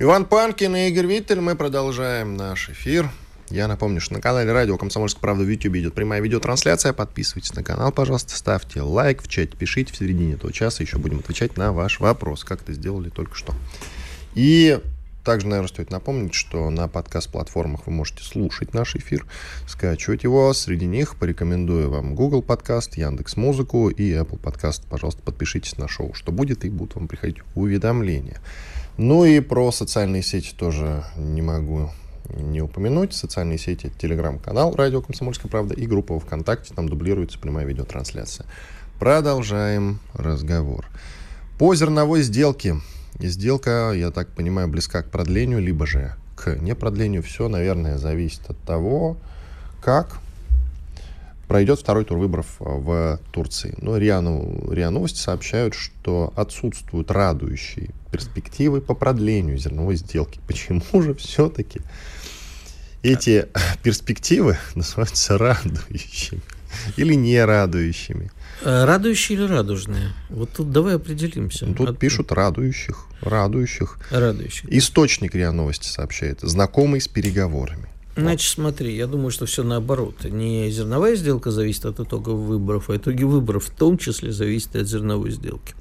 Иван 0.00 0.26
Панкин 0.26 0.76
и 0.76 0.88
Игорь 0.90 1.06
Виттель. 1.06 1.40
Мы 1.40 1.56
продолжаем 1.56 2.36
наш 2.36 2.70
эфир. 2.70 3.10
Я 3.50 3.66
напомню, 3.66 4.00
что 4.00 4.14
на 4.14 4.20
канале 4.20 4.52
Радио 4.52 4.78
Комсомольская 4.78 5.20
правда 5.20 5.42
в 5.42 5.48
YouTube 5.48 5.74
идет 5.74 5.94
прямая 5.94 6.20
видеотрансляция. 6.20 6.92
Подписывайтесь 6.92 7.52
на 7.54 7.64
канал, 7.64 7.90
пожалуйста, 7.90 8.36
ставьте 8.36 8.80
лайк 8.80 9.20
в 9.20 9.26
чате, 9.26 9.56
пишите 9.58 9.92
в 9.92 9.96
середине 9.96 10.34
этого 10.34 10.52
часа. 10.52 10.84
Еще 10.84 10.98
будем 10.98 11.18
отвечать 11.18 11.56
на 11.56 11.72
ваш 11.72 11.98
вопрос, 11.98 12.44
как 12.44 12.62
это 12.62 12.74
сделали 12.74 13.08
только 13.08 13.34
что. 13.34 13.56
И 14.36 14.78
также, 15.24 15.48
наверное, 15.48 15.68
стоит 15.68 15.90
напомнить, 15.90 16.32
что 16.32 16.70
на 16.70 16.86
подкаст-платформах 16.86 17.88
вы 17.88 17.92
можете 17.92 18.22
слушать 18.22 18.74
наш 18.74 18.94
эфир, 18.94 19.26
скачивать 19.66 20.22
его. 20.22 20.52
Среди 20.52 20.86
них 20.86 21.16
порекомендую 21.16 21.90
вам 21.90 22.14
Google 22.14 22.42
подкаст, 22.42 22.96
Яндекс 22.96 23.36
Музыку 23.36 23.88
и 23.88 24.12
Apple 24.12 24.38
подкаст. 24.38 24.84
Пожалуйста, 24.88 25.22
подпишитесь 25.22 25.76
на 25.76 25.88
шоу, 25.88 26.14
что 26.14 26.30
будет, 26.30 26.64
и 26.64 26.70
будут 26.70 26.94
вам 26.94 27.08
приходить 27.08 27.38
уведомления. 27.56 28.40
Ну 28.98 29.24
и 29.24 29.38
про 29.38 29.70
социальные 29.70 30.22
сети 30.22 30.52
тоже 30.56 31.04
не 31.16 31.40
могу 31.40 31.90
не 32.30 32.60
упомянуть. 32.60 33.14
Социальные 33.14 33.58
сети, 33.58 33.92
телеграм-канал 33.96 34.74
«Радио 34.74 35.00
Комсомольская 35.00 35.48
правда» 35.48 35.72
и 35.72 35.86
группа 35.86 36.18
ВКонтакте, 36.18 36.74
там 36.74 36.88
дублируется 36.88 37.38
прямая 37.38 37.64
видеотрансляция. 37.64 38.44
Продолжаем 38.98 40.00
разговор. 40.14 40.84
По 41.60 41.76
зерновой 41.76 42.22
сделке. 42.22 42.80
Сделка, 43.20 43.92
я 43.94 44.10
так 44.10 44.30
понимаю, 44.34 44.66
близка 44.66 45.02
к 45.04 45.10
продлению, 45.12 45.60
либо 45.60 45.86
же 45.86 46.16
к 46.34 46.56
непродлению. 46.56 47.22
Все, 47.22 47.46
наверное, 47.46 47.98
зависит 47.98 48.50
от 48.50 48.58
того, 48.58 49.16
как 49.80 50.18
пройдет 51.48 51.80
второй 51.80 52.04
тур 52.04 52.18
выборов 52.18 52.46
в 52.58 53.18
Турции. 53.32 53.74
Но 53.80 53.96
РИА, 53.96 54.20
РИА 54.70 54.90
Новости 54.90 55.18
сообщают, 55.18 55.74
что 55.74 56.32
отсутствуют 56.36 57.10
радующие 57.10 57.90
перспективы 58.12 58.80
по 58.80 58.94
продлению 58.94 59.58
зерновой 59.58 59.96
сделки. 59.96 60.40
Почему 60.46 61.02
же 61.02 61.14
все-таки 61.14 61.80
эти 63.02 63.48
перспективы 63.82 64.58
называются 64.74 65.38
радующими 65.38 66.42
или 66.96 67.14
не 67.14 67.42
радующими? 67.42 68.30
Э, 68.62 68.84
радующие 68.84 69.38
или 69.38 69.46
радужные? 69.46 70.12
Вот 70.28 70.50
тут 70.52 70.70
давай 70.70 70.96
определимся. 70.96 71.66
Ну, 71.66 71.74
тут 71.74 71.90
От... 71.90 71.98
пишут 71.98 72.30
радующих, 72.30 73.06
радующих. 73.22 73.98
Радующих. 74.10 74.70
Источник 74.70 75.34
РИА 75.34 75.52
Новости 75.52 75.86
сообщает, 75.86 76.40
знакомый 76.42 77.00
с 77.00 77.08
переговорами. 77.08 77.88
Значит, 78.20 78.50
смотри, 78.50 78.94
я 78.94 79.06
думаю, 79.06 79.30
что 79.30 79.46
все 79.46 79.62
наоборот. 79.62 80.24
Не 80.24 80.70
зерновая 80.70 81.16
сделка 81.16 81.50
зависит 81.50 81.86
от 81.86 82.00
итогов 82.00 82.38
выборов, 82.38 82.90
а 82.90 82.96
итоги 82.96 83.24
выборов 83.24 83.66
в 83.66 83.70
том 83.70 83.98
числе 83.98 84.32
зависят 84.32 84.76
от 84.76 84.86
зерновой 84.86 85.30
сделки. 85.30 85.74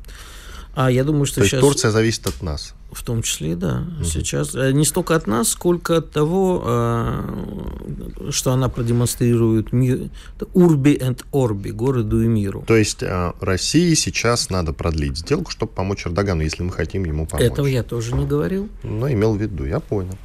А 0.77 0.91
я 0.91 1.03
думаю, 1.03 1.25
что 1.25 1.41
То 1.41 1.47
сейчас... 1.47 1.59
Турция 1.59 1.89
зависит 1.89 2.27
от 2.27 2.43
нас. 2.43 2.75
В 2.91 3.03
том 3.03 3.23
числе, 3.23 3.55
да. 3.55 3.83
Угу. 3.99 4.05
Сейчас 4.05 4.53
э, 4.53 4.71
не 4.73 4.85
столько 4.85 5.15
от 5.15 5.25
нас, 5.25 5.49
сколько 5.49 5.97
от 5.97 6.11
того, 6.11 6.63
э, 6.63 8.29
что 8.29 8.51
она 8.51 8.69
продемонстрирует 8.69 9.73
мир, 9.73 10.09
урби 10.53 10.95
and 10.95 11.25
орби, 11.31 11.71
городу 11.71 12.21
и 12.21 12.27
миру. 12.27 12.63
То 12.67 12.77
есть 12.77 13.01
э, 13.01 13.33
России 13.41 13.95
сейчас 13.95 14.51
надо 14.51 14.71
продлить 14.71 15.17
сделку, 15.17 15.49
чтобы 15.49 15.71
помочь 15.71 16.05
Эрдогану, 16.05 16.43
если 16.43 16.61
мы 16.61 16.71
хотим 16.71 17.05
ему 17.05 17.25
помочь. 17.25 17.47
Этого 17.47 17.65
я 17.65 17.81
тоже 17.81 18.13
не 18.13 18.27
говорил. 18.27 18.69
Но 18.83 19.11
имел 19.11 19.33
в 19.33 19.41
виду, 19.41 19.65
я 19.65 19.79
понял. 19.79 20.15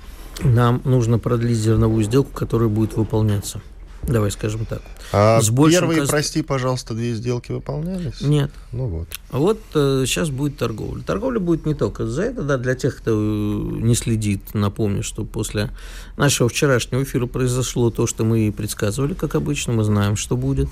Нам 0.40 0.80
нужно 0.84 1.18
продлить 1.18 1.58
зерновую 1.58 2.04
сделку, 2.04 2.30
которая 2.32 2.68
будет 2.68 2.96
выполняться. 2.96 3.60
Давай 4.02 4.32
скажем 4.32 4.66
так. 4.66 4.82
А 5.12 5.40
с 5.40 5.48
первые, 5.48 6.00
кост... 6.00 6.10
прости, 6.10 6.42
пожалуйста, 6.42 6.94
две 6.94 7.14
сделки 7.14 7.52
выполнялись? 7.52 8.20
Нет. 8.20 8.50
Ну 8.72 8.86
вот. 8.86 9.08
Вот 9.30 9.60
э, 9.74 10.04
сейчас 10.06 10.30
будет 10.30 10.58
торговля. 10.58 11.02
Торговля 11.02 11.38
будет 11.38 11.66
не 11.66 11.74
только 11.74 12.06
за 12.06 12.22
это, 12.22 12.42
да, 12.42 12.56
для 12.56 12.74
тех, 12.74 12.96
кто 12.96 13.12
не 13.12 13.94
следит, 13.94 14.54
напомню, 14.54 15.04
что 15.04 15.24
после 15.24 15.70
нашего 16.16 16.48
вчерашнего 16.48 17.04
эфира 17.04 17.26
произошло 17.26 17.90
то, 17.90 18.08
что 18.08 18.24
мы 18.24 18.48
и 18.48 18.50
предсказывали, 18.50 19.14
как 19.14 19.36
обычно, 19.36 19.72
мы 19.72 19.84
знаем, 19.84 20.16
что 20.16 20.36
будет. 20.36 20.68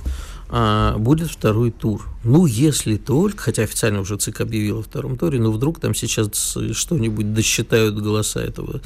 А, 0.52 0.98
будет 0.98 1.30
второй 1.30 1.70
тур. 1.70 2.08
Ну, 2.24 2.44
если 2.44 2.96
только, 2.96 3.44
хотя 3.44 3.62
официально 3.62 4.00
уже 4.00 4.16
ЦИК 4.16 4.40
объявил 4.40 4.80
о 4.80 4.82
втором 4.82 5.16
туре, 5.16 5.38
но 5.38 5.52
вдруг 5.52 5.78
там 5.78 5.94
сейчас 5.94 6.56
что-нибудь 6.72 7.32
досчитают 7.32 7.94
голоса 7.94 8.42
этого 8.42 8.80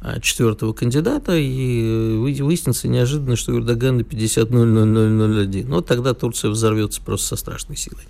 а, 0.00 0.18
четвертого 0.20 0.72
кандидата, 0.72 1.36
и 1.36 2.16
выяснится 2.40 2.88
неожиданно, 2.88 3.36
что 3.36 3.54
Эрдоган 3.54 3.98
на 3.98 4.00
50-0-0-0-0-1. 4.00 5.66
Ну, 5.68 5.82
тогда 5.82 6.14
Турция 6.14 6.50
взорвется 6.50 7.02
просто 7.02 7.28
со 7.28 7.36
страшной 7.36 7.76
силой. 7.76 8.04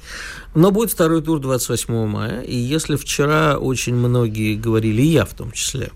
Но 0.54 0.70
будет 0.70 0.92
второй 0.92 1.20
тур 1.20 1.40
28 1.40 2.06
мая, 2.06 2.42
и 2.42 2.54
если 2.54 2.94
вчера 2.94 3.58
очень 3.58 3.96
многие 3.96 4.54
говорили, 4.54 5.02
и 5.02 5.08
я 5.08 5.24
в 5.24 5.34
том 5.34 5.50
числе, 5.50 5.90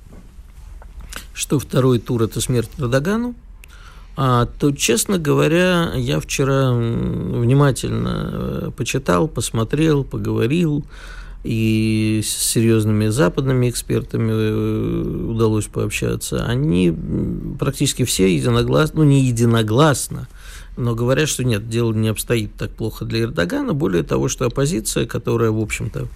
что 1.32 1.60
второй 1.60 2.00
тур– 2.00 2.22
это 2.25 2.41
смерть 2.41 2.70
Эрдогану, 2.76 3.36
а, 4.16 4.47
то, 4.47 4.70
честно 4.70 5.19
говоря, 5.19 5.92
я 5.97 6.20
вчера 6.20 6.72
внимательно 6.72 8.30
э, 8.32 8.70
почитал, 8.76 9.26
посмотрел, 9.26 10.04
поговорил, 10.04 10.84
и 11.42 12.22
с 12.25 12.28
серьезными 12.28 13.08
западными 13.08 13.69
экспертами 13.69 14.30
э, 14.32 15.30
удалось 15.30 15.66
пообщаться. 15.66 16.44
Они 16.47 16.94
практически 17.58 18.04
все 18.04 18.34
единогласно, 18.34 19.00
ну 19.00 19.04
не 19.04 19.20
единогласно, 19.25 20.28
но 20.76 20.94
говорят, 20.94 21.28
что 21.28 21.44
нет, 21.44 21.69
дело 21.69 21.92
не 21.92 22.08
обстоит 22.08 22.54
так 22.54 22.70
плохо 22.70 23.04
для 23.04 23.22
Эрдогана. 23.22 23.75
Более 23.75 24.04
того, 24.04 24.28
что 24.28 24.46
оппозиция, 24.46 25.06
которая, 25.06 25.50
в 25.50 25.60
общем-то, 25.60 26.08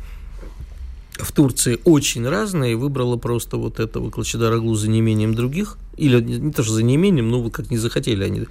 в 1.19 1.33
Турции 1.33 1.79
очень 1.85 2.27
разные, 2.29 2.77
выбрала 2.77 3.17
просто 3.17 3.57
вот 3.57 3.81
этого 3.81 4.11
Клачедараглу 4.11 4.75
за 4.75 4.89
неимением 4.89 5.35
других, 5.35 5.79
или 5.97 6.21
не 6.21 6.53
то, 6.53 6.63
что 6.63 6.75
за 6.75 6.83
неимением, 6.83 7.29
но 7.31 7.51
как 7.51 7.71
не 7.71 7.77
захотели 7.77 8.23
они 8.25 8.47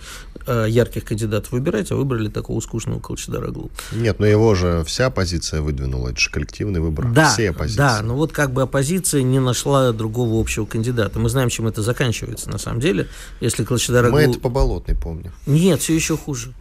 э, 0.45 0.65
ярких 0.69 1.05
кандидатов 1.05 1.51
выбирать, 1.51 1.91
а 1.91 1.95
выбрали 1.95 2.27
такого 2.27 2.59
скучного 2.59 2.99
Клачедараглу. 2.99 3.71
Нет, 3.93 4.19
но 4.19 4.25
его 4.25 4.53
же 4.53 4.83
вся 4.85 5.07
оппозиция 5.07 5.61
выдвинула, 5.61 6.09
это 6.09 6.19
же 6.19 6.29
коллективный 6.29 6.81
выбор 6.81 7.11
да, 7.11 7.29
всей 7.31 7.49
оппозиции. 7.51 7.77
Да, 7.77 8.01
но 8.01 8.15
вот 8.15 8.33
как 8.33 8.51
бы 8.51 8.63
оппозиция 8.63 9.23
не 9.23 9.39
нашла 9.39 9.91
другого 9.93 10.39
общего 10.39 10.65
кандидата. 10.65 11.19
Мы 11.19 11.29
знаем, 11.29 11.49
чем 11.49 11.67
это 11.67 11.81
заканчивается 11.81 12.49
на 12.49 12.57
самом 12.57 12.81
деле, 12.81 13.07
если 13.39 13.63
Клачедараглу... 13.63 14.17
Мы 14.17 14.23
это 14.23 14.39
по 14.39 14.49
Болотной 14.49 14.95
помним. 14.95 15.31
Нет, 15.45 15.81
все 15.81 15.95
еще 15.95 16.17
хуже. 16.17 16.53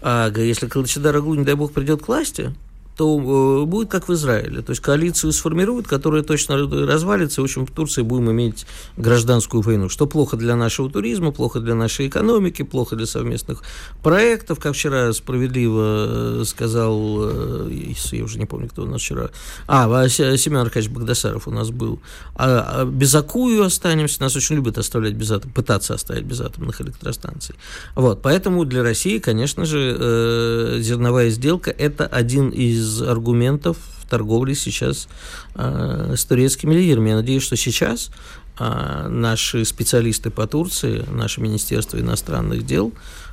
А 0.00 0.32
если 0.34 0.68
Клачедараглу, 0.68 1.34
не 1.34 1.44
дай 1.44 1.54
бог, 1.54 1.72
придет 1.72 2.02
к 2.02 2.08
власти, 2.08 2.54
то 2.98 3.62
э, 3.62 3.64
будет 3.64 3.88
как 3.88 4.08
в 4.08 4.12
Израиле. 4.12 4.60
То 4.60 4.70
есть 4.70 4.82
коалицию 4.82 5.32
сформируют, 5.32 5.86
которая 5.86 6.24
точно 6.24 6.56
развалится. 6.56 7.40
В 7.40 7.44
общем, 7.44 7.64
в 7.64 7.70
Турции 7.70 8.02
будем 8.02 8.32
иметь 8.32 8.66
гражданскую 8.96 9.62
войну. 9.62 9.88
Что 9.88 10.08
плохо 10.08 10.36
для 10.36 10.56
нашего 10.56 10.90
туризма, 10.90 11.30
плохо 11.30 11.60
для 11.60 11.76
нашей 11.76 12.08
экономики, 12.08 12.62
плохо 12.62 12.96
для 12.96 13.06
совместных 13.06 13.62
проектов. 14.02 14.58
Как 14.58 14.74
вчера 14.74 15.12
справедливо 15.12 16.40
э, 16.40 16.44
сказал, 16.44 17.18
э, 17.20 17.92
я 18.10 18.24
уже 18.24 18.36
не 18.36 18.46
помню, 18.46 18.68
кто 18.68 18.82
у 18.82 18.86
нас 18.86 19.00
вчера, 19.00 19.30
а, 19.68 20.08
Семен 20.08 20.58
Аркадьевич 20.58 20.90
Багдасаров 20.92 21.46
у 21.46 21.52
нас 21.52 21.70
был. 21.70 22.00
А, 22.34 22.80
а 22.80 22.84
без 22.84 23.14
Акую 23.14 23.62
останемся. 23.62 24.20
Нас 24.22 24.34
очень 24.34 24.56
любят 24.56 24.76
оставлять 24.76 25.14
без 25.14 25.30
атом, 25.30 25.52
пытаться 25.52 25.94
оставить 25.94 26.24
без 26.24 26.40
атомных 26.40 26.80
электростанций. 26.80 27.54
Вот, 27.94 28.22
поэтому 28.22 28.64
для 28.64 28.82
России, 28.82 29.20
конечно 29.20 29.66
же, 29.66 30.80
зерновая 30.80 31.30
сделка– 31.30 31.70
это 31.78 32.04
один 32.04 32.48
из 32.48 32.87
из 32.88 33.02
аргументов 33.02 33.76
в 34.02 34.08
торговле 34.08 34.54
сейчас 34.54 35.08
э, 35.54 36.14
с 36.16 36.24
турецкими 36.24 36.74
лидерами. 36.74 37.10
Я 37.10 37.16
надеюсь, 37.16 37.42
что 37.42 37.56
сейчас 37.56 38.10
э, 38.58 39.08
наши 39.08 39.64
специалисты 39.64 40.30
по 40.30 40.46
Турции, 40.46 41.04
наше 41.10 41.40
Министерство 41.40 41.98
иностранных 41.98 42.64
дел, 42.64 42.92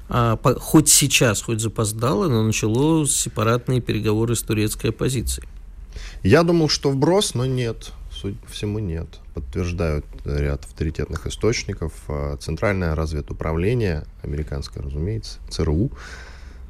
э, 0.10 0.38
по, 0.42 0.60
хоть 0.60 0.90
сейчас, 0.90 1.42
хоть 1.42 1.62
запоздало, 1.62 2.28
но 2.28 2.44
начало 2.44 3.08
сепаратные 3.08 3.82
переговоры 3.82 4.36
с 4.36 4.42
турецкой 4.42 4.88
оппозицией. 4.92 5.48
Я 6.24 6.44
думал, 6.44 6.70
что 6.70 6.92
вброс, 6.92 7.34
но 7.34 7.46
нет. 7.46 7.92
Судя 8.12 8.38
по 8.38 8.52
всему, 8.52 8.80
нет. 8.80 9.08
Подтверждают 9.34 10.06
ряд 10.26 10.66
авторитетных 10.66 11.28
источников. 11.28 11.94
Центральное 12.40 12.96
разведуправление, 12.96 14.06
американское, 14.24 14.84
разумеется, 14.84 15.40
ЦРУ, 15.50 15.92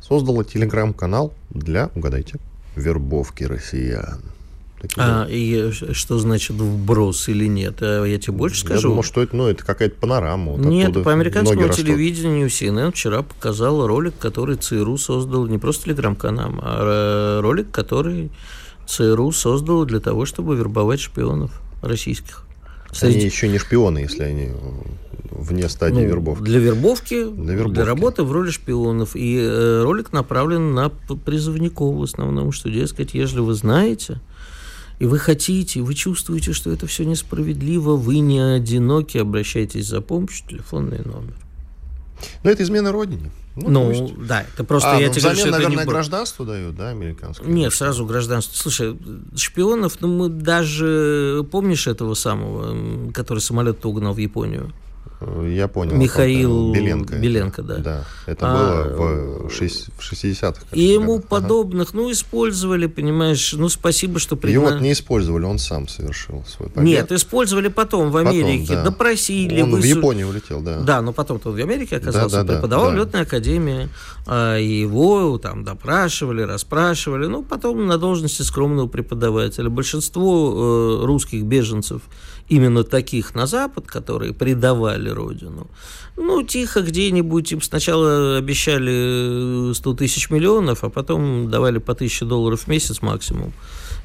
создало 0.02 0.44
телеграм-канал 0.44 1.34
для, 1.50 1.90
угадайте, 1.96 2.40
вербовки 2.76 3.44
россиян. 3.44 4.22
А 4.98 5.26
и 5.28 5.72
что 5.72 6.20
значит 6.20 6.58
вброс 6.58 7.28
или 7.28 7.48
нет? 7.48 7.82
А 7.82 8.04
я 8.04 8.20
тебе 8.20 8.34
больше 8.34 8.60
скажу. 8.60 8.76
Я 8.76 8.90
думал, 8.90 9.04
что 9.04 9.22
это, 9.24 9.36
ну, 9.36 9.48
это 9.48 9.66
какая-то 9.66 9.96
панорама. 9.96 10.54
Вот 10.54 10.66
нет, 10.66 11.04
по 11.04 11.12
американскому 11.12 11.70
телевидению 11.70 12.48
CNN 12.48 12.92
вчера 12.92 13.24
показал 13.24 13.88
ролик, 13.88 14.14
который 14.20 14.58
ЦРУ 14.58 14.98
создал, 14.98 15.48
не 15.48 15.58
просто 15.58 15.86
телеграм-канал, 15.86 16.54
а 16.62 17.42
ролик, 17.42 17.72
который 17.72 18.32
ЦРУ 18.88 19.32
создал 19.32 19.86
для 19.86 20.00
того, 20.00 20.26
чтобы 20.26 20.56
вербовать 20.56 21.00
шпионов 21.00 21.52
российских. 21.82 22.44
Среди... 22.92 23.18
Они 23.18 23.26
еще 23.26 23.48
не 23.48 23.58
шпионы, 23.58 24.00
если 24.00 24.24
они 24.24 24.52
вне 25.32 25.70
стадии 25.70 26.02
ну, 26.02 26.08
вербовки. 26.08 26.44
Для 26.44 26.60
вербовки, 26.60 27.26
для 27.26 27.54
вербовки, 27.54 27.76
для 27.76 27.86
работы 27.86 28.24
в 28.24 28.32
роли 28.32 28.50
шпионов. 28.50 29.16
И 29.16 29.38
э, 29.38 29.84
ролик 29.84 30.14
направлен 30.14 30.74
на 30.74 30.90
призывников 30.90 31.96
в 31.96 32.04
основном, 32.04 32.52
что, 32.52 32.70
дескать, 32.70 33.14
если 33.14 33.40
вы 33.40 33.54
знаете, 33.54 34.22
и 35.00 35.06
вы 35.06 35.20
хотите, 35.20 35.82
вы 35.82 35.94
чувствуете, 35.94 36.54
что 36.54 36.72
это 36.72 36.88
все 36.88 37.06
несправедливо, 37.06 37.96
вы 37.96 38.20
не 38.20 38.40
одиноки, 38.40 39.18
обращайтесь 39.18 39.88
за 39.88 40.02
помощью, 40.02 40.48
телефонный 40.48 41.00
номер. 41.00 41.36
Но 42.44 42.50
это 42.50 42.64
измена 42.64 42.92
Родине. 42.92 43.32
Ну, 43.56 43.70
ну 43.70 44.14
да, 44.18 44.46
это 44.54 44.66
просто 44.66 44.98
а, 44.98 45.00
я 45.00 45.08
ну, 45.08 45.14
тебе 45.14 45.22
говорю, 45.22 45.40
что 45.40 45.52
наверное, 45.52 45.78
это 45.78 45.86
не... 45.86 45.92
гражданство 45.92 46.46
дают, 46.46 46.76
да, 46.76 46.90
американское? 46.90 47.48
Нет, 47.48 47.74
сразу 47.74 48.06
гражданство. 48.06 48.58
Слушай, 48.58 48.98
шпионов, 49.36 50.02
ну 50.02 50.10
мы 50.10 50.30
даже... 50.30 51.46
Помнишь 51.52 51.88
этого 51.88 52.16
самого, 52.16 53.12
который 53.14 53.40
самолет 53.40 53.86
угнал 53.86 54.14
в 54.14 54.18
Японию? 54.18 54.74
Я 55.44 55.68
понял. 55.68 55.96
Михаил 55.96 56.72
Беленко. 56.72 57.16
Беленко, 57.16 57.64
да. 57.64 57.78
Да, 57.78 58.06
это 58.28 58.46
а, 58.48 58.84
было 58.96 59.48
в, 59.48 59.52
60-х. 59.52 60.62
И 60.72 60.82
ему 60.82 61.16
годах. 61.16 61.30
подобных, 61.30 61.90
ага. 61.90 61.98
ну, 61.98 62.12
использовали, 62.12 62.86
понимаешь, 62.86 63.54
ну, 63.54 63.68
спасибо, 63.70 64.20
что... 64.20 64.36
Пригна... 64.36 64.68
Его 64.68 64.80
не 64.80 64.92
использовали, 64.92 65.46
он 65.46 65.58
сам 65.58 65.88
совершил 65.88 66.44
свой 66.46 66.70
побег. 66.70 66.88
Нет, 66.88 67.12
использовали 67.12 67.70
потом 67.70 68.12
в 68.12 68.18
Америке, 68.18 68.68
потом, 68.68 68.84
да. 68.84 68.84
допросили. 68.92 69.62
Он 69.62 69.72
высу... 69.72 69.82
в 69.82 69.98
Японию 69.98 70.30
улетел, 70.30 70.62
да. 70.62 70.80
Да, 70.82 71.02
но 71.02 71.12
потом-то 71.12 71.50
он 71.50 71.56
в 71.56 71.60
Америке 71.60 71.98
оказался, 71.98 72.38
да, 72.38 72.44
да, 72.44 72.54
преподавал 72.54 72.90
да, 72.90 72.92
в 72.92 72.98
летной 72.98 73.22
академии, 73.22 73.90
а 74.28 74.58
его 74.58 75.40
там 75.40 75.64
допрашивали, 75.64 76.44
расспрашивали, 76.44 77.26
ну, 77.26 77.42
потом 77.42 77.88
на 77.88 77.98
должности 77.98 78.44
скромного 78.44 78.88
преподавателя. 78.88 79.70
Большинство 79.70 81.00
э, 81.02 81.06
русских 81.06 81.44
беженцев 81.44 82.04
именно 82.50 82.84
таких 82.84 83.36
на 83.36 83.48
Запад, 83.48 83.88
которые 83.88 84.34
предавали 84.34 85.10
родину, 85.10 85.68
ну, 86.18 86.44
тихо 86.44 86.82
где-нибудь 86.82 87.52
им 87.52 87.62
сначала 87.62 88.38
обещали 88.38 89.74
100 89.74 89.94
тысяч 89.96 90.30
миллионов, 90.30 90.84
а 90.84 90.90
потом 90.90 91.50
давали 91.50 91.80
по 91.80 91.94
1000 91.94 92.26
долларов 92.26 92.62
в 92.62 92.68
месяц 92.68 93.02
максимум. 93.02 93.54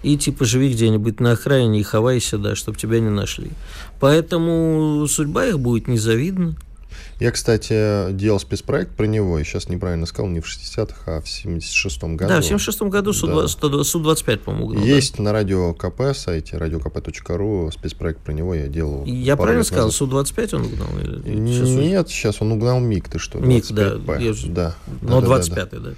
И 0.03 0.17
типа 0.17 0.45
живи 0.45 0.73
где-нибудь 0.73 1.21
на 1.21 1.33
окраине 1.33 1.81
и 1.81 1.83
хавайся, 1.83 2.39
да, 2.39 2.57
чтобы 2.57 2.79
тебя 2.79 3.01
не 3.01 3.11
нашли. 3.11 3.51
Поэтому 4.01 5.07
судьба 5.09 5.47
их 5.47 5.61
будет 5.61 5.89
незавидна. 5.89 6.57
Я, 7.21 7.31
кстати, 7.33 8.13
делал 8.13 8.41
спецпроект 8.41 8.97
про 8.97 9.05
него, 9.05 9.39
и 9.39 9.45
сейчас 9.45 9.69
неправильно 9.69 10.07
сказал, 10.07 10.31
не 10.31 10.41
в 10.41 10.47
60-х, 10.47 11.19
а 11.19 11.21
в 11.21 11.25
76-м 11.25 12.17
году. 12.17 12.31
Да, 12.31 12.41
в 12.41 12.45
76-м 12.45 12.89
году 12.89 13.13
Су-25, 13.13 14.25
да. 14.27 14.37
по-моему, 14.39 14.67
угнал. 14.69 14.85
Есть 14.85 15.19
да. 15.19 15.25
на 15.25 15.33
радио 15.33 15.75
КП 15.75 16.15
сайте, 16.15 16.57
radiokp.ru, 16.57 17.71
спецпроект 17.73 18.21
про 18.21 18.33
него 18.33 18.55
я 18.55 18.69
делал. 18.69 19.05
Я 19.05 19.37
правильно 19.37 19.65
сказал, 19.65 19.93
Су-25 19.93 20.57
он 20.57 20.63
угнал? 20.65 20.89
Или 20.99 21.37
Нет, 21.37 22.09
сейчас 22.09 22.41
он 22.41 22.53
угнал 22.53 22.81
МиГ, 22.81 23.09
ты 23.09 23.19
что, 23.19 23.39
МиГ, 23.39 23.67
да. 23.71 23.99
Я... 24.19 24.35
да. 24.47 24.75
Но 25.03 25.21
да, 25.21 25.27
25-й, 25.27 25.69
да. 25.73 25.79
да. 25.79 25.91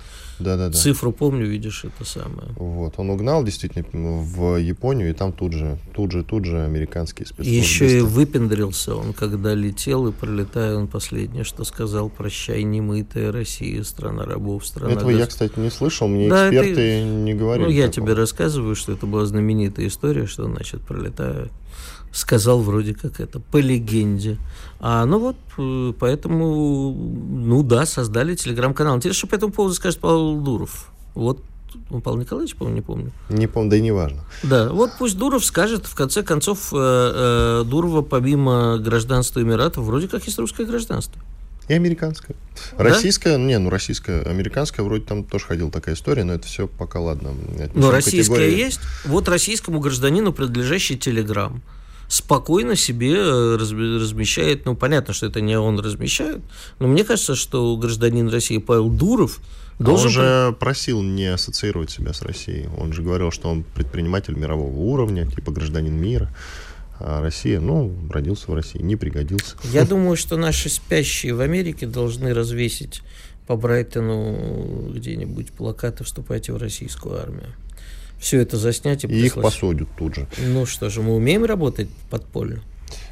Да, 0.43 0.57
да, 0.57 0.69
да. 0.69 0.79
Цифру 0.79 1.13
помню, 1.13 1.47
видишь, 1.47 1.85
это 1.85 2.05
самое. 2.05 2.49
Вот, 2.57 2.95
он 2.97 3.11
угнал 3.11 3.45
действительно 3.45 3.85
в 3.93 4.57
Японию, 4.57 5.11
и 5.11 5.13
там 5.13 5.33
тут 5.33 5.53
же, 5.53 5.79
тут 5.95 6.13
же, 6.13 6.25
тут 6.25 6.45
же 6.45 6.63
американские 6.63 7.27
спецслужбы. 7.27 7.55
Еще 7.55 7.99
и 7.99 8.01
выпендрился 8.01 8.95
он, 8.95 9.13
когда 9.13 9.55
летел, 9.55 10.09
и 10.09 10.13
пролетая, 10.13 10.77
он 10.77 10.89
последнее, 10.89 11.45
что 11.45 11.65
сказал, 11.65 12.09
прощай, 12.09 12.63
немытая 12.63 13.33
Россия, 13.33 13.83
страна 13.83 14.25
рабов, 14.25 14.67
страна... 14.67 14.93
Этого 14.93 15.11
я, 15.11 15.27
кстати, 15.27 15.59
не 15.59 15.71
слышал, 15.71 16.09
мне 16.09 16.29
да, 16.29 16.49
эксперты 16.49 16.81
это... 16.81 17.07
не 17.07 17.35
говорили. 17.35 17.67
Ну, 17.67 17.73
я 17.73 17.87
такого. 17.89 18.07
тебе 18.07 18.15
рассказываю, 18.15 18.75
что 18.75 18.93
это 18.93 19.07
была 19.07 19.27
знаменитая 19.27 19.87
история, 19.87 20.27
что, 20.27 20.45
значит, 20.45 20.83
пролетая 20.83 21.49
сказал 22.13 22.61
вроде 22.61 22.95
как 22.95 23.21
это, 23.21 23.41
по 23.41 23.57
легенде. 23.57 24.39
А, 24.81 25.05
ну 25.07 25.19
вот, 25.19 25.37
э, 25.59 25.93
поэтому, 25.99 26.93
ну 26.93 27.63
да, 27.63 27.87
создали 27.87 28.35
телеграм-канал. 28.35 28.97
Интересно, 28.97 29.19
что 29.19 29.27
по 29.29 29.35
этому 29.35 29.53
поводу 29.53 29.75
скажет 29.75 30.01
Павел 30.01 30.41
Дуров. 30.41 30.91
Вот 31.15 31.43
ну, 31.91 32.01
Павел 32.01 32.19
Николаевич, 32.19 32.57
по-моему, 32.57 32.77
не 32.77 32.83
помню. 32.83 33.13
Не 33.29 33.47
помню, 33.47 33.71
да 33.71 33.77
и 33.77 33.81
не 33.81 33.93
важно. 33.93 34.25
Да, 34.43 34.71
вот 34.71 34.93
пусть 34.99 35.17
Дуров 35.17 35.45
скажет, 35.45 35.87
в 35.87 35.95
конце 35.95 36.23
концов, 36.23 36.73
э, 36.73 36.77
э, 36.77 37.65
Дурова 37.65 38.03
помимо 38.03 38.79
гражданства 38.79 39.41
Эмиратов 39.41 39.85
вроде 39.85 40.09
как 40.09 40.25
есть 40.25 40.39
русское 40.39 40.65
гражданство. 40.65 41.21
И 41.69 41.75
американское. 41.75 42.37
Да? 42.77 42.85
Российское, 42.85 43.39
не, 43.39 43.59
ну 43.59 43.71
российское, 43.71 44.23
американское, 44.23 44.85
вроде 44.85 45.05
там 45.05 45.25
тоже 45.25 45.47
ходила 45.47 45.71
такая 45.71 45.95
история, 45.95 46.25
но 46.25 46.35
это 46.35 46.47
все 46.47 46.67
пока 46.67 47.01
ладно. 47.01 47.33
Но 47.75 47.91
российское 47.91 48.35
категории... 48.35 48.59
есть. 48.59 48.81
Вот 49.05 49.29
российскому 49.29 49.81
гражданину 49.81 50.33
принадлежащий 50.33 50.97
Телеграм 50.97 51.63
спокойно 52.09 52.77
себе 52.77 53.15
э, 53.15 53.57
размещает, 53.57 54.67
ну, 54.67 54.77
понятно, 54.77 55.15
что 55.15 55.27
это 55.27 55.41
не 55.41 55.59
он 55.59 55.81
размещает, 55.81 56.43
но 56.79 56.87
мне 56.87 57.05
кажется, 57.05 57.35
что 57.35 57.75
гражданин 57.79 58.29
России 58.29 58.59
Павел 58.59 58.91
Дуров 58.91 59.41
должен... 59.79 60.07
он 60.07 60.13
же 60.13 60.57
просил 60.59 61.03
не 61.03 61.27
ассоциировать 61.33 61.91
себя 61.91 62.13
с 62.13 62.21
Россией. 62.23 62.69
Он 62.77 62.93
же 62.93 63.03
говорил, 63.03 63.31
что 63.31 63.49
он 63.49 63.63
предприниматель 63.63 64.35
мирового 64.35 64.77
уровня, 64.77 65.27
типа 65.27 65.53
гражданин 65.53 65.95
мира. 65.95 66.29
А 67.05 67.21
Россия, 67.21 67.59
ну, 67.59 67.93
родился 68.11 68.51
в 68.51 68.55
России, 68.55 68.79
не 68.79 68.95
пригодился. 68.95 69.57
Я 69.73 69.85
думаю, 69.87 70.17
что 70.17 70.37
наши 70.37 70.69
спящие 70.69 71.35
в 71.35 71.41
Америке 71.41 71.87
должны 71.87 72.33
развесить 72.33 73.03
по 73.47 73.57
Брайтону 73.57 74.93
где-нибудь 74.95 75.51
плакаты 75.53 76.05
«Вступайте 76.05 76.53
в 76.53 76.59
российскую 76.59 77.19
армию» 77.19 77.49
все 78.23 78.39
это 78.41 78.57
заснять 78.57 79.03
и, 79.05 79.09
и 79.09 79.27
их 79.27 79.35
посудят 79.35 79.89
тут 79.99 80.15
же. 80.15 80.29
Ну 80.39 80.65
что 80.65 80.89
же, 80.89 81.03
мы 81.03 81.17
умеем 81.17 81.45
работать 81.45 81.89
подпольно? 82.09 82.63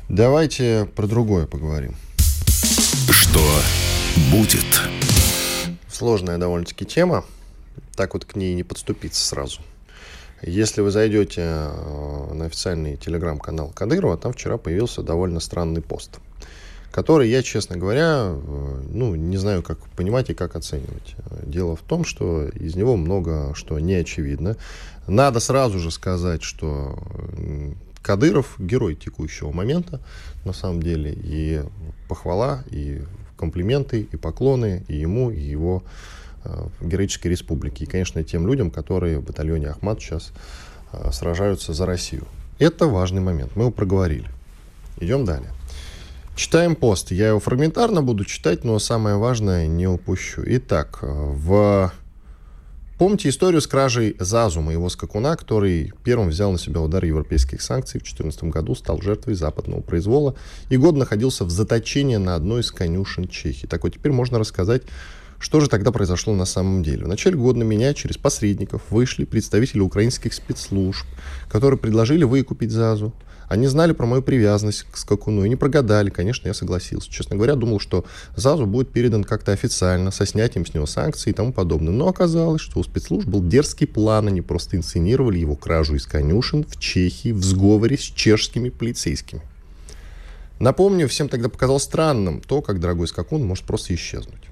Давайте 0.09 0.89
про 0.95 1.09
другое 1.09 1.47
поговорим. 1.47 1.97
Что 3.11 3.41
будет? 4.31 4.65
Сложная 5.91 6.39
довольно-таки 6.39 6.85
тема. 6.85 7.25
Так 7.97 8.15
вот 8.15 8.25
к 8.25 8.37
ней 8.37 8.55
не 8.55 8.63
подступиться 8.63 9.23
сразу. 9.27 9.61
Если 10.43 10.81
вы 10.81 10.91
зайдете 10.91 11.43
э, 11.43 12.35
на 12.35 12.47
официальный 12.47 12.97
телеграм-канал 12.97 13.73
Кадырова, 13.75 14.17
там 14.17 14.33
вчера 14.33 14.57
появился 14.57 15.03
довольно 15.03 15.41
странный 15.41 15.83
пост 15.83 16.19
который 16.91 17.29
я, 17.29 17.43
честно 17.43 17.77
говоря, 17.77 18.33
э, 18.33 18.83
ну, 18.91 19.15
не 19.15 19.37
знаю, 19.37 19.63
как 19.63 19.79
понимать 19.97 20.31
и 20.31 20.35
как 20.35 20.57
оценивать. 20.57 21.15
Дело 21.45 21.77
в 21.77 21.83
том, 21.83 22.05
что 22.05 22.47
из 22.47 22.75
него 22.75 22.97
много 22.97 23.53
что 23.55 23.79
не 23.79 23.95
очевидно. 23.95 24.57
Надо 25.07 25.41
сразу 25.41 25.79
же 25.79 25.91
сказать, 25.91 26.43
что 26.43 26.99
Кадыров 28.03 28.57
герой 28.59 28.97
текущего 28.97 29.53
момента, 29.53 30.01
на 30.45 30.53
самом 30.53 30.83
деле, 30.83 31.13
и 31.17 31.63
похвала, 32.09 32.65
и 32.71 33.03
комплименты, 33.37 34.09
и 34.11 34.17
поклоны 34.17 34.85
и 34.89 34.97
ему, 34.97 35.31
и 35.31 35.41
его 35.41 35.83
героической 36.81 37.31
республике. 37.31 37.85
И, 37.85 37.87
конечно, 37.87 38.23
тем 38.23 38.47
людям, 38.47 38.71
которые 38.71 39.19
в 39.19 39.25
батальоне 39.25 39.69
Ахмат 39.69 40.01
сейчас 40.01 40.33
э, 40.93 41.11
сражаются 41.13 41.73
за 41.73 41.87
Россию. 41.87 42.27
Это 42.59 42.87
важный 42.87 43.21
момент. 43.21 43.53
Мы 43.57 43.63
его 43.63 43.71
проговорили. 43.71 44.29
Идем 44.99 45.25
далее. 45.25 45.51
Читаем 46.37 46.77
пост. 46.77 47.11
Я 47.11 47.29
его 47.29 47.41
фрагментарно 47.41 48.03
буду 48.03 48.25
читать, 48.25 48.65
но 48.65 48.79
самое 48.79 49.17
важное 49.17 49.67
не 49.67 49.87
упущу. 49.87 50.43
Итак, 50.47 51.01
в... 51.03 51.93
помните 52.99 53.29
историю 53.29 53.61
с 53.61 53.67
кражей 53.67 54.17
Зазу, 54.19 54.63
моего 54.63 54.89
скакуна, 54.89 55.37
который 55.37 55.93
первым 56.03 56.29
взял 56.29 56.51
на 56.53 56.59
себя 56.59 56.81
удар 56.81 57.05
европейских 57.05 57.61
санкций 57.61 58.01
в 58.01 58.05
2014 58.05 58.45
году, 58.45 58.75
стал 58.75 59.03
жертвой 59.03 59.35
западного 59.35 59.83
произвола 59.83 60.35
и 60.71 60.79
год 60.79 60.97
находился 60.97 61.45
в 61.45 61.51
заточении 61.51 62.17
на 62.17 62.37
одной 62.37 62.63
из 62.63 62.73
конюшен 62.73 63.29
Чехии. 63.29 63.67
Так 63.67 63.83
вот, 63.83 63.95
теперь 63.95 64.13
можно 64.13 64.39
рассказать, 64.39 64.83
что 65.41 65.59
же 65.59 65.69
тогда 65.69 65.91
произошло 65.91 66.35
на 66.35 66.45
самом 66.45 66.83
деле? 66.83 67.07
В 67.07 67.09
начале 67.09 67.35
года 67.35 67.61
на 67.61 67.63
меня 67.63 67.95
через 67.95 68.19
посредников 68.19 68.83
вышли 68.91 69.25
представители 69.25 69.81
украинских 69.81 70.35
спецслужб, 70.35 71.07
которые 71.49 71.79
предложили 71.81 72.25
выкупить 72.25 72.71
ЗАЗу. 72.71 73.15
Они 73.49 73.67
знали 73.67 73.93
про 73.93 74.05
мою 74.05 74.23
привязанность 74.23 74.83
к 74.83 74.99
скакуну 74.99 75.45
и 75.45 75.49
не 75.49 75.57
прогадали. 75.57 76.11
Конечно, 76.11 76.47
я 76.47 76.55
согласился. 76.55 77.11
Честно 77.11 77.37
говоря, 77.37 77.57
думал, 77.57 77.81
что 77.81 78.05
ЗАЗу 78.37 78.67
будет 78.67 78.91
передан 78.91 79.25
как-то 79.25 79.53
официально, 79.53 80.11
со 80.11 80.27
снятием 80.27 80.67
с 80.67 80.75
него 80.75 80.85
санкций 80.85 81.33
и 81.33 81.35
тому 81.35 81.55
подобное. 81.55 81.93
Но 81.93 82.07
оказалось, 82.07 82.61
что 82.61 82.79
у 82.79 82.85
спецслужб 82.85 83.27
был 83.27 83.43
дерзкий 83.43 83.87
план. 83.87 84.29
Они 84.29 84.43
просто 84.43 84.77
инсценировали 84.77 85.39
его 85.39 85.57
кражу 85.57 85.97
из 85.97 86.05
конюшен 86.05 86.65
в 86.65 86.79
Чехии 86.79 87.33
в 87.33 87.43
сговоре 87.43 87.97
с 87.97 88.03
чешскими 88.03 88.69
полицейскими. 88.69 89.41
Напомню, 90.59 91.09
всем 91.09 91.31
тогда 91.31 91.49
показалось 91.49 91.85
странным 91.85 92.43
то, 92.43 92.61
как 92.61 92.79
дорогой 92.79 93.09
скакун 93.09 93.43
может 93.43 93.65
просто 93.65 93.95
исчезнуть. 93.95 94.50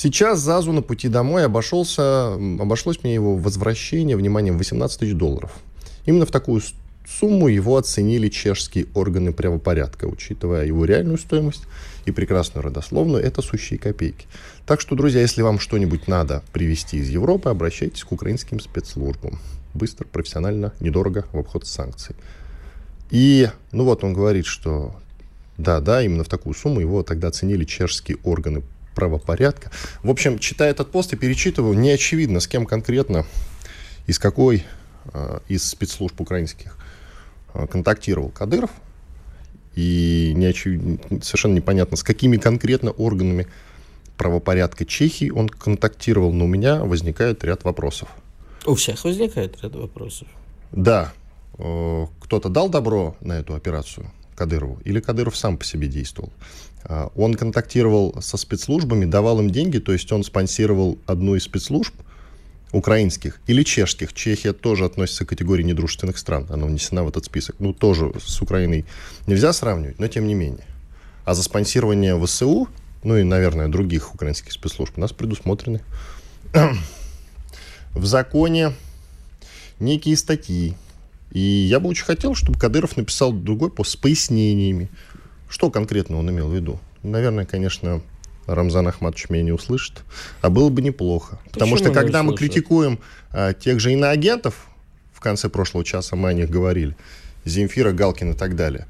Сейчас 0.00 0.38
ЗАЗу 0.38 0.72
на 0.72 0.82
пути 0.82 1.08
домой 1.08 1.44
обошелся, 1.44 2.34
обошлось 2.34 3.02
мне 3.02 3.14
его 3.14 3.34
возвращение, 3.36 4.16
вниманием, 4.16 4.56
18 4.56 5.00
тысяч 5.00 5.14
долларов– 5.14 5.50
Именно 6.08 6.24
в 6.24 6.30
такую 6.30 6.62
сумму 7.06 7.48
его 7.48 7.76
оценили 7.76 8.28
чешские 8.28 8.86
органы 8.94 9.34
правопорядка, 9.34 10.06
учитывая 10.06 10.64
его 10.64 10.86
реальную 10.86 11.18
стоимость 11.18 11.64
и 12.06 12.12
прекрасную 12.12 12.64
родословную, 12.64 13.22
это 13.22 13.42
сущие 13.42 13.78
копейки. 13.78 14.26
Так 14.64 14.80
что, 14.80 14.96
друзья, 14.96 15.20
если 15.20 15.42
вам 15.42 15.58
что-нибудь 15.58 16.08
надо 16.08 16.42
привезти 16.54 16.96
из 16.96 17.10
Европы, 17.10 17.50
обращайтесь 17.50 18.04
к 18.04 18.12
украинским 18.12 18.58
спецслужбам. 18.58 19.38
Быстро, 19.74 20.06
профессионально, 20.06 20.72
недорого, 20.80 21.26
в 21.32 21.38
обход 21.38 21.66
санкций. 21.66 22.16
И, 23.10 23.50
ну 23.72 23.84
вот, 23.84 24.04
он 24.04 24.14
говорит, 24.14 24.46
что 24.46 24.94
да, 25.58 25.80
да, 25.80 26.02
именно 26.02 26.24
в 26.24 26.28
такую 26.28 26.54
сумму 26.54 26.80
его 26.80 27.02
тогда 27.02 27.28
оценили 27.28 27.64
чешские 27.64 28.16
органы 28.24 28.62
правопорядка. 28.98 29.70
В 30.02 30.10
общем, 30.10 30.40
читая 30.40 30.70
этот 30.70 30.90
пост 30.90 31.12
и 31.12 31.16
перечитываю, 31.16 31.78
не 31.78 31.90
очевидно, 31.90 32.40
с 32.40 32.48
кем 32.48 32.66
конкретно, 32.66 33.26
из 34.08 34.18
какой 34.18 34.64
э, 35.12 35.38
из 35.46 35.62
спецслужб 35.62 36.20
украинских 36.20 36.76
э, 37.54 37.68
контактировал 37.68 38.30
Кадыров. 38.30 38.70
И 39.76 40.32
не 40.34 40.46
очевидно, 40.46 40.98
совершенно 41.22 41.54
непонятно, 41.54 41.96
с 41.96 42.02
какими 42.02 42.38
конкретно 42.38 42.90
органами 42.90 43.46
правопорядка 44.16 44.84
Чехии 44.84 45.30
он 45.30 45.48
контактировал. 45.48 46.32
Но 46.32 46.46
у 46.46 46.48
меня 46.48 46.82
возникает 46.82 47.44
ряд 47.44 47.62
вопросов. 47.62 48.08
У 48.66 48.74
всех 48.74 49.04
возникает 49.04 49.62
ряд 49.62 49.76
вопросов. 49.76 50.26
Да. 50.72 51.12
Э, 51.56 52.06
кто-то 52.18 52.48
дал 52.48 52.68
добро 52.68 53.14
на 53.20 53.38
эту 53.38 53.54
операцию 53.54 54.10
Кадырову? 54.38 54.80
Или 54.84 55.00
Кадыров 55.00 55.36
сам 55.36 55.58
по 55.58 55.64
себе 55.64 55.88
действовал? 55.88 56.32
А, 56.84 57.10
он 57.16 57.34
контактировал 57.34 58.16
со 58.22 58.36
спецслужбами, 58.36 59.04
давал 59.04 59.40
им 59.40 59.50
деньги, 59.50 59.78
то 59.78 59.92
есть 59.92 60.10
он 60.12 60.22
спонсировал 60.22 60.98
одну 61.06 61.34
из 61.34 61.42
спецслужб 61.42 61.94
украинских 62.72 63.40
или 63.46 63.64
чешских. 63.64 64.12
Чехия 64.12 64.52
тоже 64.52 64.84
относится 64.84 65.24
к 65.24 65.30
категории 65.30 65.64
недружественных 65.64 66.18
стран, 66.18 66.46
она 66.50 66.66
внесена 66.66 67.02
в 67.02 67.08
этот 67.08 67.24
список. 67.24 67.56
Ну, 67.58 67.72
тоже 67.72 68.12
с 68.24 68.40
Украиной 68.40 68.84
нельзя 69.26 69.52
сравнивать, 69.52 69.98
но 69.98 70.06
тем 70.06 70.26
не 70.26 70.34
менее. 70.34 70.66
А 71.24 71.34
за 71.34 71.42
спонсирование 71.42 72.18
ВСУ, 72.24 72.68
ну 73.02 73.16
и, 73.16 73.22
наверное, 73.22 73.68
других 73.68 74.14
украинских 74.14 74.52
спецслужб 74.52 74.96
у 74.96 75.00
нас 75.00 75.12
предусмотрены 75.12 75.80
в 77.94 78.06
законе 78.06 78.72
некие 79.80 80.16
статьи. 80.16 80.76
И 81.30 81.40
я 81.40 81.80
бы 81.80 81.88
очень 81.88 82.04
хотел, 82.04 82.34
чтобы 82.34 82.58
Кадыров 82.58 82.96
написал 82.96 83.32
другой 83.32 83.70
пост 83.70 83.90
с 83.90 83.96
пояснениями, 83.96 84.90
что 85.48 85.70
конкретно 85.70 86.18
он 86.18 86.30
имел 86.30 86.48
в 86.48 86.54
виду? 86.54 86.78
Наверное, 87.02 87.44
конечно, 87.44 88.02
Рамзан 88.46 88.88
Ахматович 88.88 89.28
меня 89.28 89.44
не 89.44 89.52
услышит. 89.52 90.02
А 90.40 90.50
было 90.50 90.68
бы 90.70 90.82
неплохо. 90.82 91.38
Почему 91.44 91.52
Потому 91.52 91.76
что 91.76 91.92
когда 91.92 92.22
мы 92.22 92.34
критикуем 92.34 92.98
а, 93.30 93.52
тех 93.52 93.78
же 93.80 93.92
иноагентов, 93.92 94.66
в 95.12 95.20
конце 95.20 95.48
прошлого 95.48 95.84
часа 95.84 96.16
мы 96.16 96.30
о 96.30 96.32
них 96.32 96.48
говорили, 96.48 96.96
Земфира, 97.44 97.92
Галкин 97.92 98.32
и 98.32 98.36
так 98.36 98.56
далее, 98.56 98.86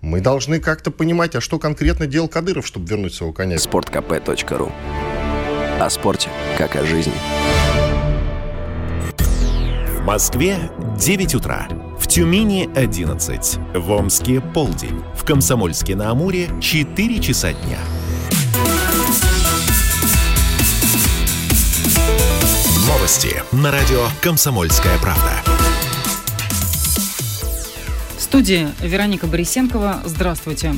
мы 0.00 0.20
должны 0.20 0.60
как-то 0.60 0.90
понимать, 0.90 1.34
а 1.36 1.40
что 1.40 1.58
конкретно 1.58 2.06
делал 2.06 2.28
Кадыров, 2.28 2.66
чтобы 2.66 2.86
вернуть 2.88 3.14
своего 3.14 3.32
коня. 3.32 3.58
Спорткп.ру 3.58 4.72
О 5.80 5.90
спорте, 5.90 6.28
как 6.58 6.76
о 6.76 6.84
жизни. 6.84 7.14
В 10.02 10.04
Москве 10.04 10.58
9 10.98 11.36
утра. 11.36 11.68
В 11.96 12.08
Тюмени 12.08 12.68
11. 12.74 13.58
В 13.72 13.90
Омске 13.92 14.40
полдень. 14.40 15.00
В 15.14 15.24
Комсомольске 15.24 15.94
на 15.94 16.10
Амуре 16.10 16.50
4 16.60 17.20
часа 17.20 17.52
дня. 17.52 17.78
Новости 22.84 23.44
на 23.52 23.70
радио 23.70 24.08
«Комсомольская 24.20 24.98
правда». 24.98 25.40
В 28.16 28.20
студии 28.20 28.66
Вероника 28.80 29.28
Борисенкова. 29.28 30.02
Здравствуйте. 30.04 30.74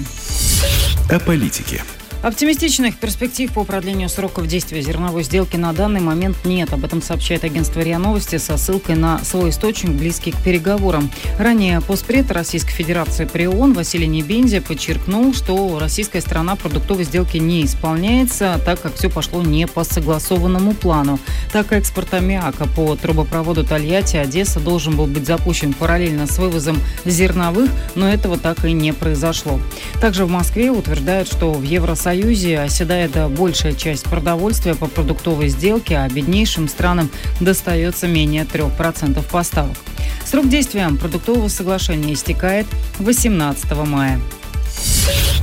О 1.10 1.18
политике. 1.18 1.82
Оптимистичных 2.24 2.96
перспектив 2.96 3.52
по 3.52 3.64
продлению 3.64 4.08
сроков 4.08 4.46
действия 4.46 4.80
зерновой 4.80 5.24
сделки 5.24 5.58
на 5.58 5.74
данный 5.74 6.00
момент 6.00 6.38
нет. 6.46 6.72
Об 6.72 6.82
этом 6.82 7.02
сообщает 7.02 7.44
агентство 7.44 7.80
РИА 7.80 7.98
Новости 7.98 8.38
со 8.38 8.56
ссылкой 8.56 8.96
на 8.96 9.22
свой 9.22 9.50
источник, 9.50 9.90
близкий 9.90 10.30
к 10.30 10.36
переговорам. 10.38 11.10
Ранее 11.38 11.82
постпред 11.82 12.30
Российской 12.30 12.72
Федерации 12.72 13.26
при 13.26 13.46
ООН 13.46 13.74
Василий 13.74 14.06
Небензи 14.06 14.60
подчеркнул, 14.60 15.34
что 15.34 15.78
российская 15.78 16.22
сторона 16.22 16.56
продуктовой 16.56 17.04
сделки 17.04 17.36
не 17.36 17.62
исполняется, 17.66 18.58
так 18.64 18.80
как 18.80 18.94
все 18.94 19.10
пошло 19.10 19.42
не 19.42 19.66
по 19.66 19.84
согласованному 19.84 20.72
плану. 20.72 21.18
Так 21.52 21.72
экспорт 21.72 22.14
аммиака 22.14 22.66
по 22.74 22.96
трубопроводу 22.96 23.64
Тольятти-Одесса 23.64 24.60
должен 24.60 24.96
был 24.96 25.04
быть 25.04 25.26
запущен 25.26 25.74
параллельно 25.74 26.26
с 26.26 26.38
вывозом 26.38 26.78
зерновых, 27.04 27.70
но 27.94 28.08
этого 28.08 28.38
так 28.38 28.64
и 28.64 28.72
не 28.72 28.94
произошло. 28.94 29.60
Также 30.00 30.24
в 30.24 30.30
Москве 30.30 30.70
утверждают, 30.70 31.28
что 31.28 31.52
в 31.52 31.62
Евросоюзе 31.62 32.13
Союзе 32.14 32.60
оседает 32.60 33.10
большая 33.32 33.72
часть 33.72 34.04
продовольствия 34.04 34.76
по 34.76 34.86
продуктовой 34.86 35.48
сделке, 35.48 35.96
а 35.96 36.08
беднейшим 36.08 36.68
странам 36.68 37.10
достается 37.40 38.06
менее 38.06 38.44
3% 38.44 39.20
поставок. 39.32 39.76
Срок 40.24 40.48
действия 40.48 40.88
продуктового 40.90 41.48
соглашения 41.48 42.14
истекает 42.14 42.68
18 43.00 43.72
мая. 43.88 44.20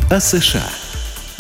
О 0.10 0.22
США. 0.22 0.64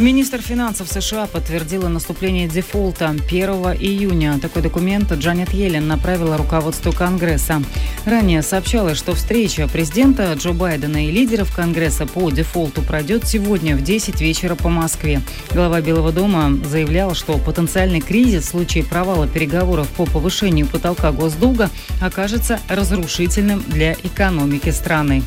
Министр 0.02 0.42
финансов 0.42 0.88
США 0.88 1.28
подтвердила 1.28 1.88
наступление 1.88 2.48
дефолта 2.48 3.10
1 3.10 3.50
июня. 3.80 4.40
Такой 4.42 4.64
документ 4.64 5.12
Джанет 5.12 5.54
Йеллен 5.54 5.88
направила 5.88 6.38
руководству 6.38 6.92
Конгресса. 6.92 7.62
Ранее 8.04 8.42
сообщалось, 8.42 8.98
что 8.98 9.14
встреча 9.14 9.68
президента 9.68 10.34
Джо 10.34 10.54
Байдена 10.54 11.06
и 11.06 11.12
лидеров 11.12 11.56
Конгресса 11.56 12.08
по 12.08 12.32
дефолту 12.32 12.82
пройдет 12.82 13.28
сегодня 13.28 13.78
в 13.78 13.84
10 13.84 14.20
вечера 14.22 14.56
по 14.56 14.70
Москве. 14.70 15.22
Глава 15.52 15.82
Белого 15.82 16.12
дома 16.12 16.52
заявлял, 16.66 17.14
что 17.14 17.38
потенциальный 17.38 18.02
кризис 18.02 18.46
в 18.46 18.50
случае 18.50 18.84
провала 18.84 19.28
переговоров 19.28 19.88
по 19.90 20.08
повышению 20.08 20.66
потолка 20.66 21.12
госдолга 21.12 21.70
окажется 22.02 22.60
разрушительным 22.70 23.64
для 23.68 23.94
экономики 23.94 24.72
страны 24.72 25.22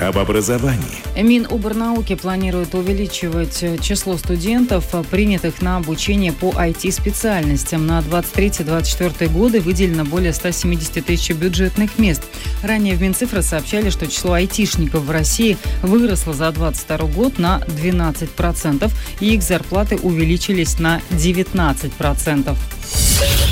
об 0.00 0.18
образовании. 0.18 0.98
Миноборнауки 1.16 2.14
планирует 2.14 2.74
увеличивать 2.74 3.82
число 3.82 4.16
студентов, 4.16 4.86
принятых 5.10 5.60
на 5.62 5.76
обучение 5.76 6.32
по 6.32 6.50
IT-специальностям. 6.50 7.86
На 7.86 8.00
23-24 8.00 9.28
годы 9.28 9.60
выделено 9.60 10.04
более 10.04 10.32
170 10.32 11.04
тысяч 11.04 11.30
бюджетных 11.30 11.98
мест. 11.98 12.22
Ранее 12.62 12.94
в 12.94 13.02
Минцифры 13.02 13.42
сообщали, 13.42 13.90
что 13.90 14.06
число 14.06 14.34
айтишников 14.34 15.02
в 15.04 15.10
России 15.10 15.56
выросло 15.82 16.32
за 16.32 16.52
2022 16.52 17.08
год 17.08 17.38
на 17.38 17.60
12%, 17.66 18.90
и 19.20 19.34
их 19.34 19.42
зарплаты 19.42 19.96
увеличились 19.96 20.78
на 20.78 21.00
19%. 21.10 22.56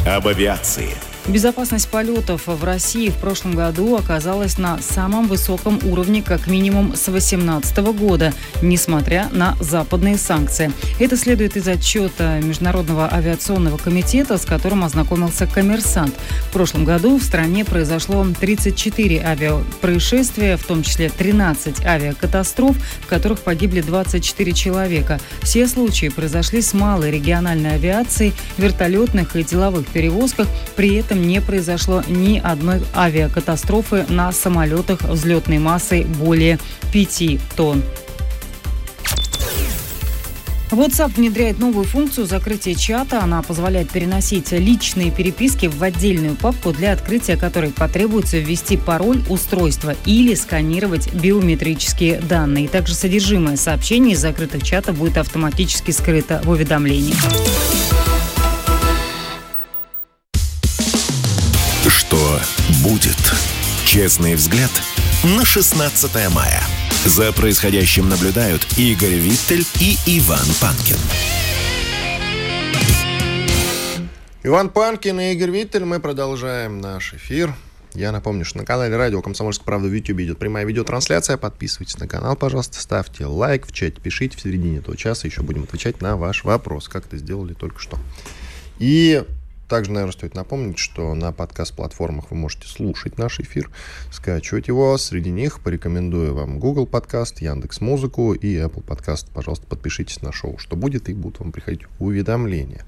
Об 0.07 0.29
авиации. 0.29 0.91
Безопасность 1.28 1.88
полетов 1.88 2.42
в 2.47 2.62
России 2.62 3.09
в 3.09 3.16
прошлом 3.16 3.56
году 3.56 3.97
оказалась 3.97 4.59
на 4.59 4.78
самом 4.80 5.26
высоком 5.26 5.80
уровне 5.85 6.23
как 6.23 6.47
минимум 6.47 6.95
с 6.95 7.06
2018 7.06 7.78
года, 7.78 8.33
несмотря 8.62 9.28
на 9.33 9.56
западные 9.61 10.18
санкции. 10.18 10.71
Это 11.00 11.16
следует 11.16 11.56
из 11.56 11.66
отчета 11.66 12.38
Международного 12.38 13.12
авиационного 13.12 13.76
комитета, 13.76 14.38
с 14.38 14.45
которым 14.45 14.85
ознакомился 14.85 15.49
коммерсант. 15.49 16.14
В 16.49 16.52
прошлом 16.52 16.85
году 16.85 17.18
в 17.18 17.25
стране 17.25 17.64
произошло 17.64 18.25
34 18.38 19.21
авиапроисшествия, 19.21 20.56
в 20.56 20.64
том 20.64 20.85
числе 20.85 21.09
13 21.11 21.85
авиакатастроф, 21.85 22.76
в 23.00 23.06
которых 23.09 23.40
погибли 23.40 23.80
24 23.80 24.52
человека. 24.52 25.18
Все 25.42 25.66
случаи 25.66 26.09
произошли 26.09 26.62
с 26.62 26.73
малой 26.73 27.11
региональной 27.11 27.75
авиацией, 27.75 28.33
вертолетных 28.59 29.35
и 29.35 29.42
деловых 29.42 29.88
перевозках. 29.88 30.47
При 30.76 30.95
этом 30.95 31.15
этом 31.16 31.28
не 31.28 31.40
произошло 31.40 32.02
ни 32.08 32.38
одной 32.38 32.82
авиакатастрофы 32.94 34.06
на 34.08 34.32
самолетах 34.32 35.02
взлетной 35.02 35.58
массой 35.58 36.04
более 36.04 36.58
5 36.92 37.38
тонн. 37.56 37.82
WhatsApp 40.70 41.14
внедряет 41.14 41.58
новую 41.58 41.87
функцию 41.87 42.26
закрытия 42.26 42.75
чата. 42.75 43.23
Она 43.23 43.40
позволяет 43.40 43.90
переносить 43.90 44.50
личные 44.50 45.11
переписки 45.11 45.66
в 45.66 45.82
отдельную 45.82 46.35
папку, 46.35 46.73
для 46.73 46.92
открытия 46.92 47.37
которой 47.37 47.70
потребуется 47.70 48.38
ввести 48.38 48.76
пароль 48.76 49.23
устройства 49.30 49.94
или 50.04 50.35
сканировать 50.35 51.14
биометрические 51.14 52.20
данные. 52.20 52.68
Также 52.68 52.94
содержимое 52.94 53.56
сообщений 53.56 54.12
из 54.12 54.20
закрытых 54.20 54.64
чата 54.64 54.92
будет 54.92 55.16
автоматически 55.18 55.92
скрыто 55.92 56.42
в 56.44 56.50
уведомлении. 56.50 57.14
Будет? 62.87 63.16
Честный 63.85 64.37
взгляд 64.37 64.71
на 65.25 65.45
16 65.45 66.33
мая. 66.33 66.62
За 67.05 67.33
происходящим 67.33 68.09
наблюдают 68.09 68.64
Игорь 68.78 69.14
Виттель 69.14 69.66
и 69.81 69.97
Иван 70.07 70.47
Панкин. 70.61 70.97
Иван 74.45 74.69
Панкин 74.71 75.19
и 75.19 75.33
Игорь 75.33 75.50
Виттель. 75.50 75.85
Мы 75.85 75.99
продолжаем 75.99 76.81
наш 76.81 77.12
эфир. 77.14 77.52
Я 77.95 78.12
напомню, 78.12 78.45
что 78.45 78.59
на 78.59 78.64
канале 78.64 78.97
Радио 78.97 79.21
Комсомольская 79.21 79.64
правда 79.64 79.88
в 79.88 79.93
YouTube 79.93 80.21
идет 80.21 80.38
прямая 80.38 80.64
видеотрансляция. 80.64 81.38
Подписывайтесь 81.38 81.99
на 81.99 82.07
канал, 82.07 82.37
пожалуйста, 82.37 82.81
ставьте 82.81 83.26
лайк 83.26 83.66
в 83.66 83.73
чате, 83.73 84.00
пишите 84.00 84.37
в 84.37 84.40
середине 84.40 84.78
этого 84.78 84.97
часа. 84.97 85.26
Еще 85.26 85.43
будем 85.43 85.64
отвечать 85.64 86.00
на 86.00 86.16
ваш 86.16 86.45
вопрос, 86.45 86.88
как 86.88 87.07
это 87.07 87.16
сделали 87.16 87.55
только 87.55 87.81
что. 87.81 87.99
И 88.78 89.25
также, 89.68 89.90
наверное, 89.90 90.12
стоит 90.12 90.35
напомнить, 90.35 90.78
что 90.78 91.14
на 91.14 91.32
подкаст-платформах 91.32 92.30
вы 92.30 92.37
можете 92.37 92.68
слушать 92.68 93.18
наш 93.18 93.40
эфир, 93.40 93.70
скачивать 94.12 94.68
его. 94.68 94.96
Среди 94.96 95.30
них 95.30 95.61
порекомендую 95.61 96.35
вам 96.35 96.58
Google 96.58 96.87
подкаст, 96.87 97.40
Яндекс 97.40 97.80
Музыку 97.80 98.32
и 98.32 98.56
Apple 98.56 98.82
подкаст. 98.82 99.28
Пожалуйста, 99.30 99.66
подпишитесь 99.66 100.23
на 100.23 100.32
шоу, 100.32 100.58
что 100.58 100.76
будет, 100.76 101.08
и 101.08 101.14
будут 101.14 101.40
вам 101.40 101.52
приходить 101.52 101.82
уведомления. 101.99 102.85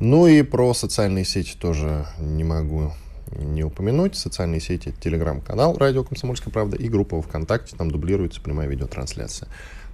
Ну 0.00 0.26
и 0.26 0.42
про 0.42 0.74
социальные 0.74 1.24
сети 1.24 1.56
тоже 1.58 2.06
не 2.18 2.44
могу 2.44 2.92
не 3.36 3.62
упомянуть. 3.64 4.16
Социальные 4.16 4.60
сети, 4.60 4.94
телеграм-канал 5.00 5.76
«Радио 5.76 6.04
Комсомольская 6.04 6.52
правда» 6.52 6.76
и 6.76 6.88
группа 6.88 7.20
ВКонтакте, 7.20 7.76
там 7.76 7.90
дублируется 7.90 8.40
прямая 8.40 8.68
видеотрансляция. 8.68 9.48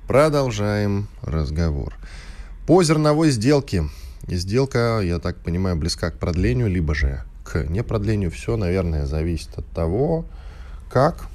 Продолжаем 0.07 1.09
разговор. 1.23 1.95
По 2.67 2.83
зерновой 2.83 3.31
сделке 3.31 3.85
сделка, 4.29 5.01
я 5.03 5.19
так 5.19 5.37
понимаю, 5.39 5.77
близка 5.77 6.11
к 6.11 6.19
продлению, 6.19 6.69
либо 6.69 6.95
же 6.95 7.23
к 7.45 7.65
непродлению. 7.65 8.31
Все, 8.31 8.57
наверное, 8.57 9.07
зависит 9.07 9.59
от 9.59 9.67
того, 9.69 10.25
как 10.91 11.27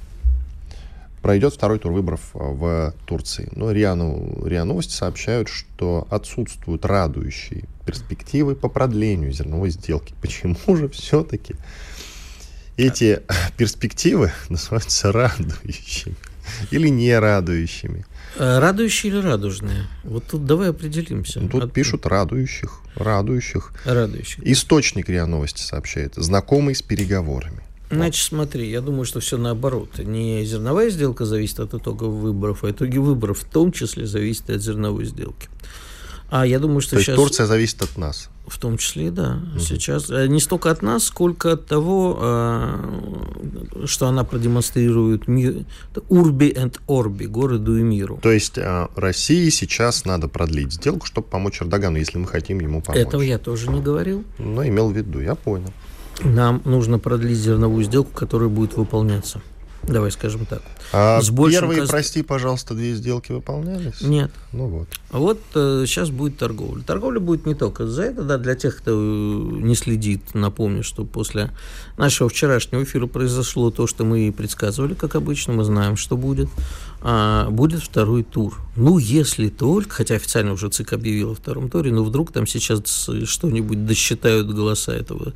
пройдет 1.22 1.54
второй 1.54 1.78
тур 1.78 1.92
выборов 1.92 2.30
в 2.32 2.94
Турции. 3.04 3.48
Но 3.56 3.72
РИА 3.72 3.94
Новости 3.94 4.92
сообщают, 4.92 5.48
что 5.48 6.06
отсутствуют 6.10 6.84
радующие 6.84 7.64
перспективы 7.84 8.54
по 8.54 8.68
продлению 8.68 9.32
зерновой 9.32 9.70
сделки. 9.70 10.14
Почему 10.20 10.76
же 10.76 10.88
все-таки 10.88 11.56
эти 12.76 13.22
перспективы 13.56 14.32
называются 14.48 15.10
радующими 15.10 16.16
или 16.70 16.88
не 16.88 17.18
радующими? 17.18 18.04
Э, 18.36 18.58
радующие 18.58 19.12
или 19.12 19.20
радужные? 19.20 19.86
Вот 20.04 20.24
тут 20.30 20.44
давай 20.44 20.70
определимся. 20.70 21.40
Тут 21.40 21.64
От... 21.64 21.72
пишут 21.72 22.06
радующих, 22.06 22.80
радующих. 22.94 23.72
Радующих. 23.84 24.46
Источник 24.46 25.08
РИА 25.08 25.26
Новости 25.26 25.62
сообщает, 25.62 26.14
знакомый 26.16 26.74
с 26.74 26.82
переговорами. 26.82 27.62
Значит, 27.90 28.24
смотри, 28.24 28.68
я 28.68 28.80
думаю, 28.80 29.04
что 29.04 29.20
все 29.20 29.38
наоборот. 29.38 29.98
Не 29.98 30.44
зерновая 30.44 30.90
сделка 30.90 31.24
зависит 31.24 31.60
от 31.60 31.74
итогов 31.74 32.14
выборов, 32.14 32.64
а 32.64 32.70
итоги 32.70 32.98
выборов 32.98 33.38
в 33.38 33.44
том 33.44 33.70
числе 33.70 34.06
зависят 34.06 34.50
от 34.50 34.60
зерновой 34.60 35.04
сделки. 35.04 35.48
А 36.28 36.44
я 36.44 36.58
думаю, 36.58 36.80
что 36.80 36.96
То 36.96 37.02
сейчас... 37.02 37.14
Турция 37.14 37.46
зависит 37.46 37.82
от 37.82 37.96
нас. 37.96 38.28
В 38.46 38.58
том 38.58 38.78
числе, 38.78 39.10
да. 39.10 39.40
Угу. 39.54 39.60
Сейчас 39.60 40.10
э, 40.10 40.26
не 40.28 40.40
столько 40.40 40.70
от 40.70 40.82
нас, 40.82 41.04
сколько 41.04 41.52
от 41.52 41.66
того, 41.66 42.18
э, 42.20 43.86
что 43.86 44.06
она 44.06 44.24
продемонстрирует 44.24 45.26
мир, 45.26 45.64
урби 46.08 46.46
и 46.46 46.70
орби, 46.86 47.26
городу 47.26 47.76
и 47.76 47.82
миру. 47.82 48.18
То 48.22 48.30
есть 48.30 48.58
э, 48.58 48.86
России 48.94 49.48
сейчас 49.50 50.04
надо 50.04 50.28
продлить 50.28 50.72
сделку, 50.72 51.06
чтобы 51.06 51.26
помочь 51.26 51.60
Эрдогану, 51.60 51.98
если 51.98 52.18
мы 52.18 52.26
хотим 52.26 52.60
ему 52.60 52.82
помочь. 52.82 53.00
Этого 53.00 53.22
я 53.22 53.38
тоже 53.38 53.68
не 53.68 53.80
говорил. 53.80 54.24
Но 54.38 54.66
имел 54.66 54.90
в 54.90 54.96
виду, 54.96 55.20
я 55.20 55.34
понял. 55.34 55.72
Нам 56.22 56.62
нужно 56.64 56.98
продлить 56.98 57.36
зерновую 57.36 57.84
сделку, 57.84 58.10
которая 58.14 58.48
будет 58.48 58.76
выполняться. 58.76 59.42
Давай 59.88 60.10
скажем 60.10 60.46
так. 60.46 60.62
А 60.92 61.20
с 61.20 61.30
первые, 61.30 61.80
кост... 61.80 61.90
прости, 61.90 62.22
пожалуйста, 62.22 62.74
две 62.74 62.94
сделки 62.94 63.32
выполнялись? 63.32 64.00
Нет. 64.00 64.32
Ну 64.52 64.66
вот. 64.66 64.88
А 65.10 65.18
вот 65.18 65.40
э, 65.54 65.84
сейчас 65.86 66.10
будет 66.10 66.38
торговля. 66.38 66.82
Торговля 66.82 67.20
будет 67.20 67.46
не 67.46 67.54
только 67.54 67.86
за 67.86 68.02
это, 68.02 68.22
да, 68.22 68.36
для 68.38 68.56
тех, 68.56 68.76
кто 68.78 68.92
э, 68.92 68.94
не 68.94 69.74
следит, 69.76 70.34
напомню, 70.34 70.82
что 70.82 71.04
после 71.04 71.50
нашего 71.96 72.28
вчерашнего 72.28 72.82
эфира 72.82 73.06
произошло 73.06 73.70
то, 73.70 73.86
что 73.86 74.04
мы 74.04 74.28
и 74.28 74.30
предсказывали, 74.30 74.94
как 74.94 75.14
обычно, 75.14 75.52
мы 75.52 75.64
знаем, 75.64 75.96
что 75.96 76.16
будет. 76.16 76.48
А, 77.08 77.50
будет 77.50 77.84
второй 77.84 78.24
тур. 78.24 78.58
Ну, 78.74 78.98
если 78.98 79.48
только, 79.48 79.90
хотя 79.90 80.16
официально 80.16 80.50
уже 80.50 80.68
ЦИК 80.70 80.94
объявил 80.94 81.30
о 81.30 81.34
втором 81.36 81.70
туре, 81.70 81.92
но 81.92 82.02
вдруг 82.02 82.32
там 82.32 82.48
сейчас 82.48 83.08
что-нибудь 83.26 83.86
досчитают 83.86 84.52
голоса 84.52 84.92
этого 84.92 85.32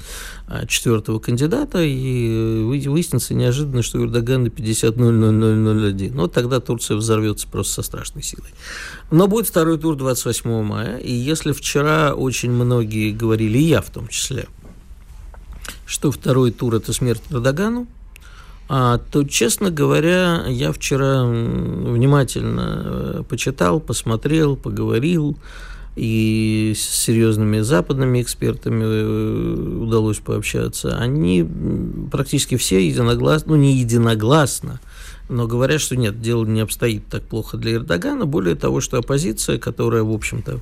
а, 0.48 0.66
четвертого 0.66 1.20
кандидата, 1.20 1.80
и 1.80 2.28
э, 2.28 2.88
выяснится 2.88 3.34
неожиданно, 3.34 3.82
что 3.82 4.04
Эрдоган 4.04 4.42
на 4.42 4.50
50 4.50 4.96
00001. 4.96 6.12
Ну, 6.12 6.26
тогда 6.26 6.58
Турция 6.58 6.96
взорвется 6.96 7.46
просто 7.46 7.74
со 7.74 7.82
страшной 7.82 8.24
силой. 8.24 8.50
Но 9.12 9.28
будет 9.28 9.46
второй 9.46 9.78
тур 9.78 9.94
28 9.94 10.64
мая, 10.64 10.98
и 10.98 11.12
если 11.12 11.52
вчера 11.52 12.14
очень 12.14 12.50
многие 12.50 13.12
говорили, 13.12 13.58
и 13.58 13.68
я 13.68 13.80
в 13.80 13.90
том 13.90 14.08
числе, 14.08 14.48
что 15.86 16.10
второй 16.10 16.50
тур– 16.50 16.74
это 16.76 16.92
смерть 16.92 17.22
Эрдогану, 17.30 17.86
то, 18.70 19.24
честно 19.28 19.70
говоря, 19.70 20.44
я 20.46 20.70
вчера 20.70 21.24
внимательно 21.24 22.82
э, 22.84 23.22
почитал, 23.28 23.80
посмотрел, 23.80 24.54
поговорил, 24.54 25.36
и 25.96 26.72
с 26.76 26.80
серьезными 26.80 27.58
западными 27.60 28.22
экспертами 28.22 28.84
э, 28.84 29.82
удалось 29.82 30.18
пообщаться. 30.18 30.96
Они 30.98 31.44
практически 32.12 32.56
все 32.56 32.86
единогласно, 32.86 33.54
ну 33.54 33.56
не 33.56 33.76
единогласно, 33.76 34.78
но 35.28 35.48
говорят, 35.48 35.80
что 35.80 35.96
нет, 35.96 36.20
дело 36.20 36.44
не 36.44 36.60
обстоит 36.60 37.06
так 37.08 37.22
плохо 37.24 37.56
для 37.56 37.74
Эрдогана. 37.74 38.24
Более 38.24 38.54
того, 38.54 38.80
что 38.80 38.98
оппозиция, 38.98 39.58
которая, 39.58 40.04
в 40.04 40.12
общем-то, 40.12 40.60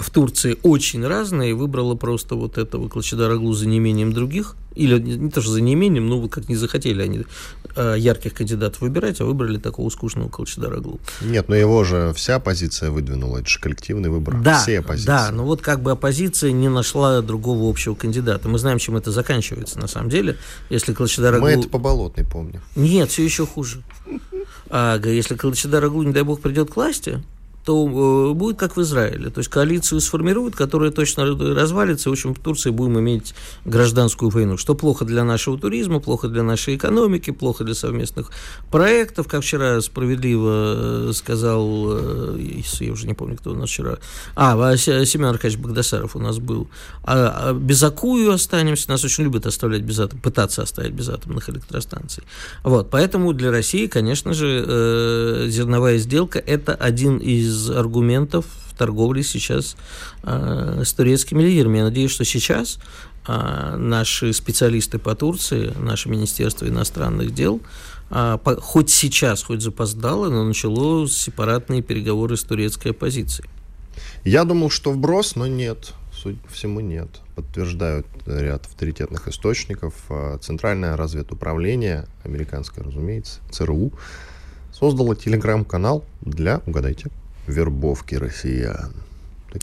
в 0.00 0.10
Турции 0.10 0.58
очень 0.62 1.06
разная, 1.06 1.50
и 1.50 1.52
выбрала 1.52 1.94
просто 1.94 2.34
вот 2.34 2.58
этого 2.58 2.88
Клачедараглу 2.88 3.52
за 3.52 3.66
неимением 3.66 4.12
других, 4.12 4.56
или 4.74 4.98
не 4.98 5.30
то, 5.30 5.40
что 5.40 5.50
за 5.52 5.60
неимением, 5.60 6.08
но 6.08 6.28
как 6.28 6.48
не 6.48 6.56
захотели 6.56 7.02
они 7.02 7.24
э, 7.76 7.96
ярких 7.98 8.34
кандидатов 8.34 8.80
выбирать, 8.80 9.20
а 9.20 9.24
выбрали 9.24 9.58
такого 9.58 9.90
скучного 9.90 10.28
Клачедараглу. 10.28 11.00
Нет, 11.20 11.48
но 11.48 11.56
его 11.56 11.84
же 11.84 12.12
вся 12.14 12.36
оппозиция 12.36 12.90
выдвинула, 12.90 13.38
это 13.38 13.48
же 13.48 13.58
коллективный 13.58 14.10
выбор 14.10 14.40
да, 14.40 14.60
всей 14.60 14.78
оппозиции. 14.78 15.06
Да, 15.06 15.30
но 15.32 15.44
вот 15.44 15.60
как 15.60 15.82
бы 15.82 15.90
оппозиция 15.90 16.52
не 16.52 16.68
нашла 16.68 17.20
другого 17.20 17.68
общего 17.68 17.94
кандидата. 17.94 18.48
Мы 18.48 18.58
знаем, 18.58 18.78
чем 18.78 18.96
это 18.96 19.10
заканчивается 19.10 19.78
на 19.78 19.88
самом 19.88 20.08
деле, 20.08 20.36
если 20.70 20.94
Клачедараглу... 20.94 21.46
Мы 21.46 21.52
это 21.52 21.68
по 21.68 21.78
Болотной 21.78 22.24
помним. 22.24 22.60
Нет, 22.76 23.10
все 23.10 23.24
еще 23.24 23.46
хуже. 23.46 23.82
А 24.68 25.00
если 25.04 25.34
Клачедараглу, 25.34 26.02
не 26.04 26.12
дай 26.12 26.22
бог, 26.22 26.40
придет 26.40 26.70
к 26.70 26.76
власти, 26.76 27.22
то 27.64 28.30
э, 28.30 28.34
будет 28.34 28.58
как 28.58 28.76
в 28.76 28.80
Израиле. 28.80 29.30
То 29.30 29.40
есть 29.40 29.50
коалицию 29.50 30.00
сформируют, 30.00 30.56
которая 30.56 30.90
точно 30.90 31.26
развалится. 31.26 32.08
В 32.08 32.12
общем, 32.12 32.34
в 32.34 32.38
Турции 32.38 32.70
будем 32.70 32.98
иметь 33.00 33.34
гражданскую 33.64 34.30
войну. 34.30 34.56
Что 34.56 34.74
плохо 34.74 35.04
для 35.04 35.24
нашего 35.24 35.58
туризма, 35.58 36.00
плохо 36.00 36.28
для 36.28 36.42
нашей 36.42 36.76
экономики, 36.76 37.30
плохо 37.30 37.64
для 37.64 37.74
совместных 37.74 38.30
проектов. 38.70 39.28
Как 39.28 39.42
вчера 39.42 39.80
справедливо 39.82 41.08
э, 41.08 41.12
сказал, 41.14 41.98
э, 41.98 42.62
я 42.80 42.92
уже 42.92 43.06
не 43.06 43.14
помню, 43.14 43.36
кто 43.36 43.50
у 43.50 43.54
нас 43.54 43.68
вчера. 43.68 43.98
А, 44.36 44.76
Семен 44.76 45.26
Аркадьевич 45.26 45.62
Багдасаров 45.62 46.16
у 46.16 46.18
нас 46.18 46.38
был. 46.38 46.68
А, 47.04 47.50
а 47.50 47.52
без 47.52 47.82
Акую 47.82 48.32
останемся. 48.32 48.88
Нас 48.88 49.04
очень 49.04 49.24
любят 49.24 49.44
оставлять 49.44 49.82
без 49.82 49.98
атом, 49.98 50.18
пытаться 50.18 50.62
оставить 50.62 50.92
без 50.92 51.08
атомных 51.10 51.50
электростанций. 51.50 52.22
Вот, 52.62 52.88
поэтому 52.90 53.34
для 53.34 53.50
России, 53.50 53.86
конечно 53.86 54.32
же, 54.32 55.46
зерновая 55.48 55.98
сделка– 55.98 56.38
это 56.46 56.74
один 56.74 57.18
из 57.18 57.49
из 57.50 57.70
аргументов 57.70 58.46
в 58.68 58.76
торговле 58.76 59.22
сейчас 59.22 59.76
э, 60.22 60.82
с 60.84 60.92
турецкими 60.92 61.42
лидерами. 61.42 61.78
Я 61.78 61.84
надеюсь, 61.84 62.10
что 62.10 62.24
сейчас 62.24 62.78
э, 63.26 63.76
наши 63.76 64.32
специалисты 64.32 64.98
по 64.98 65.14
Турции, 65.14 65.72
наше 65.78 66.08
Министерство 66.08 66.66
иностранных 66.66 67.34
дел, 67.34 67.60
э, 68.10 68.38
по, 68.42 68.56
хоть 68.60 68.90
сейчас, 68.90 69.42
хоть 69.42 69.60
запоздало, 69.60 70.30
но 70.30 70.44
начало 70.44 71.06
сепаратные 71.08 71.82
переговоры 71.82 72.36
с 72.36 72.42
турецкой 72.42 72.92
оппозицией. 72.92 73.50
Я 74.24 74.44
думал, 74.44 74.70
что 74.70 74.92
вброс, 74.92 75.36
но 75.36 75.46
нет. 75.46 75.92
Судя 76.12 76.38
по 76.38 76.52
всему, 76.52 76.80
нет. 76.80 77.08
Подтверждают 77.34 78.06
ряд 78.26 78.66
авторитетных 78.66 79.28
источников. 79.28 79.94
Центральное 80.42 80.96
разведуправление, 80.96 82.06
американское, 82.24 82.84
разумеется, 82.84 83.40
ЦРУ, 83.50 83.92
создало 84.72 85.16
телеграм-канал 85.16 86.04
для, 86.20 86.60
угадайте, 86.66 87.10
вербовки 87.50 88.14
россиян. 88.14 88.92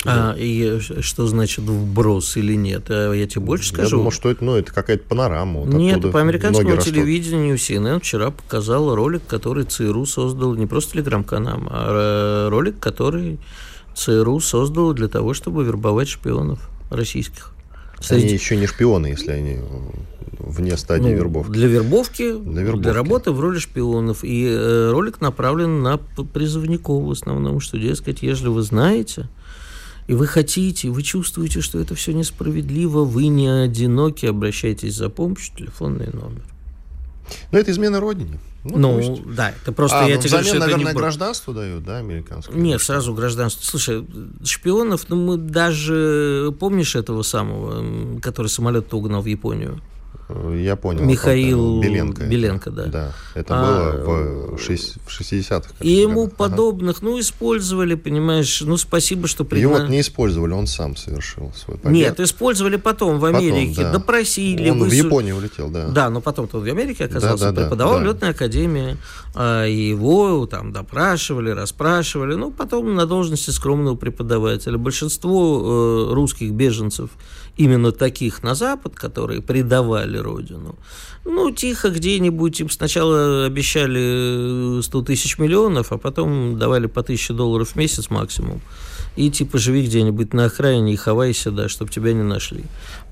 а 0.06 0.36
и 0.38 0.80
что 0.80 1.28
значит 1.28 1.65
вброс 1.65 2.38
или 2.38 2.56
нет? 2.56 2.86
А 2.89 3.13
я 3.13 3.28
тебе 3.28 3.41
больше 3.41 3.69
скажу. 3.69 3.95
Я 3.95 3.97
думал, 3.97 4.12
что 4.12 4.30
это, 4.30 4.43
ну, 4.43 4.56
это 4.56 4.73
какая-то 4.73 5.04
панорама. 5.08 5.62
Вот 5.62 5.73
нет, 5.73 6.12
по 6.12 6.19
американскому 6.21 6.78
телевидению 6.78 7.56
CNN 7.56 8.00
вчера 8.00 8.32
показал 8.32 8.93
ролик, 8.95 9.23
который 9.28 9.65
ЦРУ 9.65 10.06
создал, 10.06 10.56
не 10.56 10.67
просто 10.67 10.93
телеграм-канал, 10.93 11.63
а 11.69 12.50
ролик, 12.50 12.80
который 12.80 13.39
ЦРУ 13.95 14.39
создал 14.39 14.93
для 14.93 15.08
того, 15.08 15.34
чтобы 15.34 15.63
вербовать 15.63 16.10
шпионов 16.10 16.69
российских. 16.89 17.54
Среди... 18.00 18.26
Они 18.26 18.34
еще 18.34 18.56
не 18.56 18.68
шпионы, 18.68 19.08
если 19.08 19.32
они 19.32 19.60
вне 20.40 20.78
стадии 20.78 21.10
ну, 21.10 21.16
вербовки. 21.16 21.52
Для 21.52 21.68
вербовки, 21.68 22.32
для 22.32 22.62
вербовки, 22.64 22.84
для 22.84 22.94
работы 22.94 23.32
в 23.32 23.40
роли 23.40 23.60
шпионов. 23.60 24.24
И 24.24 24.46
э, 24.48 24.92
ролик 24.92 25.22
направлен 25.22 25.82
на 25.82 25.98
призывников 25.98 27.04
в 27.04 27.12
основном, 27.12 27.60
что, 27.60 27.78
дескать, 27.78 28.22
если 28.22 28.48
вы 28.48 28.62
знаете, 28.62 29.30
и 30.08 30.14
вы 30.14 30.26
хотите, 30.28 30.90
вы 30.90 31.04
чувствуете, 31.04 31.62
что 31.62 31.80
это 31.80 31.96
все 31.96 32.14
несправедливо, 32.14 33.04
вы 33.04 33.28
не 33.28 33.48
одиноки, 33.48 34.26
обращайтесь 34.26 34.96
за 34.96 35.10
помощью, 35.10 35.56
телефонный 35.58 36.08
номер. 36.08 36.44
Но 37.52 37.60
это 37.60 37.72
измена 37.72 38.00
родине. 38.00 38.40
Ну, 38.70 39.00
ну 39.00 39.22
да, 39.26 39.54
это 39.62 39.72
просто 39.72 40.00
а, 40.00 40.08
я 40.08 40.16
ну, 40.16 40.22
тебе 40.22 40.30
взамен, 40.30 40.44
говорю, 40.44 40.48
что 40.48 40.60
наверное, 40.60 40.86
это 40.86 40.94
не... 40.94 41.00
гражданство 41.00 41.54
дают, 41.54 41.84
да, 41.84 41.98
американское? 41.98 42.56
Нет, 42.56 42.82
сразу 42.82 43.14
гражданство. 43.14 43.66
Слушай, 43.66 44.06
шпионов, 44.44 45.10
ну 45.10 45.16
мы 45.16 45.38
даже... 45.38 46.54
Помнишь 46.60 46.96
этого 46.96 47.22
самого, 47.22 48.20
который 48.20 48.48
самолет 48.48 48.94
угнал 48.94 49.22
в 49.22 49.26
Японию? 49.26 49.82
Я 50.30 50.76
понял. 50.76 51.06
Михаил 51.06 51.80
Беленко. 51.82 52.26
Беленко, 52.26 52.70
да. 52.70 52.86
Да, 52.86 53.12
это 53.34 53.54
а, 53.56 54.04
было 54.04 54.58
в, 54.58 54.60
60-х. 54.60 55.70
И 55.80 55.90
ему 55.90 56.26
ага. 56.26 56.34
подобных, 56.36 57.02
ну, 57.02 57.18
использовали, 57.18 57.96
понимаешь, 57.96 58.62
ну, 58.62 58.76
спасибо, 58.76 59.28
что... 59.30 59.46
Пригна... 59.46 59.78
Его 59.78 59.88
не 59.88 60.02
использовали, 60.02 60.52
он 60.52 60.68
сам 60.68 60.98
совершил 60.98 61.54
свой 61.56 61.78
побег. 61.78 61.96
Нет, 61.96 62.20
использовали 62.20 62.76
потом 62.76 63.20
в 63.20 63.26
Америке, 63.26 63.76
потом, 63.76 63.84
да. 63.86 64.00
допросили. 64.00 64.70
Он 64.70 64.80
высу... 64.80 64.90
в 64.90 65.06
Японию 65.06 65.38
улетел, 65.38 65.70
да. 65.70 65.88
Да, 65.88 66.10
но 66.10 66.20
потом-то 66.20 66.58
он 66.58 66.66
в 66.66 66.68
Америке 66.68 67.06
оказался, 67.06 67.46
да, 67.46 67.52
да, 67.52 67.62
преподавал 67.63 67.94
да, 67.96 68.00
в 68.00 68.04
летной 68.04 68.30
академии, 68.32 68.98
а, 69.34 69.66
его 69.66 70.46
там 70.46 70.74
допрашивали, 70.74 71.52
расспрашивали, 71.52 72.36
ну, 72.36 72.52
потом 72.52 72.96
на 72.96 73.06
должности 73.06 73.52
скромного 73.52 73.96
преподавателя. 73.96 74.78
Большинство 74.78 76.10
э, 76.10 76.13
русских 76.13 76.52
беженцев 76.52 77.12
именно 77.58 77.91
таких 77.91 78.43
на 78.43 78.56
Запад, 78.56 78.96
которые 78.96 79.41
предавали 79.41 80.17
родину, 80.17 80.76
ну, 81.26 81.52
тихо 81.52 81.89
где-нибудь 81.89 82.60
им 82.62 82.70
сначала 82.70 83.46
обещали 83.46 84.82
100 84.82 85.02
тысяч 85.02 85.38
миллионов, 85.38 85.91
а 85.91 85.98
потом 85.98 86.58
давали 86.58 86.88
по 86.88 87.02
1000 87.02 87.34
долларов 87.34 87.70
в 87.70 87.76
месяц 87.76 88.10
максимум. 88.10 88.62
И 89.17 89.32
типа 89.32 89.58
живи 89.58 89.84
где-нибудь 89.86 90.34
на 90.34 90.46
окраине 90.46 90.93
и 90.93 90.96
хавайся, 90.96 91.52
да, 91.52 91.67
чтобы 91.67 91.91
тебя 91.91 92.13
не 92.13 92.24
нашли. 92.24 92.63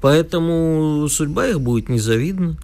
Поэтому 0.02 1.08
судьба 1.10 1.48
их 1.48 1.60
будет 1.60 1.90
незавидна. 1.90 2.58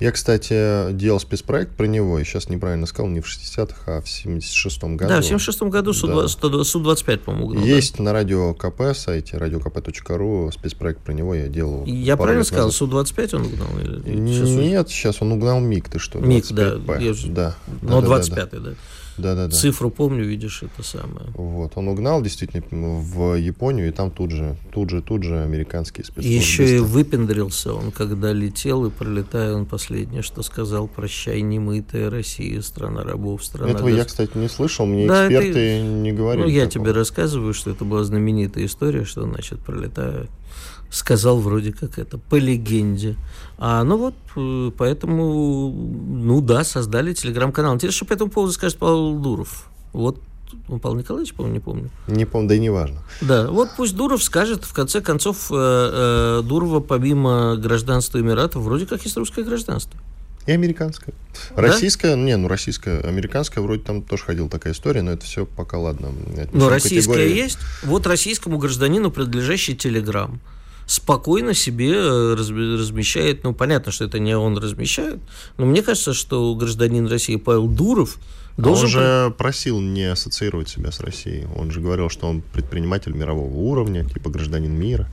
Я, 0.00 0.12
кстати, 0.12 0.92
делал 0.92 1.20
спецпроект 1.20 1.72
про 1.76 1.86
него, 1.86 2.18
и 2.18 2.24
сейчас 2.24 2.48
неправильно 2.48 2.86
сказал, 2.86 3.10
не 3.10 3.20
в 3.20 3.26
60-х, 3.26 3.74
а 3.86 4.00
в 4.00 4.04
76-м 4.04 4.96
году. 4.96 5.14
Да, 5.14 5.20
в 5.20 5.24
76-м 5.24 5.70
году 5.70 5.92
Су-25, 5.92 7.18
по-моему, 7.18 7.46
угнал. 7.46 7.64
Есть 7.64 7.96
да. 7.96 8.04
на 8.04 8.12
радио 8.12 8.54
КП 8.54 8.94
сайте, 8.94 9.36
radiokp.ru, 9.36 10.52
спецпроект 10.52 11.00
про 11.00 11.12
него 11.12 11.34
я 11.34 11.48
делал. 11.48 11.84
Я 11.86 12.16
правильно 12.16 12.44
сказал, 12.44 12.70
Су-25 12.72 13.36
он 13.36 13.42
угнал? 13.46 13.68
Или... 13.78 14.18
Нет, 14.18 14.88
сейчас 14.88 15.22
он 15.22 15.32
угнал 15.32 15.60
МиГ, 15.60 15.88
ты 15.88 15.98
что, 15.98 16.18
МиГ, 16.18 16.46
да. 16.50 16.76
Я... 16.98 17.14
да. 17.26 17.54
Но 17.82 18.00
да, 18.00 18.18
25-й, 18.18 18.48
да. 18.50 18.70
да. 18.70 18.70
Да, 19.16 19.34
да, 19.34 19.46
да. 19.46 19.50
Цифру 19.50 19.90
помню, 19.90 20.24
видишь, 20.24 20.62
это 20.62 20.82
самое. 20.82 21.26
Вот, 21.34 21.72
он 21.76 21.88
угнал 21.88 22.22
действительно 22.22 22.62
в 23.00 23.34
Японию, 23.34 23.88
и 23.88 23.90
там 23.90 24.10
тут 24.10 24.32
же, 24.32 24.56
тут 24.72 24.90
же, 24.90 25.02
тут 25.02 25.22
же 25.22 25.42
американские 25.42 26.04
спецслужбы. 26.04 26.34
Еще 26.34 26.76
и 26.76 26.78
выпендрился 26.80 27.74
он, 27.74 27.90
когда 27.90 28.32
летел, 28.32 28.86
и 28.86 28.90
пролетая, 28.90 29.54
он 29.54 29.66
последнее, 29.66 30.22
что 30.22 30.42
сказал, 30.42 30.88
прощай, 30.88 31.40
немытая 31.42 32.10
Россия, 32.10 32.60
страна 32.62 33.02
рабов, 33.02 33.44
страна... 33.44 33.70
Этого 33.70 33.88
гос... 33.88 33.96
я, 33.96 34.04
кстати, 34.04 34.36
не 34.36 34.48
слышал, 34.48 34.86
мне 34.86 35.06
да, 35.06 35.26
эксперты 35.26 35.52
ты... 35.52 35.80
не 35.82 36.12
говорили. 36.12 36.44
Ну, 36.44 36.50
я 36.50 36.66
такого. 36.66 36.86
тебе 36.86 36.92
рассказываю, 36.92 37.54
что 37.54 37.70
это 37.70 37.84
была 37.84 38.04
знаменитая 38.04 38.66
история, 38.66 39.04
что, 39.04 39.22
значит, 39.22 39.60
пролетая 39.60 40.28
сказал 40.90 41.38
вроде 41.38 41.72
как 41.72 41.98
это, 41.98 42.18
по 42.18 42.36
легенде. 42.36 43.16
А, 43.58 43.82
ну 43.84 43.96
вот, 43.96 44.14
э, 44.36 44.70
поэтому, 44.76 45.70
ну 45.70 46.40
да, 46.40 46.64
создали 46.64 47.12
телеграм-канал. 47.12 47.74
Интересно, 47.74 47.96
что 47.96 48.04
по 48.06 48.12
этому 48.12 48.30
поводу 48.30 48.52
скажет 48.52 48.78
Павел 48.78 49.18
Дуров. 49.18 49.68
Вот 49.92 50.18
ну, 50.68 50.78
Павел 50.78 50.96
Николаевич, 50.96 51.34
по-моему, 51.34 51.54
не 51.54 51.60
помню. 51.60 51.90
Не 52.06 52.24
помню, 52.24 52.48
да 52.48 52.54
и 52.54 52.58
не 52.58 52.70
важно. 52.70 53.02
Да, 53.20 53.48
вот 53.50 53.70
пусть 53.76 53.96
Дуров 53.96 54.22
скажет, 54.22 54.64
в 54.64 54.72
конце 54.72 55.00
концов, 55.00 55.48
э, 55.50 55.54
э, 55.54 56.42
Дурова 56.44 56.80
помимо 56.80 57.56
гражданства 57.56 58.18
Эмиратов 58.18 58.62
вроде 58.62 58.86
как 58.86 59.02
есть 59.02 59.16
русское 59.16 59.44
гражданство. 59.44 59.98
И 60.46 60.52
американское. 60.52 61.14
Да? 61.56 61.62
Российское, 61.62 62.16
не, 62.16 62.36
ну 62.36 62.48
российское, 62.48 63.00
американское, 63.00 63.64
вроде 63.64 63.82
там 63.82 64.02
тоже 64.02 64.24
ходила 64.24 64.48
такая 64.48 64.74
история, 64.74 65.00
но 65.00 65.12
это 65.12 65.24
все 65.24 65.46
пока 65.46 65.78
ладно. 65.78 66.08
Но 66.52 66.68
российское 66.68 67.14
категории... 67.14 67.36
есть. 67.36 67.58
Вот 67.82 68.06
российскому 68.06 68.58
гражданину 68.58 69.10
принадлежащий 69.10 69.74
Телеграм 69.74 70.40
спокойно 70.86 71.54
себе 71.54 71.92
э, 71.94 72.34
размещает, 72.34 73.44
ну, 73.44 73.54
понятно, 73.54 73.92
что 73.92 74.04
это 74.04 74.18
не 74.18 74.36
он 74.36 74.58
размещает, 74.58 75.18
но 75.56 75.66
мне 75.66 75.82
кажется, 75.82 76.14
что 76.14 76.54
гражданин 76.54 77.06
России 77.06 77.36
Павел 77.36 77.68
Дуров 77.68 78.18
должен... 78.56 78.84
он 78.84 78.90
же 78.90 79.34
просил 79.36 79.80
не 79.80 80.04
ассоциировать 80.04 80.68
себя 80.68 80.90
с 80.92 81.00
Россией. 81.00 81.46
Он 81.56 81.70
же 81.70 81.80
говорил, 81.80 82.08
что 82.08 82.26
он 82.26 82.42
предприниматель 82.42 83.12
мирового 83.12 83.54
уровня, 83.54 84.04
типа 84.04 84.30
гражданин 84.30 84.72
мира. 84.72 85.08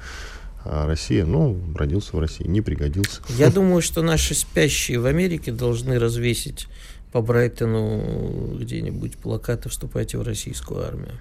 А 0.64 0.86
Россия, 0.86 1.26
ну, 1.26 1.60
родился 1.76 2.16
в 2.16 2.20
России, 2.20 2.46
не 2.46 2.62
пригодился. 2.62 3.22
Я 3.30 3.50
думаю, 3.52 3.82
что 3.82 4.02
наши 4.02 4.36
спящие 4.36 5.00
в 5.00 5.06
Америке 5.06 5.52
должны 5.52 5.98
развесить 5.98 6.68
по 7.12 7.22
Брайтону 7.22 8.58
где-нибудь 8.60 9.18
плакаты 9.18 9.70
«Вступайте 9.70 10.18
в 10.18 10.22
российскую 10.22 10.86
армию» 10.86 11.20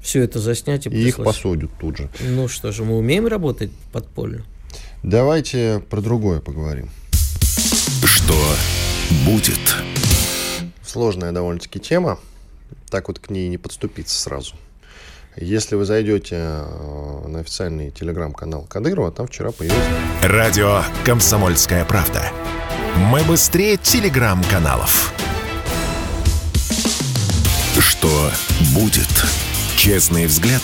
все 0.00 0.22
это 0.22 0.38
заснять 0.38 0.86
и, 0.86 0.90
и 0.90 1.08
их 1.08 1.16
посудят 1.16 1.70
тут 1.80 1.98
же. 1.98 2.10
Ну 2.20 2.48
что 2.48 2.72
же, 2.72 2.84
мы 2.84 2.96
умеем 2.98 3.26
работать 3.26 3.70
подпольно? 3.92 4.44
Давайте 5.02 5.82
про 5.90 6.00
другое 6.00 6.40
поговорим. 6.40 6.90
Что 8.04 8.34
будет? 9.24 9.58
Сложная 10.84 11.32
довольно-таки 11.32 11.78
тема. 11.78 12.18
Так 12.90 13.08
вот 13.08 13.18
к 13.18 13.30
ней 13.30 13.48
не 13.48 13.58
подступиться 13.58 14.18
сразу. 14.18 14.54
Если 15.36 15.76
вы 15.76 15.84
зайдете 15.84 16.36
э, 16.36 17.28
на 17.28 17.40
официальный 17.40 17.92
телеграм-канал 17.92 18.66
Кадырова, 18.68 19.12
там 19.12 19.28
вчера 19.28 19.52
появился... 19.52 19.80
Радио 20.22 20.82
«Комсомольская 21.04 21.84
правда». 21.84 22.32
Мы 22.96 23.22
быстрее 23.22 23.76
телеграм-каналов. 23.76 25.12
Что 27.78 28.32
будет? 28.74 29.08
Честный 29.78 30.26
взгляд 30.26 30.60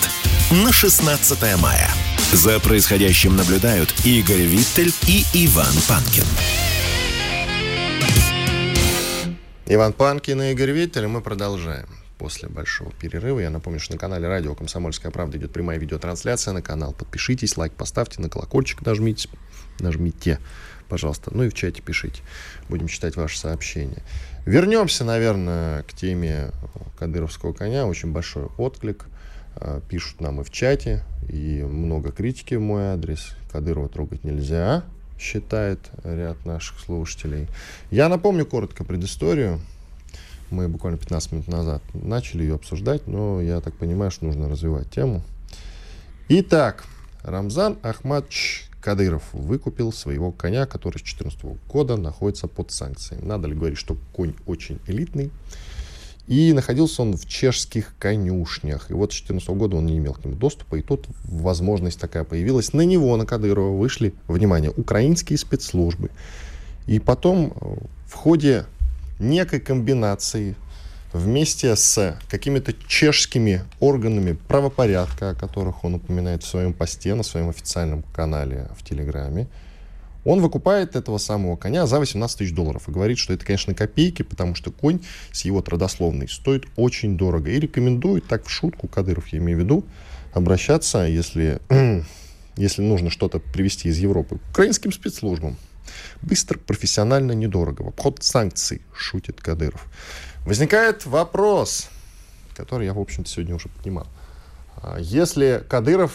на 0.51 0.73
16 0.73 1.39
мая. 1.63 1.89
За 2.33 2.59
происходящим 2.59 3.37
наблюдают 3.37 3.95
Игорь 4.05 4.43
Виттель 4.43 4.93
и 5.07 5.25
Иван 5.47 5.73
Панкин. 5.89 6.25
Иван 9.67 9.93
Панкин 9.93 10.43
и 10.43 10.51
Игорь 10.51 10.73
Виттель, 10.73 11.07
мы 11.07 11.21
продолжаем 11.21 11.87
после 12.19 12.49
большого 12.49 12.91
перерыва. 12.91 13.39
Я 13.39 13.51
напомню, 13.51 13.79
что 13.79 13.93
на 13.93 14.01
канале 14.01 14.27
Радио 14.27 14.53
«Комсомольская 14.57 15.13
правда» 15.13 15.39
идет 15.39 15.53
прямая 15.53 15.79
видеотрансляция 15.79 16.53
на 16.53 16.61
канал. 16.61 16.93
Подпишитесь, 16.93 17.57
лайк 17.57 17.73
поставьте, 17.75 18.21
на 18.21 18.29
колокольчик 18.29 18.85
нажмите, 18.85 19.29
нажмите, 19.79 20.41
пожалуйста. 20.89 21.31
Ну 21.35 21.45
и 21.45 21.49
в 21.49 21.55
чате 21.55 21.83
пишите. 21.83 22.23
Будем 22.69 22.89
читать 22.89 23.17
ваши 23.17 23.39
сообщения. 23.39 24.03
Вернемся, 24.47 25.05
наверное, 25.05 25.83
к 25.85 25.95
теме 25.95 26.51
кадыровского 26.99 27.53
коня. 27.53 27.87
Очень 27.87 28.13
большой 28.13 28.47
отклик. 28.59 29.07
А, 29.57 29.81
пишут 29.81 30.21
нам 30.21 30.41
и 30.41 30.45
в 30.45 30.51
чате, 30.51 31.05
и 31.29 31.63
много 31.63 32.11
критики 32.11 32.55
в 32.55 32.61
мой 32.61 32.85
адрес. 32.85 33.31
Кадырова 33.53 33.89
трогать 33.89 34.25
нельзя, 34.25 34.85
считает 35.19 35.79
ряд 36.03 36.45
наших 36.45 36.81
слушателей. 36.81 37.47
Я 37.91 38.09
напомню 38.09 38.47
коротко 38.47 38.85
предысторию. 38.85 39.61
Мы 40.51 40.69
буквально 40.69 40.99
15 40.99 41.33
минут 41.33 41.49
назад 41.49 41.83
начали 41.95 42.43
ее 42.43 42.57
обсуждать, 42.57 43.07
но 43.07 43.41
я 43.41 43.61
так 43.61 43.75
понимаю, 43.75 44.11
что 44.11 44.27
нужно 44.27 44.49
развивать 44.49 44.91
тему. 44.91 45.23
Итак, 46.29 46.85
Рамзан 47.23 47.79
Ахмадович 47.83 48.69
Кадыров 48.85 49.23
выкупил 49.33 49.93
своего 49.95 50.31
коня, 50.31 50.67
который 50.67 50.99
с 50.99 51.03
2014 51.03 51.59
года 51.67 51.97
находится 51.97 52.49
под 52.49 52.71
санкциями. 52.71 53.25
Надо 53.25 53.49
ли 53.49 53.55
говорить, 53.55 53.79
что 53.79 53.97
конь 54.13 54.35
очень 54.45 54.79
элитный? 54.87 55.31
И 56.27 56.53
находился 56.53 57.01
он 57.01 57.17
в 57.17 57.27
чешских 57.27 57.95
конюшнях. 57.99 58.91
И 58.91 58.93
вот 58.93 59.15
с 59.15 59.17
2014 59.17 59.49
года 59.57 59.77
он 59.77 59.87
не 59.87 59.97
имел 59.97 60.13
к 60.13 60.23
нему 60.23 60.37
доступа. 60.37 60.77
И 60.77 60.83
тут 60.83 61.07
возможность 61.25 61.99
такая 61.99 62.25
появилась. 62.25 62.75
На 62.75 62.83
него, 62.83 63.17
на 63.17 63.25
Кадырова, 63.25 63.75
вышли, 63.75 64.13
внимание, 64.29 64.71
украинские 64.71 65.39
спецслужбы. 65.39 66.11
И 66.87 66.99
потом 66.99 67.55
э, 67.59 67.77
в 68.07 68.13
ходе 68.13 68.67
некой 69.19 69.61
комбинации 69.61 70.57
вместе 71.15 71.77
с 71.77 72.19
какими-то 72.29 72.75
чешскими 72.89 73.63
органами 73.79 74.33
правопорядка, 74.33 75.31
о 75.31 75.35
которых 75.35 75.85
он 75.85 75.95
упоминает 75.95 76.43
в 76.43 76.47
своем 76.47 76.75
посте 76.75 77.15
на 77.15 77.23
своем 77.23 77.49
официальном 77.49 78.03
канале 78.13 78.69
в 78.77 78.85
Телеграме, 78.85 79.47
он 80.25 80.41
выкупает 80.41 80.97
этого 80.97 81.19
самого 81.19 81.57
коня 81.57 81.87
за 81.87 82.01
18 82.01 82.39
тысяч 82.39 82.55
долларов 82.55 82.89
и 82.89 82.93
говорит, 82.93 83.19
что 83.19 83.33
это, 83.33 83.45
конечно, 83.45 83.75
копейки, 83.75 84.23
потому 84.23 84.55
что 84.55 84.73
конь 84.73 85.01
с 85.31 85.45
его 85.45 85.63
трудословной 85.63 86.29
стоит 86.29 86.65
очень 86.77 87.17
дорого. 87.17 87.51
И 87.51 87.61
рекомендует, 87.61 88.27
так 88.27 88.47
в 88.47 88.51
шутку, 88.51 88.89
Кадыров 88.89 89.29
я 89.29 89.39
имею 89.39 89.59
в 89.59 89.63
виду, 89.63 89.85
обращаться, 90.33 91.05
если, 91.07 91.61
если 92.57 92.83
нужно 92.83 93.11
что-то 93.11 93.39
привезти 93.39 93.89
из 93.89 93.99
Европы, 93.99 94.39
к 94.39 94.51
украинским 94.51 94.93
спецслужбам. 94.93 95.57
Быстро, 96.23 96.59
профессионально, 96.59 97.33
недорого. 97.33 97.83
В 97.83 97.89
обход 97.89 98.23
санкций, 98.23 98.83
шутит 98.95 99.41
Кадыров. 99.41 99.87
Возникает 100.45 101.07
вопрос, 101.07 101.89
который 102.57 102.87
я, 102.87 102.95
в 102.95 102.99
общем-то, 102.99 103.29
сегодня 103.29 103.55
уже 103.55 103.69
поднимал. 103.69 104.07
А 104.77 104.99
если 104.99 105.65
Кадыров 105.69 106.13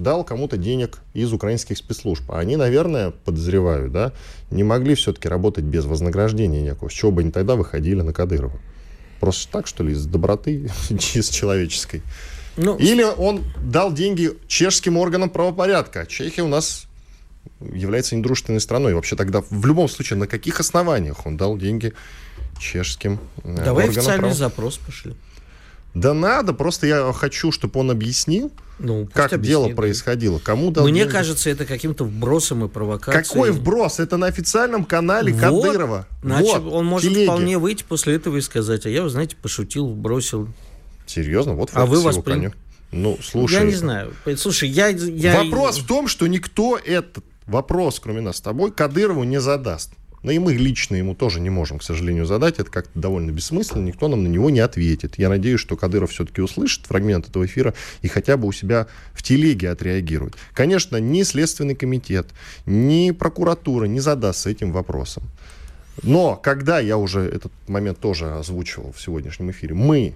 дал 0.00 0.24
кому-то 0.24 0.56
денег 0.56 0.98
из 1.14 1.32
украинских 1.32 1.76
спецслужб. 1.76 2.30
А 2.30 2.38
они, 2.38 2.56
наверное, 2.56 3.10
подозреваю, 3.10 3.90
да, 3.90 4.12
не 4.50 4.64
могли 4.64 4.94
все-таки 4.94 5.28
работать 5.28 5.64
без 5.64 5.84
вознаграждения 5.84 6.62
некого. 6.62 6.88
С 6.88 6.92
чего 6.92 7.10
бы 7.10 7.20
они 7.20 7.30
тогда 7.30 7.54
выходили 7.54 8.00
на 8.00 8.12
Кадырова? 8.12 8.58
Просто 9.20 9.52
так, 9.52 9.66
что 9.66 9.84
ли, 9.84 9.92
из 9.92 10.06
доброты, 10.06 10.70
из 11.14 11.28
человеческой? 11.28 12.02
Ну, 12.56 12.76
Или 12.78 13.04
он 13.04 13.44
дал 13.62 13.92
деньги 13.92 14.32
чешским 14.48 14.96
органам 14.96 15.30
правопорядка. 15.30 16.06
Чехия 16.06 16.42
у 16.42 16.48
нас 16.48 16.86
является 17.60 18.16
недружественной 18.16 18.60
страной. 18.60 18.94
Вообще 18.94 19.16
тогда 19.16 19.42
в 19.48 19.66
любом 19.66 19.88
случае 19.88 20.18
на 20.18 20.26
каких 20.26 20.60
основаниях 20.60 21.26
он 21.26 21.36
дал 21.36 21.56
деньги 21.56 21.92
чешским 22.58 23.18
э, 23.42 23.64
Давай 23.64 23.88
официальный 23.88 24.28
прав... 24.28 24.36
запрос 24.36 24.78
пошли. 24.78 25.14
Да 25.94 26.14
надо, 26.14 26.52
просто 26.52 26.86
я 26.86 27.12
хочу, 27.12 27.50
чтобы 27.50 27.80
он 27.80 27.90
объяснил, 27.90 28.52
ну, 28.78 29.08
как 29.12 29.32
объяснит, 29.32 29.48
дело 29.48 29.68
да. 29.68 29.74
происходило, 29.74 30.38
кому 30.38 30.70
дал 30.70 30.84
Мне 30.84 31.00
деньги. 31.00 31.12
кажется, 31.12 31.50
это 31.50 31.66
каким-то 31.66 32.04
вбросом 32.04 32.64
и 32.64 32.68
провокацией. 32.68 33.24
Какой 33.24 33.50
вброс? 33.50 33.98
Это 33.98 34.16
на 34.16 34.26
официальном 34.26 34.84
канале 34.84 35.32
вот, 35.32 35.40
Кадырова. 35.40 36.06
Значит, 36.22 36.58
вот, 36.60 36.72
он 36.72 36.86
может 36.86 37.10
телеги. 37.10 37.26
вполне 37.26 37.58
выйти 37.58 37.84
после 37.86 38.14
этого 38.14 38.36
и 38.36 38.40
сказать, 38.40 38.86
а 38.86 38.88
я, 38.88 39.02
вы 39.02 39.10
знаете, 39.10 39.36
пошутил, 39.36 39.88
вбросил. 39.88 40.48
Серьезно? 41.06 41.54
Вот 41.54 41.70
а 41.72 41.86
вы 41.86 42.00
восприняли? 42.00 42.54
Ну, 42.92 43.18
слушай. 43.22 43.54
Я 43.54 43.62
не 43.62 43.74
знаю. 43.74 44.14
Слушай, 44.36 44.68
я... 44.68 44.88
я... 44.88 45.42
Вопрос 45.42 45.78
в 45.78 45.86
том, 45.86 46.08
что 46.08 46.26
никто 46.26 46.78
этот 46.78 47.24
вопрос, 47.50 48.00
кроме 48.00 48.20
нас 48.20 48.38
с 48.38 48.40
тобой, 48.40 48.72
Кадырову 48.72 49.24
не 49.24 49.40
задаст. 49.40 49.92
Но 50.22 50.30
и 50.30 50.38
мы 50.38 50.52
лично 50.52 50.96
ему 50.96 51.14
тоже 51.14 51.40
не 51.40 51.48
можем, 51.48 51.78
к 51.78 51.82
сожалению, 51.82 52.26
задать. 52.26 52.58
Это 52.58 52.70
как-то 52.70 52.98
довольно 52.98 53.30
бессмысленно. 53.30 53.86
Никто 53.86 54.06
нам 54.08 54.22
на 54.22 54.28
него 54.28 54.50
не 54.50 54.60
ответит. 54.60 55.18
Я 55.18 55.30
надеюсь, 55.30 55.60
что 55.60 55.76
Кадыров 55.76 56.10
все-таки 56.10 56.42
услышит 56.42 56.84
фрагмент 56.84 57.28
этого 57.28 57.46
эфира 57.46 57.72
и 58.02 58.08
хотя 58.08 58.36
бы 58.36 58.46
у 58.46 58.52
себя 58.52 58.86
в 59.14 59.22
телеге 59.22 59.70
отреагирует. 59.70 60.34
Конечно, 60.52 60.98
ни 60.98 61.22
Следственный 61.22 61.74
комитет, 61.74 62.28
ни 62.66 63.12
прокуратура 63.12 63.86
не 63.86 64.00
задастся 64.00 64.50
этим 64.50 64.72
вопросом. 64.72 65.22
Но 66.02 66.36
когда 66.36 66.80
я 66.80 66.98
уже 66.98 67.20
этот 67.20 67.52
момент 67.66 67.98
тоже 67.98 68.32
озвучивал 68.34 68.92
в 68.92 69.00
сегодняшнем 69.00 69.50
эфире, 69.50 69.74
мы 69.74 70.14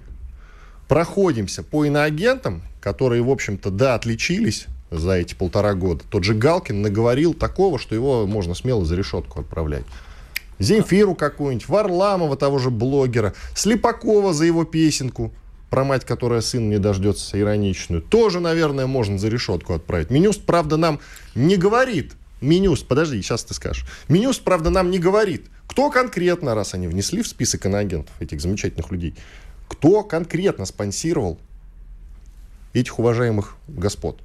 проходимся 0.87 1.63
по 1.63 1.87
иноагентам, 1.87 2.63
которые, 2.81 3.23
в 3.23 3.31
общем-то, 3.31 3.71
да, 3.71 3.95
отличились 3.95 4.67
за 4.99 5.13
эти 5.13 5.35
полтора 5.35 5.75
года. 5.75 6.05
Тот 6.09 6.25
же 6.25 6.35
Галкин 6.35 6.83
наговорил 6.83 7.35
такого, 7.35 7.79
что 7.79 7.95
его 7.95 8.27
можно 8.27 8.55
смело 8.55 8.85
за 8.85 8.97
решетку 8.97 9.41
отправлять. 9.41 9.85
Земфиру 10.59 11.15
какую-нибудь, 11.15 11.69
Варламова, 11.69 12.37
того 12.37 12.59
же 12.59 12.71
блогера, 12.71 13.35
Слепакова 13.55 14.33
за 14.33 14.45
его 14.45 14.65
песенку 14.65 15.33
про 15.69 15.85
мать, 15.85 16.05
которая 16.05 16.41
сын 16.41 16.71
не 16.71 16.79
дождется, 16.79 17.39
ироничную, 17.41 18.01
тоже, 18.01 18.39
наверное, 18.39 18.87
можно 18.87 19.19
за 19.19 19.29
решетку 19.29 19.75
отправить. 19.75 20.11
Минюст, 20.11 20.45
правда, 20.45 20.77
нам 20.77 21.01
не 21.35 21.57
говорит, 21.57 22.13
Минюст, 22.41 22.87
подожди, 22.87 23.21
сейчас 23.23 23.43
ты 23.45 23.55
скажешь. 23.55 23.87
Минюст, 24.09 24.43
правда, 24.43 24.71
нам 24.71 24.91
не 24.91 24.99
говорит, 24.99 25.47
кто 25.67 25.91
конкретно, 25.91 26.55
раз 26.55 26.75
они 26.75 26.87
внесли 26.87 27.23
в 27.23 27.27
список 27.27 27.67
иноагентов, 27.67 28.15
этих 28.21 28.41
замечательных 28.41 28.91
людей, 28.91 29.15
кто 29.67 30.03
конкретно 30.05 30.67
спонсировал 30.67 31.39
этих 32.75 32.99
уважаемых 32.99 33.57
господ. 33.67 34.21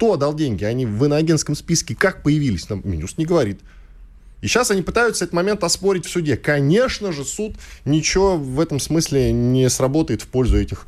Кто 0.00 0.16
дал 0.16 0.32
деньги? 0.32 0.64
Они 0.64 0.86
в 0.86 1.04
иноагентском 1.04 1.54
списке 1.54 1.94
как 1.94 2.22
появились? 2.22 2.70
Нам 2.70 2.80
Минюс 2.84 3.18
не 3.18 3.26
говорит. 3.26 3.60
И 4.40 4.46
сейчас 4.46 4.70
они 4.70 4.80
пытаются 4.80 5.24
этот 5.24 5.34
момент 5.34 5.62
оспорить 5.62 6.06
в 6.06 6.10
суде. 6.10 6.38
Конечно 6.38 7.12
же, 7.12 7.22
суд 7.22 7.56
ничего 7.84 8.38
в 8.38 8.60
этом 8.60 8.80
смысле 8.80 9.30
не 9.30 9.68
сработает 9.68 10.22
в 10.22 10.28
пользу 10.28 10.56
этих 10.56 10.86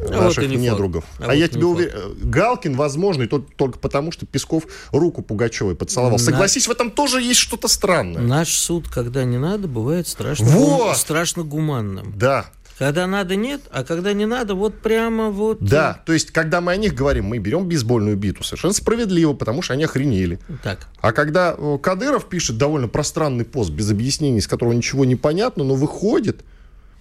а 0.00 0.08
наших 0.08 0.44
вот 0.44 0.56
недругов. 0.56 1.04
А, 1.18 1.24
а 1.24 1.26
вот 1.26 1.32
я 1.34 1.48
тебе 1.48 1.64
уверен, 1.64 2.16
Галкин, 2.30 2.76
возможно, 2.76 3.24
и 3.24 3.26
тот, 3.26 3.56
только 3.56 3.80
потому, 3.80 4.12
что 4.12 4.24
Песков 4.24 4.68
руку 4.92 5.22
Пугачевой 5.22 5.74
поцеловал. 5.74 6.12
На... 6.12 6.18
Согласись, 6.18 6.68
в 6.68 6.70
этом 6.70 6.92
тоже 6.92 7.20
есть 7.20 7.40
что-то 7.40 7.66
странное. 7.66 8.22
Наш 8.22 8.50
суд, 8.52 8.88
когда 8.88 9.24
не 9.24 9.38
надо, 9.38 9.66
бывает 9.66 10.06
страшно, 10.06 10.46
вот! 10.46 10.96
страшно 10.96 11.42
гуманным. 11.42 12.12
Да. 12.16 12.46
Когда 12.78 13.06
надо, 13.06 13.36
нет, 13.36 13.60
а 13.70 13.84
когда 13.84 14.12
не 14.12 14.26
надо, 14.26 14.54
вот 14.54 14.80
прямо 14.80 15.30
вот... 15.30 15.58
Да, 15.60 16.02
то 16.04 16.12
есть, 16.12 16.32
когда 16.32 16.60
мы 16.60 16.72
о 16.72 16.76
них 16.76 16.94
говорим, 16.94 17.26
мы 17.26 17.38
берем 17.38 17.68
бейсбольную 17.68 18.16
биту. 18.16 18.42
Совершенно 18.42 18.74
справедливо, 18.74 19.32
потому 19.32 19.62
что 19.62 19.74
они 19.74 19.84
охренели. 19.84 20.40
Так. 20.62 20.88
А 21.00 21.12
когда 21.12 21.56
Кадыров 21.80 22.28
пишет 22.28 22.58
довольно 22.58 22.88
пространный 22.88 23.44
пост, 23.44 23.70
без 23.70 23.90
объяснений, 23.90 24.40
с 24.40 24.48
которого 24.48 24.72
ничего 24.72 25.04
не 25.04 25.14
понятно, 25.14 25.62
но 25.62 25.74
выходит, 25.74 26.44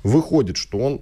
выходит, 0.03 0.57
что 0.57 0.77
он 0.77 1.01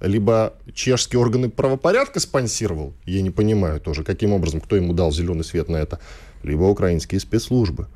либо 0.00 0.54
чешские 0.74 1.20
органы 1.20 1.48
правопорядка 1.48 2.18
спонсировал, 2.18 2.94
я 3.04 3.22
не 3.22 3.30
понимаю 3.30 3.80
тоже, 3.80 4.02
каким 4.02 4.32
образом, 4.32 4.60
кто 4.60 4.74
ему 4.74 4.94
дал 4.94 5.12
зеленый 5.12 5.44
свет 5.44 5.68
на 5.68 5.76
это, 5.76 6.00
либо 6.42 6.64
украинские 6.64 7.20
спецслужбы. 7.20 7.86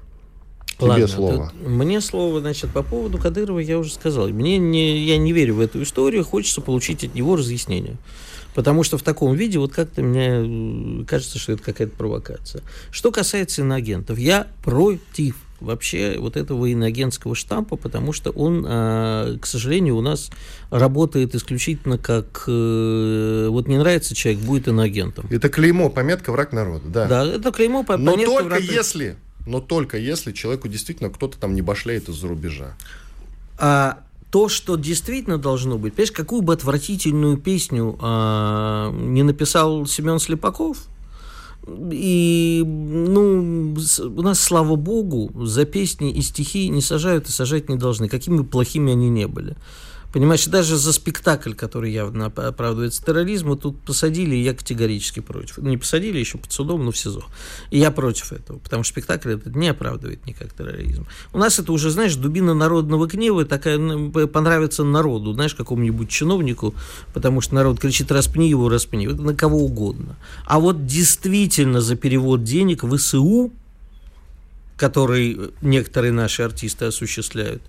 Тебе 0.78 0.88
Ладно, 0.88 1.08
слово. 1.08 1.52
Тут, 1.58 1.68
мне 1.68 2.00
слово, 2.00 2.40
значит, 2.40 2.70
по 2.70 2.82
поводу 2.82 3.18
Кадырова 3.18 3.58
я 3.58 3.78
уже 3.78 3.92
сказал. 3.92 4.28
Мне 4.28 4.58
не, 4.58 5.04
я 5.04 5.16
не 5.16 5.32
верю 5.32 5.54
в 5.54 5.60
эту 5.60 5.82
историю, 5.82 6.24
хочется 6.24 6.60
получить 6.60 7.02
от 7.02 7.14
него 7.14 7.36
разъяснение. 7.36 7.96
Потому 8.54 8.84
что 8.84 8.98
в 8.98 9.02
таком 9.02 9.34
виде 9.34 9.58
вот 9.58 9.72
как-то 9.72 10.02
мне 10.02 11.04
кажется, 11.06 11.38
что 11.38 11.52
это 11.52 11.62
какая-то 11.62 11.96
провокация. 11.96 12.62
Что 12.90 13.10
касается 13.10 13.62
иноагентов, 13.62 14.18
я 14.18 14.48
против 14.64 15.36
вообще 15.60 16.16
вот 16.18 16.36
этого 16.36 16.66
иноагентского 16.66 17.34
штампа, 17.34 17.76
потому 17.76 18.12
что 18.12 18.30
он, 18.30 18.64
а, 18.68 19.36
к 19.38 19.46
сожалению, 19.46 19.96
у 19.96 20.02
нас 20.02 20.30
работает 20.70 21.34
исключительно 21.34 21.96
как 21.96 22.44
э, 22.46 23.48
вот 23.50 23.68
не 23.68 23.78
нравится 23.78 24.14
человек, 24.14 24.42
будет 24.42 24.68
иноагентом. 24.68 25.26
Это 25.30 25.48
клеймо, 25.48 25.88
пометка 25.88 26.32
враг 26.32 26.52
народа, 26.52 26.88
да. 26.88 27.06
Да, 27.06 27.24
это 27.26 27.52
клеймо, 27.52 27.84
пометка 27.84 28.18
Но 28.18 28.24
только 28.24 28.44
враг... 28.44 28.60
если 28.60 29.16
но 29.46 29.60
только 29.60 29.96
если 29.96 30.32
человеку 30.32 30.68
действительно 30.68 31.10
кто-то 31.10 31.38
там 31.38 31.54
не 31.54 31.62
башляет 31.62 32.08
из-за 32.08 32.28
рубежа. 32.28 32.76
А 33.58 34.00
то, 34.30 34.48
что 34.48 34.76
действительно 34.76 35.38
должно 35.38 35.78
быть, 35.78 35.94
понимаешь, 35.94 36.12
какую 36.12 36.42
бы 36.42 36.52
отвратительную 36.52 37.38
песню 37.38 37.96
а, 38.00 38.92
не 38.92 39.22
написал 39.22 39.86
Семен 39.86 40.18
Слепаков, 40.18 40.78
и, 41.90 42.62
ну, 42.64 43.74
у 43.74 44.22
нас, 44.22 44.38
слава 44.38 44.76
богу, 44.76 45.32
за 45.46 45.64
песни 45.64 46.12
и 46.12 46.22
стихи 46.22 46.68
не 46.68 46.80
сажают 46.80 47.28
и 47.28 47.32
сажать 47.32 47.68
не 47.68 47.76
должны, 47.76 48.08
какими 48.08 48.42
плохими 48.42 48.92
они 48.92 49.08
не 49.08 49.26
были. 49.26 49.56
Понимаешь, 50.16 50.46
даже 50.46 50.78
за 50.78 50.94
спектакль, 50.94 51.52
который 51.52 51.92
явно 51.92 52.24
оправдывается 52.24 53.04
терроризму, 53.04 53.54
тут 53.54 53.78
посадили, 53.82 54.34
и 54.34 54.42
я 54.42 54.54
категорически 54.54 55.20
против. 55.20 55.58
Ну, 55.58 55.68
не 55.68 55.76
посадили 55.76 56.18
еще 56.18 56.38
под 56.38 56.50
судом, 56.50 56.86
но 56.86 56.90
в 56.90 56.96
СИЗО. 56.96 57.22
И 57.70 57.78
я 57.78 57.90
против 57.90 58.32
этого, 58.32 58.56
потому 58.56 58.82
что 58.82 58.94
спектакль 58.94 59.32
этот 59.32 59.54
не 59.54 59.68
оправдывает 59.68 60.24
никак 60.24 60.54
терроризм. 60.54 61.06
У 61.34 61.38
нас 61.38 61.58
это 61.58 61.70
уже, 61.70 61.90
знаешь, 61.90 62.14
дубина 62.14 62.54
народного 62.54 63.06
гнева, 63.06 63.44
такая 63.44 63.76
понравится 64.08 64.84
народу, 64.84 65.34
знаешь, 65.34 65.54
какому-нибудь 65.54 66.08
чиновнику, 66.08 66.74
потому 67.12 67.42
что 67.42 67.54
народ 67.54 67.78
кричит 67.78 68.10
«распни 68.10 68.48
его, 68.48 68.70
распни», 68.70 69.04
это 69.04 69.20
на 69.20 69.34
кого 69.34 69.58
угодно. 69.58 70.16
А 70.46 70.60
вот 70.60 70.86
действительно 70.86 71.82
за 71.82 71.94
перевод 71.94 72.42
денег 72.42 72.84
в 72.84 72.96
СУ, 72.96 73.52
который 74.78 75.52
некоторые 75.60 76.12
наши 76.12 76.42
артисты 76.42 76.86
осуществляют, 76.86 77.60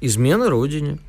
измена 0.00 0.50
Родине– 0.50 0.98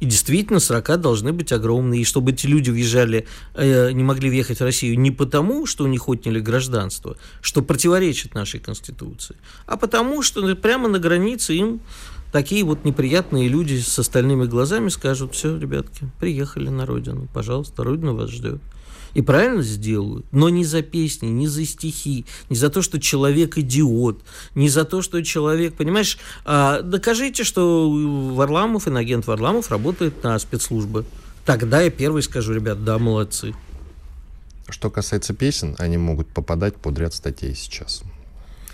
и 0.00 0.06
действительно, 0.06 0.60
срока 0.60 0.96
должны 0.96 1.32
быть 1.32 1.52
огромные. 1.52 2.02
И 2.02 2.04
чтобы 2.04 2.30
эти 2.30 2.46
люди 2.46 2.70
въезжали, 2.70 3.26
э, 3.54 3.90
не 3.92 4.04
могли 4.04 4.30
въехать 4.30 4.60
в 4.60 4.62
Россию 4.64 4.98
не 4.98 5.10
потому, 5.10 5.66
что 5.66 5.84
у 5.84 5.86
них 5.88 6.08
отняли 6.08 6.40
гражданство, 6.40 7.16
что 7.40 7.62
противоречит 7.62 8.34
нашей 8.34 8.60
Конституции, 8.60 9.36
а 9.66 9.76
потому, 9.76 10.22
что 10.22 10.54
прямо 10.54 10.88
на 10.88 10.98
границе 10.98 11.54
им 11.54 11.80
такие 12.32 12.64
вот 12.64 12.84
неприятные 12.84 13.48
люди 13.48 13.80
с 13.80 13.98
остальными 13.98 14.44
глазами 14.44 14.88
скажут, 14.88 15.34
все, 15.34 15.58
ребятки, 15.58 16.08
приехали 16.20 16.68
на 16.68 16.86
родину, 16.86 17.28
пожалуйста, 17.32 17.82
родина 17.82 18.12
вас 18.12 18.30
ждет. 18.30 18.60
И 19.14 19.22
правильно 19.22 19.62
сделают, 19.62 20.26
но 20.32 20.48
не 20.48 20.64
за 20.64 20.82
песни, 20.82 21.28
не 21.28 21.48
за 21.48 21.64
стихи, 21.64 22.26
не 22.50 22.56
за 22.56 22.70
то, 22.70 22.82
что 22.82 23.00
человек 23.00 23.58
идиот, 23.58 24.22
не 24.54 24.68
за 24.68 24.84
то, 24.84 25.02
что 25.02 25.22
человек, 25.22 25.74
понимаешь, 25.74 26.18
а, 26.44 26.82
докажите, 26.82 27.44
что 27.44 27.90
Варламов, 28.34 28.88
иногент 28.88 29.26
Варламов 29.26 29.70
работает 29.70 30.22
на 30.22 30.38
спецслужбы. 30.38 31.04
Тогда 31.44 31.80
я 31.80 31.90
первый 31.90 32.22
скажу, 32.22 32.52
ребят, 32.52 32.84
да, 32.84 32.98
молодцы. 32.98 33.54
Что 34.68 34.90
касается 34.90 35.32
песен, 35.32 35.74
они 35.78 35.96
могут 35.96 36.28
попадать 36.28 36.76
под 36.76 36.98
ряд 36.98 37.14
статей 37.14 37.54
сейчас 37.54 38.02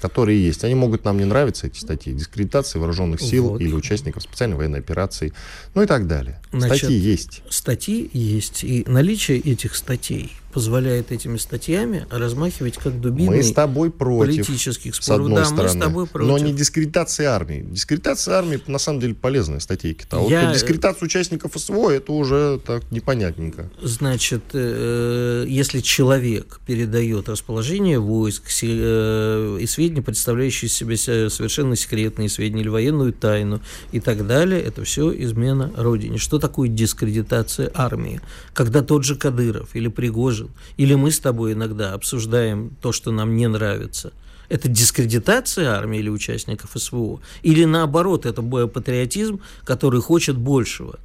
которые 0.05 0.45
есть. 0.45 0.65
Они 0.65 0.75
могут 0.75 1.07
нам 1.07 1.17
не 1.17 1.25
нравиться, 1.25 1.67
эти 1.67 1.79
статьи. 1.79 2.13
Дискредитации 2.13 2.79
вооруженных 2.79 3.23
сил 3.23 3.49
вот. 3.49 3.63
или 3.63 3.73
участников 3.73 4.23
специальной 4.23 4.55
военной 4.55 4.81
операции, 4.81 5.33
ну 5.75 5.83
и 5.83 5.87
так 5.87 6.07
далее. 6.07 6.43
Значит, 6.53 6.77
статьи 6.77 6.97
есть. 6.99 7.43
Статьи 7.49 8.11
есть. 8.13 8.65
И 8.65 8.85
наличие 8.87 9.39
этих 9.39 9.75
статей 9.75 10.31
позволяет 10.55 11.11
этими 11.11 11.37
статьями 11.37 12.07
размахивать 12.11 12.77
как 12.79 13.01
дубиной 13.01 13.39
Мы 13.39 13.43
с 13.43 13.53
тобой 13.53 13.91
против, 13.91 14.47
политических 14.47 14.95
с 14.95 14.99
споров. 15.03 15.27
одной 15.27 15.41
да, 15.43 15.45
стороны. 15.47 15.75
мы 15.75 15.81
с 15.81 15.85
тобой 15.85 16.07
против. 16.07 16.29
Но 16.29 16.39
не 16.39 16.53
дискредитация 16.53 17.31
армии. 17.31 17.67
Дискредитация 17.69 18.35
армии, 18.37 18.61
на 18.69 18.79
самом 18.79 19.01
деле, 19.01 19.15
полезная 19.15 19.59
статейка. 19.59 20.05
А 20.11 20.19
вот 20.19 20.31
Я- 20.31 20.53
дискредитация 20.55 21.07
участников 21.07 21.53
СВО, 21.57 21.91
это 21.91 22.13
уже 22.13 22.61
так 22.65 22.89
непонятненько. 22.93 23.69
Значит, 23.83 24.43
э, 24.53 25.45
если 25.49 25.81
человек 25.81 26.61
передает 26.67 27.29
расположение 27.29 27.99
войск 27.99 28.45
э, 28.63 29.59
и 29.61 29.67
сведения, 29.67 30.03
представляющие 30.03 30.69
себя 30.69 30.97
се- 30.97 31.31
совершенно 31.31 31.75
секретные 31.75 32.29
сведения 32.29 32.63
или 32.63 32.69
военную 32.69 33.13
тайну 33.13 33.61
и 33.91 33.99
так 33.99 34.25
далее, 34.25 34.63
это 34.63 34.85
все 34.85 35.13
измена 35.25 35.73
Родине. 35.77 36.19
Что 36.19 36.39
такое 36.39 36.69
дискредитация 36.69 37.73
армии? 37.75 38.21
Когда 38.53 38.83
тот 38.83 39.03
же 39.05 39.17
Кадыров 39.17 39.71
или 39.75 39.89
Пригожин, 39.89 40.44
или 40.77 40.95
мы 40.95 41.11
с 41.11 41.19
тобой 41.21 41.53
иногда 41.53 41.93
обсуждаем 41.95 42.71
то, 42.81 42.93
что 42.93 43.11
нам 43.13 43.37
не 43.37 43.49
нравится, 43.49 44.13
это 44.49 44.69
дискредитация 44.69 45.71
армии 45.71 45.99
или 46.01 46.09
участников 46.11 46.71
СВО? 46.75 47.21
Или 47.43 47.65
наоборот, 47.65 48.27
это 48.27 48.43
патриотизм, 48.43 49.41
который 49.65 50.01
хочет 50.01 50.37
большего? 50.37 50.99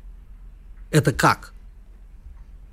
Это 0.92 1.12
как? 1.12 1.54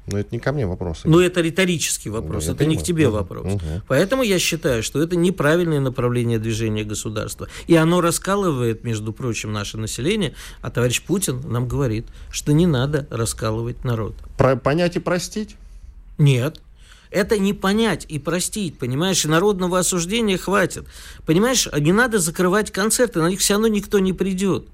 Но 0.08 0.18
это 0.18 0.28
не 0.32 0.38
ко 0.38 0.52
мне 0.52 0.66
вопрос. 0.66 1.00
Ну, 1.04 1.18
это 1.18 1.40
риторический 1.40 2.10
вопрос, 2.10 2.44
Ну, 2.44 2.50
я 2.50 2.54
это 2.54 2.64
не 2.64 2.76
к 2.76 2.82
тебе 2.82 3.08
вопрос. 3.08 3.54
мгм. 3.54 3.82
Поэтому 3.88 4.22
я 4.22 4.38
считаю, 4.38 4.82
что 4.84 5.02
это 5.02 5.16
неправильное 5.16 5.80
направление 5.80 6.38
движения 6.38 6.84
государства. 6.84 7.48
И 7.66 7.74
оно 7.74 8.00
раскалывает, 8.00 8.84
между 8.84 9.12
прочим, 9.12 9.52
наше 9.52 9.78
население. 9.78 10.34
А 10.62 10.70
товарищ 10.70 11.02
Путин 11.02 11.42
нам 11.50 11.66
говорит, 11.66 12.06
что 12.30 12.52
не 12.52 12.66
надо 12.66 13.08
раскалывать 13.10 13.82
народ. 13.84 14.14
Про- 14.38 14.56
понять 14.56 14.94
и 14.94 15.00
простить? 15.00 15.56
Нет. 16.18 16.60
Это 17.10 17.38
не 17.38 17.52
понять 17.52 18.04
и 18.08 18.18
простить, 18.18 18.78
понимаешь, 18.78 19.24
и 19.24 19.28
народного 19.28 19.78
осуждения 19.78 20.36
хватит. 20.36 20.86
Понимаешь, 21.24 21.68
не 21.78 21.92
надо 21.92 22.18
закрывать 22.18 22.72
концерты, 22.72 23.20
на 23.20 23.28
них 23.28 23.40
все 23.40 23.54
равно 23.54 23.68
никто 23.68 23.98
не 23.98 24.12
придет. 24.12 24.68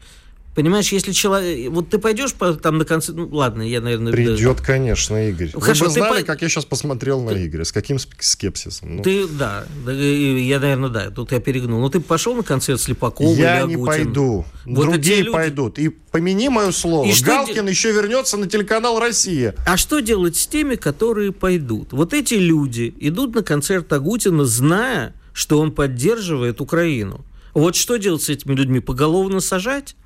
Понимаешь, 0.55 0.93
если 0.93 1.13
человек... 1.13 1.71
Вот 1.71 1.89
ты 1.89 1.97
пойдешь 1.99 2.35
по- 2.35 2.53
там 2.53 2.77
на 2.77 2.85
концерт... 2.85 3.17
Ну, 3.17 3.27
ладно, 3.33 3.63
я, 3.63 3.81
наверное... 3.81 4.13
Придет, 4.13 4.61
конечно, 4.61 5.29
Игорь. 5.31 5.51
Ну, 5.55 5.61
Вы 5.61 5.65
хорошо, 5.65 5.85
бы 5.87 5.91
ты 5.91 6.01
знали, 6.01 6.21
по- 6.21 6.27
как 6.27 6.43
я 6.43 6.49
сейчас 6.51 6.67
посмотрел 6.67 7.23
на 7.23 7.31
Игоря, 7.31 7.65
с 7.65 7.73
каким 7.73 7.99
скепсисом. 7.99 8.97
Ну, 8.97 9.03
Ты, 9.03 9.27
да, 9.29 9.65
да, 9.87 9.93
я, 9.93 10.61
наверное, 10.61 10.91
да, 10.91 11.11
тут 11.11 11.33
я 11.33 11.41
перегнул. 11.41 11.81
Ну, 11.81 11.89
ты 11.89 12.01
пошел 12.01 12.35
на 12.35 12.43
концерт 12.43 12.81
Слепакова 12.83 13.35
я 13.35 13.63
или 13.63 13.77
не 13.77 13.85
пойду. 13.87 14.45
Вот 14.67 14.85
Другие 14.91 15.21
люди- 15.23 15.31
пойдут. 15.33 15.79
И 15.79 15.89
помяни 15.89 16.51
мое 16.51 16.71
слово. 16.71 17.07
И 17.07 17.23
Галкин 17.23 17.67
еще 17.69 17.91
вернется 17.93 18.37
на 18.37 18.47
телеканал 18.47 19.01
«Россия». 19.01 19.55
А 19.67 19.79
что 19.79 20.01
делать 20.01 20.37
с 20.37 20.47
теми, 20.47 20.75
которые 20.75 21.33
пойдут? 21.33 21.93
Вот 21.93 22.13
эти 22.13 22.35
люди 22.35 22.95
идут 23.01 23.35
на 23.35 23.43
концерт 23.43 23.91
Агутина, 23.91 24.45
зная, 24.45 25.15
что 25.33 25.59
он 25.61 25.73
поддерживает 25.73 26.61
Украину. 26.61 27.25
Вот 27.55 27.75
что 27.75 27.97
делать 27.97 28.23
с 28.23 28.29
этими 28.29 28.55
людьми? 28.55 28.81
Поголовно 28.81 29.41
сажать? 29.41 29.97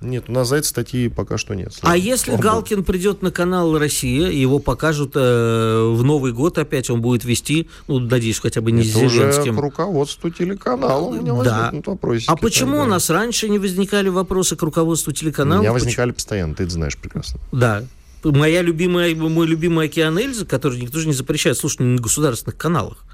Нет, 0.00 0.24
у 0.28 0.32
нас 0.32 0.48
за 0.48 0.56
это 0.56 0.66
статьи 0.68 1.08
пока 1.08 1.38
что 1.38 1.54
нет. 1.54 1.72
А 1.80 1.96
если 1.96 2.32
богу. 2.32 2.42
Галкин 2.42 2.84
придет 2.84 3.22
на 3.22 3.30
канал 3.30 3.78
«Россия», 3.78 4.28
его 4.28 4.58
покажут 4.58 5.12
э, 5.14 5.90
в 5.94 6.02
Новый 6.04 6.32
год 6.32 6.58
опять, 6.58 6.90
он 6.90 7.00
будет 7.00 7.24
вести, 7.24 7.68
ну, 7.88 7.98
надеюсь, 8.00 8.38
хотя 8.38 8.60
бы 8.60 8.70
не 8.70 8.82
с 8.82 8.90
Это 8.94 9.06
уже 9.06 9.16
Зеленским. 9.18 9.56
к 9.56 9.60
руководству 9.60 10.28
телеканала 10.30 11.00
у 11.08 11.12
меня 11.14 11.32
Да. 11.42 11.58
возникнут 11.62 11.86
вопросики. 11.86 12.28
А 12.30 12.36
почему 12.36 12.80
у 12.82 12.84
нас 12.84 13.08
раньше 13.08 13.48
не 13.48 13.58
возникали 13.58 14.08
вопросы 14.10 14.56
к 14.56 14.62
руководству 14.62 15.10
У 15.10 15.14
телеканала? 15.14 15.60
меня 15.60 15.72
Почему- 15.72 15.84
возникали 15.86 16.10
постоянно, 16.10 16.54
ты 16.54 16.64
это 16.64 16.72
знаешь 16.72 16.98
прекрасно. 16.98 17.40
Да. 17.52 17.84
Моя 18.24 18.60
любимая, 18.62 19.14
мой 19.14 19.46
любимый 19.46 19.86
океан 19.86 20.18
Эльза, 20.18 20.44
который 20.44 20.80
никто 20.80 20.98
же 20.98 21.06
не 21.06 21.12
запрещает 21.14 21.56
слушать 21.56 21.80
на 21.80 21.96
государственных 22.00 22.56
каналах. 22.58 23.04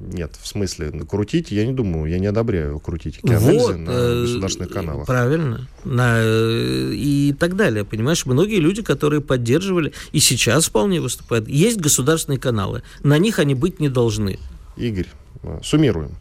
Нет, 0.00 0.32
в 0.40 0.46
смысле, 0.46 0.90
крутить, 1.08 1.50
я 1.50 1.66
не 1.66 1.72
думаю, 1.72 2.10
я 2.10 2.18
не 2.18 2.26
одобряю 2.26 2.78
крутить 2.80 3.18
Океан 3.22 3.40
Вот, 3.42 3.76
на 3.76 3.90
э, 3.90 4.22
государственных 4.22 4.72
каналах. 4.72 5.06
Правильно. 5.06 5.68
На, 5.84 6.16
э, 6.20 6.92
и 6.94 7.34
так 7.38 7.54
далее. 7.54 7.84
Понимаешь, 7.84 8.24
многие 8.24 8.60
люди, 8.60 8.82
которые 8.82 9.20
поддерживали 9.20 9.92
и 10.12 10.20
сейчас 10.20 10.66
вполне 10.66 11.00
выступают. 11.00 11.48
Есть 11.48 11.78
государственные 11.78 12.38
каналы. 12.38 12.82
На 13.02 13.18
них 13.18 13.38
они 13.38 13.54
быть 13.54 13.78
не 13.78 13.90
должны. 13.90 14.38
Игорь, 14.76 15.08
э, 15.42 15.60
суммируем. 15.62 16.16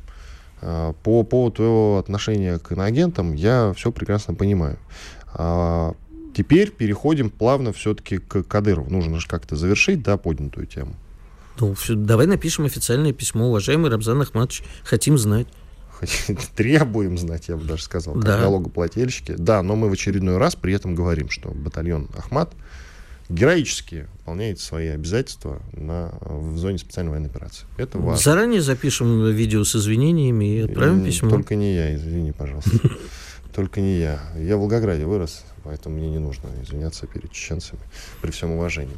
Э, 0.62 0.94
По 1.04 1.24
поводу 1.24 1.56
твоего 1.56 1.98
отношения 2.00 2.60
к 2.60 2.74
иноагентам 2.74 3.34
я 3.34 3.74
все 3.78 3.94
прекрасно 3.94 4.34
понимаю. 4.34 4.78
А, 5.34 5.94
Теперь 6.39 6.72
переходим 6.72 7.30
плавно 7.30 7.74
все-таки 7.74 8.18
к 8.18 8.44
Кадырову. 8.44 8.89
Нужно 8.89 9.20
же 9.20 9.28
как-то 9.28 9.56
завершить, 9.56 10.04
да, 10.04 10.15
поднятую 10.15 10.68
тему. 10.68 10.96
Ну, 11.60 11.76
давай 11.89 12.26
напишем 12.28 12.65
официальное 12.65 13.13
письмо. 13.13 13.48
Уважаемый 13.50 13.89
Рамзан 13.91 14.22
Ахматович, 14.22 14.63
хотим 14.84 15.17
знать. 15.17 15.48
Требуем 16.56 17.17
знать, 17.17 17.50
я 17.50 17.58
бы 17.58 17.65
даже 17.65 17.84
сказал, 17.84 18.13
как 18.15 18.24
Да. 18.24 18.38
налогоплательщики. 18.39 19.36
Да, 19.38 19.62
но 19.62 19.76
мы 19.76 19.89
в 19.89 19.93
очередной 19.93 20.38
раз 20.38 20.56
при 20.56 20.74
этом 20.74 20.95
говорим, 20.95 21.30
что 21.30 21.50
батальон 21.50 22.08
Ахмат 22.17 22.54
героически 23.30 24.08
выполняет 24.19 24.60
свои 24.60 24.88
обязательства 24.88 25.62
на, 25.74 26.13
в 26.22 26.58
зоне 26.58 26.78
специальной 26.78 27.12
военной 27.12 27.30
операции. 27.30 27.65
Это 27.78 28.00
важно. 28.00 28.22
Заранее 28.24 28.62
запишем 28.62 29.30
видео 29.30 29.63
с 29.63 29.76
извинениями 29.76 30.45
и 30.58 30.60
отправим 30.62 31.04
письмо. 31.06 31.30
Только 31.30 31.56
не 31.56 31.76
я, 31.76 31.95
извини, 31.95 32.32
пожалуйста. 32.32 32.72
Только 33.53 33.81
не 33.81 33.97
я. 33.97 34.19
Я 34.38 34.57
в 34.57 34.59
Волгограде 34.59 35.05
вырос, 35.05 35.43
поэтому 35.63 35.95
мне 35.97 36.09
не 36.09 36.19
нужно 36.19 36.49
извиняться 36.62 37.07
перед 37.07 37.31
чеченцами, 37.31 37.81
при 38.21 38.31
всем 38.31 38.51
уважении. 38.51 38.95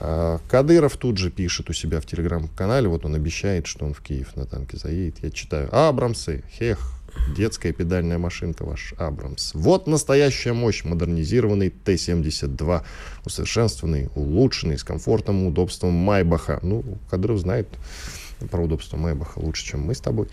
А, 0.00 0.40
Кадыров 0.48 0.96
тут 0.96 1.18
же 1.18 1.30
пишет 1.30 1.70
у 1.70 1.72
себя 1.72 2.00
в 2.00 2.06
телеграм-канале, 2.06 2.88
вот 2.88 3.04
он 3.04 3.14
обещает, 3.14 3.66
что 3.66 3.84
он 3.84 3.94
в 3.94 4.00
Киев 4.00 4.34
на 4.36 4.44
танке 4.44 4.76
заедет. 4.76 5.22
Я 5.22 5.30
читаю. 5.30 5.68
Абрамсы, 5.72 6.42
хех, 6.50 7.02
детская 7.36 7.72
педальная 7.72 8.18
машинка 8.18 8.64
ваш 8.64 8.94
Абрамс. 8.98 9.54
Вот 9.54 9.86
настоящая 9.86 10.52
мощь, 10.52 10.84
модернизированный 10.84 11.70
Т-72, 11.70 12.82
усовершенствованный, 13.24 14.10
улучшенный, 14.14 14.78
с 14.78 14.84
комфортом 14.84 15.44
и 15.44 15.48
удобством 15.48 15.92
Майбаха. 15.92 16.58
Ну, 16.62 16.84
Кадыров 17.10 17.38
знает 17.38 17.68
про 18.50 18.62
удобство 18.62 18.96
Майбаха 18.96 19.38
лучше, 19.38 19.64
чем 19.64 19.82
мы 19.82 19.94
с 19.94 20.00
тобой. 20.00 20.28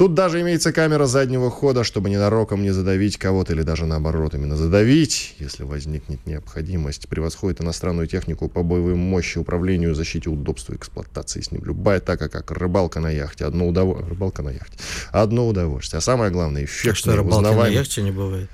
Тут 0.00 0.14
даже 0.14 0.40
имеется 0.40 0.72
камера 0.72 1.04
заднего 1.04 1.50
хода, 1.50 1.84
чтобы 1.84 2.08
ненароком 2.08 2.62
не 2.62 2.70
задавить 2.70 3.18
кого-то 3.18 3.52
или 3.52 3.60
даже 3.60 3.84
наоборот 3.84 4.34
именно 4.34 4.56
задавить, 4.56 5.34
если 5.38 5.62
возникнет 5.62 6.24
необходимость. 6.24 7.06
Превосходит 7.06 7.60
иностранную 7.60 8.06
технику 8.06 8.48
по 8.48 8.62
боевой 8.62 8.94
мощи, 8.94 9.36
управлению, 9.36 9.94
защите, 9.94 10.30
удобству, 10.30 10.74
эксплуатации 10.74 11.42
с 11.42 11.52
ним. 11.52 11.66
Любая 11.66 12.00
така, 12.00 12.30
как 12.30 12.50
рыбалка 12.50 12.98
на 13.00 13.10
яхте. 13.10 13.44
Одно 13.44 13.68
удовольствие. 13.68 14.08
Рыбалка 14.08 14.40
на 14.42 14.48
яхте. 14.48 14.78
Одно 15.12 15.46
удовольствие. 15.46 15.98
А 15.98 16.00
самое 16.00 16.30
главное, 16.30 16.62
Так 16.62 16.70
что 16.70 16.88
эффектный, 16.88 17.16
рыбалки 17.16 17.42
на 17.42 17.50
узнаваемый. 17.50 17.76
яхте 17.78 18.00
не 18.00 18.10
бывает. 18.10 18.48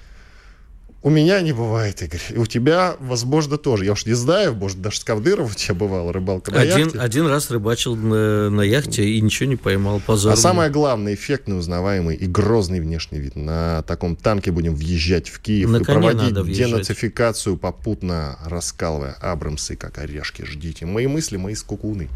У 1.07 1.09
меня 1.09 1.41
не 1.41 1.53
бывает, 1.53 2.03
Игорь. 2.03 2.21
И 2.31 2.37
у 2.37 2.47
тебя, 2.47 2.97
возможно, 2.99 3.59
тоже. 3.59 3.85
Я 3.85 3.93
уж 3.93 4.07
не 4.07 4.15
знаю, 4.15 4.57
может, 4.57 4.83
даже 4.83 4.99
с 4.99 5.05
Кавдыром 5.05 5.47
у 5.47 5.51
тебя 5.51 5.75
бывала 5.75 6.13
рыбалка 6.13 6.51
на 6.51 6.63
Один, 6.63 6.87
яхте. 6.87 6.99
один 6.99 7.29
раз 7.29 7.49
рыбачил 7.49 7.95
на, 7.95 8.51
на 8.51 8.63
яхте 8.63 9.09
и 9.09 9.21
ничего 9.21 9.49
не 9.49 9.55
поймал. 9.55 10.03
Позор. 10.05 10.33
А 10.33 10.37
самое 10.37 10.69
главное, 10.69 11.15
эффектный, 11.15 11.57
узнаваемый 11.57 12.17
и 12.17 12.27
грозный 12.27 12.81
внешний 12.81 13.21
вид. 13.21 13.37
На 13.37 13.83
таком 13.83 14.17
танке 14.17 14.51
будем 14.51 14.75
въезжать 14.75 15.29
в 15.29 15.39
Киев 15.39 15.71
На 15.71 15.77
и 15.77 15.85
проводить 15.85 16.35
денацификацию, 16.35 17.57
попутно 17.57 18.37
раскалывая 18.45 19.13
Абрамсы, 19.21 19.77
как 19.77 19.99
орешки. 19.99 20.43
Ждите. 20.45 20.87
Мои 20.87 21.07
мысли, 21.07 21.37
мои 21.37 21.55
скукуны, 21.55 22.09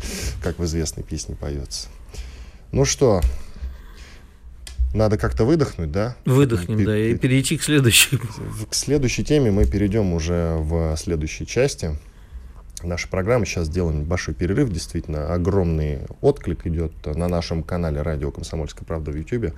как 0.43 0.59
в 0.59 0.65
известной 0.65 1.05
песне 1.05 1.37
поется. 1.37 1.87
Ну 2.73 2.85
что, 2.85 3.21
надо 4.95 5.19
как-то 5.19 5.45
выдохнуть, 5.45 5.93
да? 5.93 6.17
Выдохнем, 6.25 6.79
Пе- 6.79 6.85
да, 6.85 6.99
и 6.99 7.13
пе- 7.13 7.19
перейти 7.19 7.57
к 7.57 7.63
следующей. 7.63 8.19
К 8.71 8.75
следующей 8.75 9.25
теме 9.25 9.51
мы 9.51 9.67
перейдем 9.67 10.13
уже 10.13 10.57
в 10.59 10.97
следующей 10.97 11.47
части 11.47 11.97
нашей 12.83 13.09
программы. 13.09 13.47
Сейчас 13.47 13.67
сделаем 13.67 14.01
небольшой 14.01 14.35
перерыв. 14.35 14.71
Действительно, 14.71 15.33
огромный 15.33 16.01
отклик 16.21 16.67
идет 16.67 16.93
на 17.07 17.29
нашем 17.29 17.63
канале 17.63 18.03
«Радио 18.03 18.31
Комсомольская 18.31 18.85
правда» 18.87 19.11
в 19.11 19.17
YouTube 19.17 19.55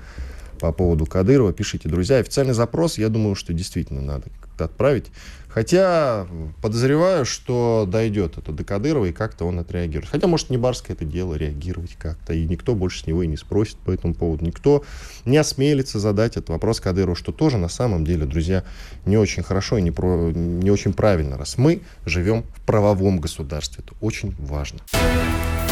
по 0.62 0.70
поводу 0.70 1.06
Кадырова. 1.06 1.52
Пишите, 1.52 1.88
друзья. 1.88 2.18
Официальный 2.18 2.54
запрос, 2.54 2.96
я 2.96 3.08
думаю, 3.08 3.34
что 3.34 3.52
действительно 3.52 4.00
надо 4.00 4.26
как-то 4.40 4.66
отправить. 4.66 5.06
Хотя 5.48 6.28
подозреваю, 6.62 7.26
что 7.26 7.84
дойдет 7.90 8.38
это 8.38 8.52
до 8.52 8.62
Кадырова, 8.62 9.06
и 9.06 9.12
как-то 9.12 9.44
он 9.44 9.58
отреагирует. 9.58 10.08
Хотя, 10.08 10.28
может, 10.28 10.50
не 10.50 10.56
барское 10.56 10.96
это 10.96 11.04
дело 11.04 11.34
реагировать 11.34 11.96
как-то, 11.98 12.32
и 12.32 12.46
никто 12.46 12.76
больше 12.76 13.00
с 13.00 13.06
него 13.08 13.24
и 13.24 13.26
не 13.26 13.36
спросит 13.36 13.76
по 13.78 13.90
этому 13.90 14.14
поводу. 14.14 14.44
Никто 14.44 14.84
не 15.24 15.36
осмелится 15.36 15.98
задать 15.98 16.36
этот 16.36 16.50
вопрос 16.50 16.80
Кадырову, 16.80 17.16
что 17.16 17.32
тоже 17.32 17.58
на 17.58 17.68
самом 17.68 18.04
деле, 18.04 18.24
друзья, 18.24 18.62
не 19.04 19.16
очень 19.16 19.42
хорошо 19.42 19.78
и 19.78 19.82
не, 19.82 19.90
про- 19.90 20.30
не 20.30 20.70
очень 20.70 20.92
правильно, 20.92 21.36
раз 21.36 21.58
мы 21.58 21.82
живем 22.06 22.44
в 22.54 22.60
правовом 22.60 23.18
государстве. 23.18 23.82
Это 23.84 23.96
очень 24.00 24.36
важно. 24.38 24.78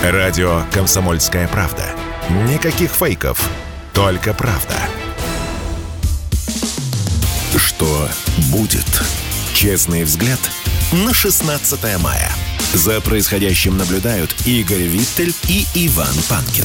Радио 0.02 0.62
«Комсомольская 0.72 1.46
правда». 1.46 1.84
Никаких 2.52 2.90
фейков, 2.90 3.48
только 4.01 4.32
правда. 4.32 4.76
Что 7.55 8.09
будет? 8.51 8.86
Честный 9.53 10.05
взгляд 10.05 10.38
на 10.90 11.12
16 11.12 11.98
мая. 12.01 12.32
За 12.72 13.03
происходящим 13.03 13.76
наблюдают 13.76 14.34
Игорь 14.46 14.84
Виттель 14.84 15.34
и 15.48 15.66
Иван 15.74 16.14
Панкин. 16.30 16.64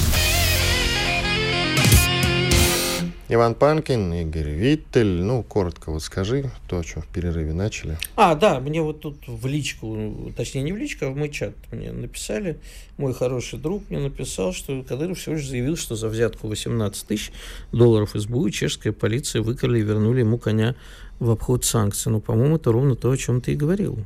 Иван 3.35 3.53
Панкин, 3.53 4.13
Игорь 4.13 4.49
Виттель. 4.49 5.21
Ну, 5.21 5.43
коротко 5.43 5.91
вот 5.91 6.01
скажи 6.01 6.49
то, 6.69 6.83
что 6.83 7.01
в 7.01 7.07
перерыве 7.07 7.51
начали. 7.51 7.97
А, 8.15 8.33
да, 8.33 8.61
мне 8.61 8.81
вот 8.81 9.01
тут 9.01 9.17
в 9.27 9.45
личку, 9.45 10.31
точнее 10.37 10.63
не 10.63 10.71
в 10.71 10.77
личку, 10.77 11.05
а 11.05 11.09
в 11.09 11.17
мой 11.17 11.29
чат 11.29 11.53
мне 11.69 11.91
написали, 11.91 12.57
мой 12.97 13.13
хороший 13.13 13.59
друг 13.59 13.83
мне 13.89 13.99
написал, 13.99 14.53
что 14.53 14.81
Кадыров 14.83 15.19
всего 15.19 15.35
лишь 15.35 15.49
заявил, 15.49 15.75
что 15.75 15.97
за 15.97 16.07
взятку 16.07 16.47
18 16.47 17.05
тысяч 17.05 17.33
долларов 17.73 18.11
СБУ 18.13 18.49
чешская 18.51 18.93
полиция 18.93 19.41
выкрали 19.41 19.79
и 19.79 19.83
вернули 19.83 20.21
ему 20.21 20.37
коня 20.37 20.75
в 21.19 21.29
обход 21.29 21.65
санкций. 21.65 22.13
Ну, 22.13 22.21
по-моему, 22.21 22.55
это 22.55 22.71
ровно 22.71 22.95
то, 22.95 23.11
о 23.11 23.17
чем 23.17 23.41
ты 23.41 23.51
и 23.51 23.55
говорил. 23.55 23.99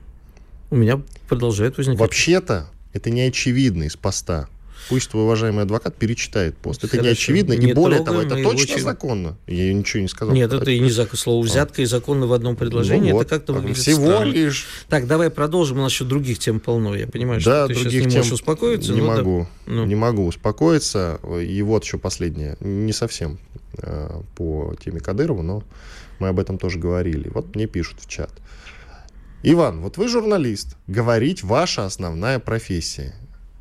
У 0.72 0.76
меня 0.76 1.02
продолжает 1.28 1.78
возникать... 1.78 2.00
Вообще-то, 2.00 2.68
это 2.94 3.12
не 3.12 3.22
очевидно 3.22 3.84
из 3.84 3.96
поста. 3.96 4.50
Пусть 4.90 5.10
твой 5.12 5.24
уважаемый 5.24 5.64
адвокат 5.64 5.96
перечитает 5.96 6.58
пост. 6.58 6.84
Это 6.84 6.90
Хорошо. 6.98 7.06
не 7.06 7.12
очевидно, 7.12 7.54
Не 7.54 7.70
и 7.70 7.74
более 7.74 8.04
того, 8.04 8.22
это 8.22 8.36
точно 8.42 8.76
чё- 8.78 8.80
законно. 8.84 9.38
Я 9.48 9.74
ничего 9.74 10.02
не 10.02 10.08
сказал. 10.08 10.34
Нет, 10.34 10.52
это 10.52 10.72
и 10.72 10.80
не 10.80 10.90
закон. 10.90 11.18
Слово 11.18 11.44
взятка 11.44 11.82
и 11.82 11.86
законно 11.86 12.26
в 12.28 12.34
одном 12.34 12.56
предложении. 12.56 13.12
Ну 13.12 13.20
это 13.22 13.26
вот, 13.26 13.28
как-то 13.30 13.54
выглядит 13.54 13.78
Всего 13.78 14.08
странно. 14.08 14.32
лишь. 14.32 14.66
Так, 14.90 15.08
давай 15.08 15.30
продолжим. 15.30 15.80
У 15.80 15.82
нас 15.82 15.92
еще 15.92 16.06
других 16.06 16.40
тем 16.40 16.60
полно. 16.60 16.96
Я 16.96 17.08
понимаю, 17.08 17.40
Да, 17.44 17.66
что 17.66 17.68
ты 17.68 17.74
сейчас 17.76 17.94
не 17.94 18.02
тем 18.10 18.12
можешь 18.18 18.32
успокоиться. 18.34 18.94
Не 18.94 19.02
ну 19.02 19.08
да. 19.08 19.16
могу. 19.18 19.48
Ну. 19.68 19.86
Не 19.86 19.96
могу 19.96 20.26
успокоиться. 20.26 21.20
И 21.42 21.62
вот 21.62 21.84
еще 21.84 21.98
последнее. 21.98 22.58
Не 22.60 22.92
совсем 22.94 23.38
э, 23.78 24.22
по 24.36 24.76
теме 24.84 25.00
Кадырова, 25.00 25.42
но 25.44 25.64
мы 26.20 26.28
об 26.30 26.40
этом 26.40 26.58
тоже 26.58 26.80
говорили. 26.80 27.30
Вот 27.30 27.56
мне 27.56 27.68
пишут 27.68 28.00
в 28.02 28.08
чат. 28.10 28.32
Иван, 29.44 29.82
вот 29.82 29.98
вы 29.98 30.08
журналист. 30.08 30.76
Говорить 30.88 31.44
ваша 31.44 31.86
основная 31.86 32.40
профессия. 32.40 33.14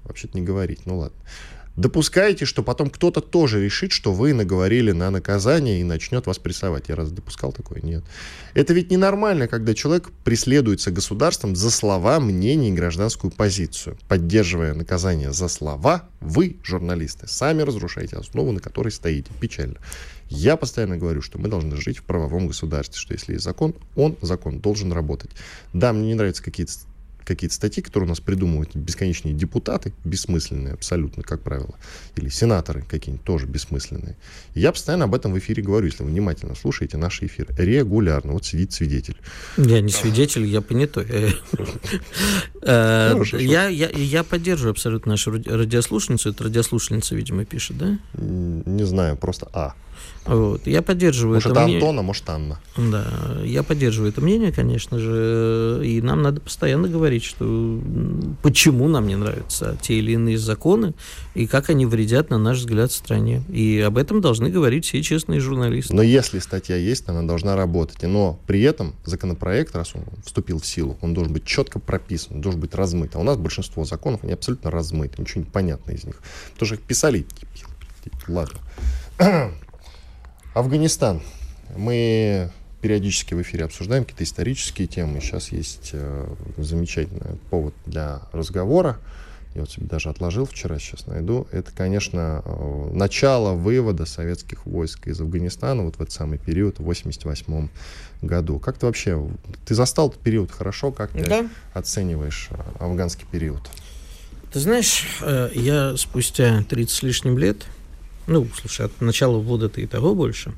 Вообще-то 0.08 0.38
не 0.38 0.44
говорить, 0.44 0.80
ну 0.86 0.98
ладно. 0.98 1.18
Допускаете, 1.78 2.44
что 2.44 2.64
потом 2.64 2.90
кто-то 2.90 3.20
тоже 3.20 3.64
решит, 3.64 3.92
что 3.92 4.12
вы 4.12 4.32
наговорили 4.32 4.90
на 4.90 5.10
наказание 5.10 5.80
и 5.80 5.84
начнет 5.84 6.26
вас 6.26 6.36
прессовать. 6.36 6.88
Я 6.88 6.96
раз 6.96 7.12
допускал 7.12 7.52
такое? 7.52 7.80
Нет. 7.82 8.02
Это 8.54 8.74
ведь 8.74 8.90
ненормально, 8.90 9.46
когда 9.46 9.74
человек 9.74 10.10
преследуется 10.24 10.90
государством 10.90 11.54
за 11.54 11.70
слова, 11.70 12.18
мнение 12.18 12.72
и 12.72 12.74
гражданскую 12.74 13.30
позицию. 13.30 13.96
Поддерживая 14.08 14.74
наказание 14.74 15.32
за 15.32 15.46
слова, 15.46 16.08
вы, 16.20 16.56
журналисты, 16.64 17.28
сами 17.28 17.62
разрушаете 17.62 18.16
основу, 18.16 18.50
на 18.50 18.58
которой 18.58 18.90
стоите. 18.90 19.30
Печально. 19.40 19.76
Я 20.30 20.56
постоянно 20.56 20.96
говорю, 20.96 21.22
что 21.22 21.38
мы 21.38 21.46
должны 21.46 21.76
жить 21.76 21.98
в 21.98 22.02
правовом 22.02 22.48
государстве, 22.48 22.98
что 22.98 23.14
если 23.14 23.34
есть 23.34 23.44
закон, 23.44 23.76
он, 23.94 24.16
закон, 24.20 24.58
должен 24.58 24.92
работать. 24.92 25.30
Да, 25.72 25.92
мне 25.92 26.08
не 26.08 26.14
нравятся 26.14 26.42
какие-то 26.42 26.72
какие-то 27.28 27.54
статьи, 27.54 27.82
которые 27.82 28.06
у 28.06 28.10
нас 28.10 28.20
придумывают 28.20 28.74
бесконечные 28.74 29.34
депутаты, 29.34 29.92
бессмысленные 30.04 30.74
абсолютно, 30.74 31.22
как 31.22 31.42
правило, 31.42 31.74
или 32.16 32.28
сенаторы 32.28 32.82
какие-нибудь 32.82 33.24
тоже 33.24 33.46
бессмысленные. 33.46 34.16
И 34.54 34.60
я 34.60 34.72
постоянно 34.72 35.04
об 35.04 35.14
этом 35.14 35.32
в 35.32 35.38
эфире 35.38 35.62
говорю, 35.62 35.86
если 35.86 36.02
вы 36.02 36.10
внимательно 36.10 36.54
слушаете 36.54 36.96
наши 36.96 37.26
эфиры. 37.26 37.54
Регулярно. 37.58 38.32
Вот 38.32 38.44
сидит 38.44 38.72
свидетель. 38.72 39.16
Я 39.56 39.80
не 39.80 39.90
свидетель, 39.92 40.44
я 40.46 40.60
понятой. 40.60 41.06
Э, 42.62 43.12
Хорошо, 43.12 43.38
Я 43.38 44.24
поддерживаю 44.24 44.72
абсолютно 44.72 45.12
нашу 45.12 45.30
ради- 45.32 45.48
радиослушницу. 45.48 46.30
Это 46.30 46.44
радиослушательница, 46.44 47.14
видимо, 47.14 47.44
пишет, 47.44 47.78
да? 47.78 47.98
Не 48.14 48.84
знаю, 48.84 49.16
просто 49.16 49.48
А. 49.52 49.74
Вот. 50.28 50.66
Я 50.66 50.82
поддерживаю 50.82 51.36
Может, 51.36 51.52
это 51.52 51.60
это 51.60 51.64
мнение. 51.68 51.80
Антон, 51.82 51.98
а 51.98 52.02
может, 52.02 52.28
Анна. 52.28 52.60
Да, 52.76 53.06
я 53.44 53.62
поддерживаю 53.62 54.12
это 54.12 54.20
мнение, 54.20 54.52
конечно 54.52 54.98
же, 54.98 55.80
и 55.82 56.02
нам 56.02 56.22
надо 56.22 56.40
постоянно 56.40 56.86
говорить, 56.88 57.24
что 57.24 57.80
почему 58.42 58.88
нам 58.88 59.06
не 59.06 59.16
нравятся 59.16 59.78
те 59.80 59.94
или 59.94 60.12
иные 60.12 60.36
законы 60.36 60.92
и 61.34 61.46
как 61.46 61.70
они 61.70 61.86
вредят, 61.86 62.30
на 62.30 62.38
наш 62.38 62.58
взгляд, 62.58 62.92
стране. 62.92 63.42
И 63.48 63.80
об 63.80 63.96
этом 63.96 64.20
должны 64.20 64.50
говорить 64.50 64.84
все 64.84 65.02
честные 65.02 65.40
журналисты. 65.40 65.94
Но 65.94 66.02
если 66.02 66.38
статья 66.40 66.76
есть, 66.76 67.08
она 67.08 67.22
должна 67.22 67.56
работать. 67.56 68.02
Но 68.02 68.38
при 68.46 68.60
этом 68.62 68.94
законопроект, 69.04 69.74
раз 69.74 69.94
он 69.94 70.04
вступил 70.24 70.60
в 70.60 70.66
силу, 70.66 70.98
он 71.00 71.14
должен 71.14 71.32
быть 71.32 71.44
четко 71.44 71.78
прописан, 71.78 72.36
он 72.36 72.40
должен 72.42 72.60
быть 72.60 72.74
размыт. 72.74 73.16
А 73.16 73.18
у 73.18 73.22
нас 73.22 73.38
большинство 73.38 73.84
законов, 73.84 74.24
они 74.24 74.32
абсолютно 74.32 74.70
размыты, 74.70 75.20
ничего 75.22 75.42
не 75.42 75.50
понятно 75.50 75.92
из 75.92 76.04
них. 76.04 76.20
Потому 76.52 76.66
что 76.66 76.74
их 76.74 76.82
писали, 76.82 77.26
ладно. 78.26 78.58
Афганистан. 80.58 81.20
Мы 81.76 82.50
периодически 82.80 83.34
в 83.34 83.42
эфире 83.42 83.64
обсуждаем 83.64 84.02
какие-то 84.04 84.24
исторические 84.24 84.88
темы. 84.88 85.20
Сейчас 85.20 85.52
есть 85.52 85.90
э, 85.92 86.26
замечательный 86.56 87.38
повод 87.50 87.74
для 87.86 88.22
разговора. 88.32 88.98
Я 89.54 89.60
вот 89.62 89.70
себе 89.70 89.86
даже 89.86 90.08
отложил 90.10 90.46
вчера, 90.46 90.78
сейчас 90.80 91.06
найду. 91.06 91.46
Это, 91.52 91.70
конечно, 91.70 92.42
э, 92.44 92.90
начало 92.92 93.54
вывода 93.54 94.04
советских 94.04 94.66
войск 94.66 95.06
из 95.06 95.20
Афганистана 95.20 95.84
вот 95.84 95.96
в 95.96 96.00
этот 96.02 96.12
самый 96.12 96.38
период, 96.38 96.80
в 96.80 96.82
88 96.82 97.68
году. 98.22 98.58
Как 98.58 98.78
ты 98.78 98.86
вообще, 98.86 99.24
ты 99.64 99.76
застал 99.76 100.08
этот 100.08 100.20
период 100.20 100.50
хорошо? 100.50 100.90
Как 100.90 101.10
ты 101.12 101.24
Да. 101.24 101.48
оцениваешь 101.72 102.48
э, 102.50 102.56
афганский 102.80 103.26
период? 103.30 103.60
Ты 104.52 104.58
знаешь, 104.58 105.04
э, 105.22 105.50
я 105.54 105.96
спустя 105.96 106.64
30 106.68 106.90
с 106.96 107.02
лишним 107.04 107.38
лет, 107.38 107.64
ну, 108.28 108.46
слушай, 108.54 108.86
от 108.86 109.00
начала 109.00 109.38
ввода-то 109.38 109.80
и 109.80 109.86
того 109.86 110.14
больше, 110.14 110.52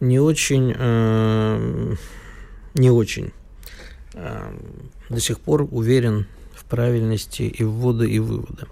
не 0.00 0.20
очень, 0.20 0.72
э, 0.76 1.94
не 2.74 2.90
очень 2.90 3.32
э, 4.14 4.52
до 5.08 5.20
сих 5.20 5.40
пор 5.40 5.68
уверен 5.70 6.26
в 6.54 6.64
правильности 6.64 7.42
и 7.42 7.64
ввода, 7.64 8.04
и 8.04 8.18
вывода. 8.18 8.68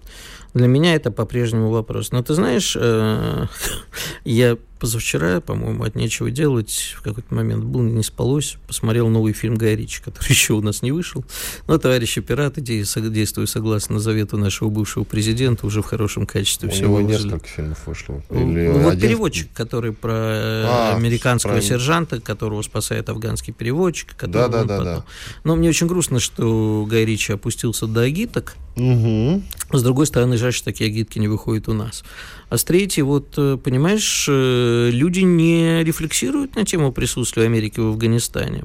Для 0.54 0.68
меня 0.68 0.94
это 0.94 1.10
по-прежнему 1.10 1.70
вопрос. 1.70 2.12
Но 2.12 2.22
ты 2.22 2.34
знаешь, 2.34 2.76
э, 2.80 3.46
я 4.24 4.56
позавчера, 4.78 5.40
по-моему, 5.40 5.84
от 5.84 5.94
нечего 5.94 6.30
делать, 6.30 6.94
в 6.96 7.02
какой-то 7.02 7.34
момент 7.34 7.64
был, 7.64 7.82
не 7.82 8.02
спалось, 8.02 8.56
посмотрел 8.66 9.08
новый 9.08 9.32
фильм 9.32 9.56
Ричи, 9.58 10.00
который 10.02 10.28
еще 10.30 10.54
у 10.54 10.60
нас 10.60 10.82
не 10.82 10.92
вышел. 10.92 11.24
Но 11.66 11.78
«Товарищи 11.78 12.20
пираты», 12.20 12.60
де- 12.60 12.82
сог- 12.84 13.10
действуя 13.10 13.46
согласно 13.46 13.98
завету 13.98 14.36
нашего 14.38 14.68
бывшего 14.68 15.04
президента, 15.04 15.66
уже 15.66 15.82
в 15.82 15.86
хорошем 15.86 16.26
качестве 16.26 16.68
У 16.68 16.72
все 16.72 16.82
него 16.82 16.96
выложили. 16.96 17.24
несколько 17.24 17.46
фильмов 17.48 17.86
вышло. 17.86 18.22
Ну, 18.30 18.50
Или 18.52 18.68
вот 18.68 18.92
один? 18.92 19.00
переводчик, 19.08 19.48
который 19.54 19.92
про 19.92 20.12
э, 20.12 20.64
А, 20.66 20.94
американского 20.96 21.52
про- 21.52 21.60
сержанта, 21.62 22.20
которого 22.20 22.62
спасает 22.62 23.08
афганский 23.08 23.52
переводчик. 23.52 24.14
Да, 24.20 24.48
да, 24.48 24.64
да, 24.64 24.78
потом- 24.78 24.84
да. 24.84 25.04
Но 25.44 25.56
мне 25.56 25.68
очень 25.68 25.86
грустно, 25.86 26.20
что 26.20 26.86
Гай 26.88 27.04
Ричи 27.04 27.32
опустился 27.32 27.86
до 27.86 28.02
агиток. 28.02 28.56
Мгм. 28.76 29.42
С 29.72 29.82
другой 29.82 30.06
стороны, 30.06 30.36
жаль, 30.36 30.52
что 30.52 30.66
такие 30.66 30.88
агитки 30.90 31.18
не 31.18 31.28
выходят 31.28 31.66
у 31.68 31.72
нас. 31.72 32.04
А 32.50 32.58
с 32.58 32.64
третьей, 32.64 33.02
вот, 33.04 33.32
э, 33.38 33.56
понимаешь, 33.62 34.26
э, 34.28 34.65
люди 34.92 35.20
не 35.20 35.82
рефлексируют 35.82 36.56
на 36.56 36.64
тему 36.64 36.92
присутствия 36.92 37.44
Америки 37.44 37.80
в 37.80 37.88
Афганистане. 37.88 38.64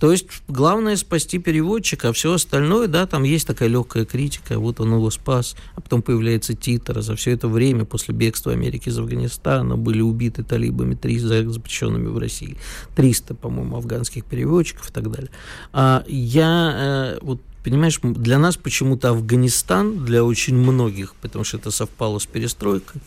То 0.00 0.12
есть 0.12 0.26
главное 0.46 0.96
спасти 0.96 1.38
переводчика, 1.38 2.10
а 2.10 2.12
все 2.12 2.32
остальное, 2.32 2.86
да, 2.86 3.06
там 3.06 3.24
есть 3.24 3.46
такая 3.46 3.68
легкая 3.68 4.04
критика, 4.04 4.58
вот 4.58 4.80
он 4.80 4.92
его 4.94 5.10
спас, 5.10 5.56
а 5.74 5.80
потом 5.80 6.02
появляется 6.02 6.54
титр, 6.54 6.98
а 6.98 7.02
за 7.02 7.16
все 7.16 7.32
это 7.32 7.48
время 7.48 7.84
после 7.84 8.14
бегства 8.14 8.52
Америки 8.52 8.88
из 8.88 8.98
Афганистана 8.98 9.76
были 9.76 10.00
убиты 10.00 10.44
талибами, 10.44 10.94
три 10.94 11.18
за- 11.18 11.50
запрещенными 11.50 12.06
в 12.06 12.18
России, 12.18 12.56
300, 12.94 13.34
по-моему, 13.34 13.76
афганских 13.76 14.24
переводчиков 14.24 14.88
и 14.88 14.92
так 14.92 15.10
далее. 15.10 15.30
А 15.72 16.04
я, 16.06 16.72
э, 16.76 17.18
вот 17.20 17.40
понимаешь, 17.70 17.98
для 18.02 18.38
нас 18.38 18.56
почему-то 18.56 19.10
Афганистан, 19.10 20.04
для 20.04 20.24
очень 20.24 20.56
многих, 20.56 21.14
потому 21.20 21.44
что 21.44 21.58
это 21.58 21.70
совпало 21.70 22.18
с 22.18 22.26
перестройкой, 22.26 23.00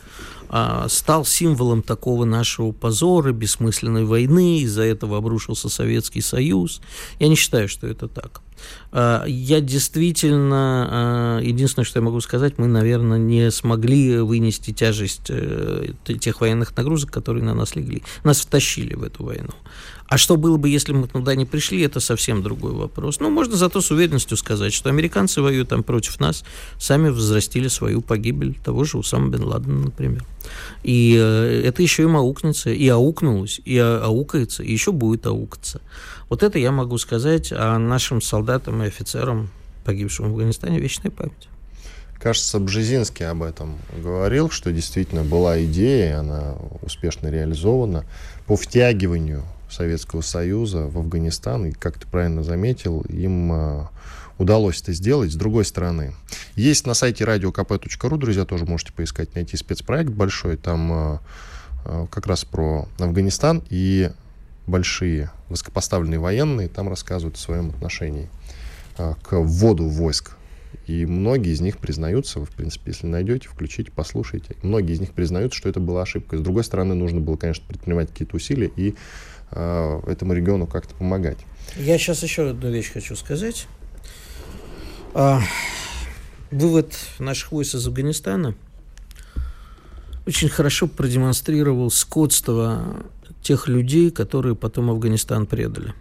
а, 0.50 0.88
стал 0.90 1.24
символом 1.26 1.82
такого 1.82 2.26
нашего 2.26 2.74
позора, 2.74 3.32
бессмысленной 3.32 4.04
войны, 4.04 4.60
из-за 4.60 4.84
этого 4.84 5.18
обрушился 5.18 5.70
Советский 5.70 6.22
Союз. 6.22 6.82
Я 7.20 7.30
не 7.30 7.36
считаю, 7.36 7.70
что 7.70 7.88
это 7.88 8.08
так. 8.08 8.42
А, 8.92 9.24
Я 9.26 9.62
действительно, 9.62 10.88
а, 10.92 11.40
единственное, 11.40 11.86
что 11.86 12.00
я 12.00 12.04
могу 12.04 12.20
сказать, 12.22 12.58
мы, 12.58 12.68
наверное, 12.68 13.18
не 13.18 13.50
смогли 13.50 14.20
вынести 14.20 14.74
тяжесть 14.74 15.30
э, 15.30 15.94
тех 16.20 16.42
военных 16.42 16.76
нагрузок, 16.76 17.12
которые 17.12 17.44
на 17.44 17.54
нас 17.54 17.76
легли. 17.76 18.04
Нас 18.24 18.42
втащили 18.42 18.94
в 18.94 19.04
эту 19.04 19.24
войну. 19.24 19.54
А 20.12 20.18
что 20.18 20.36
было 20.36 20.58
бы, 20.58 20.68
если 20.68 20.92
мы 20.92 21.08
туда 21.08 21.36
не 21.36 21.46
пришли, 21.46 21.84
это 21.84 22.02
совсем 22.02 22.44
другой 22.44 22.74
вопрос. 22.74 23.22
Ну, 23.22 23.30
можно 23.30 23.56
зато 23.56 23.80
с 23.80 23.92
уверенностью 23.92 24.36
сказать, 24.36 24.74
что 24.74 24.90
американцы 24.90 25.42
воюют 25.42 25.70
там 25.70 25.84
против 25.84 26.20
нас, 26.20 26.44
сами 26.78 27.08
взрастили 27.08 27.70
свою 27.70 28.02
погибель, 28.02 28.60
того 28.62 28.84
же 28.84 28.98
Усама 28.98 29.30
бен 29.30 29.46
Ладена, 29.46 29.86
например. 29.86 30.26
И 30.84 31.16
э, 31.18 31.62
это 31.64 31.82
еще 31.82 32.04
им 32.04 32.18
аукнется, 32.18 32.72
и 32.72 32.90
аукнулось, 32.90 33.62
и 33.64 33.78
а- 33.78 34.02
аукается, 34.04 34.64
и 34.64 34.74
еще 34.74 34.92
будет 34.92 35.26
аукаться. 35.28 35.80
Вот 36.28 36.44
это 36.44 36.60
я 36.60 36.74
могу 36.74 36.98
сказать, 36.98 37.54
а 37.54 37.78
нашим 37.78 38.22
солдатам 38.22 38.84
и 38.84 38.88
офицерам, 38.88 39.48
погибшим 39.86 40.26
в 40.26 40.32
Афганистане, 40.32 40.80
вечная 40.80 41.12
память. 41.12 41.48
Кажется, 42.20 42.60
Бжезинский 42.60 43.26
об 43.26 43.44
этом 43.44 43.78
говорил, 44.04 44.50
что 44.50 44.74
действительно 44.74 45.24
была 45.24 45.64
идея, 45.64 46.10
и 46.10 46.14
она 46.16 46.58
успешно 46.82 47.30
реализована, 47.30 48.04
по 48.46 48.58
втягиванию 48.58 49.46
Советского 49.72 50.22
Союза 50.22 50.88
в 50.88 50.98
Афганистан, 50.98 51.68
и, 51.68 51.72
как 51.72 51.98
ты 51.98 52.08
правильно 52.08 52.44
заметил, 52.44 53.02
им 53.02 53.52
э, 53.54 53.88
удалось 54.38 54.82
это 54.82 54.94
сделать. 54.94 55.32
С 55.32 55.36
другой 55.36 55.66
стороны, 55.66 56.14
есть 56.56 56.86
на 56.86 56.94
сайте 56.94 57.24
radiokp.ru, 57.24 58.18
друзья, 58.18 58.46
тоже 58.46 58.66
можете 58.66 58.94
поискать, 58.94 59.36
найти 59.36 59.58
спецпроект 59.58 60.12
большой, 60.12 60.58
там 60.58 60.92
э, 60.92 61.18
э, 61.86 62.08
как 62.12 62.28
раз 62.28 62.46
про 62.46 62.88
Афганистан, 63.00 63.64
и 63.70 64.12
большие 64.68 65.32
высокопоставленные 65.50 66.20
военные 66.20 66.70
там 66.70 66.88
рассказывают 66.88 67.36
о 67.36 67.40
своем 67.40 67.70
отношении 67.70 68.30
к 68.98 69.32
вводу 69.32 69.88
войск 69.88 70.38
и 70.88 71.06
многие 71.06 71.54
из 71.54 71.62
них 71.62 71.78
признаются, 71.78 72.40
вы, 72.40 72.46
в 72.46 72.52
принципе, 72.52 72.92
если 72.92 73.08
найдете, 73.08 73.48
включите, 73.48 73.92
послушайте. 73.94 74.56
Многие 74.62 74.94
из 74.94 75.00
них 75.00 75.14
признаются, 75.14 75.58
что 75.58 75.70
это 75.70 75.80
была 75.80 76.02
ошибка. 76.02 76.38
С 76.38 76.42
другой 76.42 76.64
стороны, 76.64 76.96
нужно 76.96 77.20
было, 77.20 77.38
конечно, 77.38 77.64
предпринимать 77.68 78.10
какие-то 78.10 78.36
усилия 78.36 78.72
и 78.76 78.96
этому 79.52 80.34
региону 80.34 80.68
как-то 80.68 80.96
помогать. 80.96 81.38
Я 81.78 81.98
сейчас 81.98 82.24
еще 82.24 82.50
одну 82.50 82.70
вещь 82.70 82.92
хочу 82.92 83.16
сказать. 83.16 83.68
А, 85.14 85.42
вывод 86.52 86.94
наших 87.20 87.52
войск 87.52 87.76
из 87.76 87.86
Афганистана 87.86 88.56
очень 90.26 90.50
хорошо 90.50 90.88
продемонстрировал 90.88 91.92
скотство 91.92 93.04
тех 93.42 93.68
людей, 93.68 94.12
которые 94.12 94.56
потом 94.56 94.90
Афганистан 94.90 95.46
предали 95.46 95.94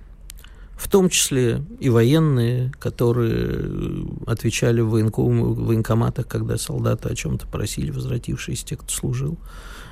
в 0.80 0.88
том 0.88 1.10
числе 1.10 1.62
и 1.78 1.90
военные, 1.90 2.72
которые 2.78 4.06
отвечали 4.26 4.80
в, 4.80 4.88
военком, 4.88 5.52
в 5.52 5.66
военкоматах, 5.66 6.26
когда 6.26 6.56
солдаты 6.56 7.10
о 7.10 7.14
чем-то 7.14 7.46
просили, 7.46 7.90
возвратившиеся, 7.90 8.64
те, 8.64 8.76
кто 8.76 8.88
служил, 8.88 9.36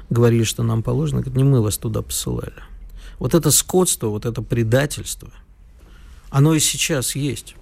говорили, 0.09 0.45
что 0.45 0.63
нам 0.63 0.83
положено, 0.83 1.21
говорят, 1.21 1.37
не 1.37 1.45
мы 1.45 1.61
вас 1.61 1.77
туда 1.77 2.01
посылали. 2.01 2.55
Вот 3.19 3.35
это 3.35 3.51
скотство, 3.51 4.09
вот 4.09 4.27
это 4.27 4.43
предательство, 4.43 5.31
оно 6.31 6.55
и 6.55 6.61
сейчас 6.61 7.17
есть. 7.17 7.55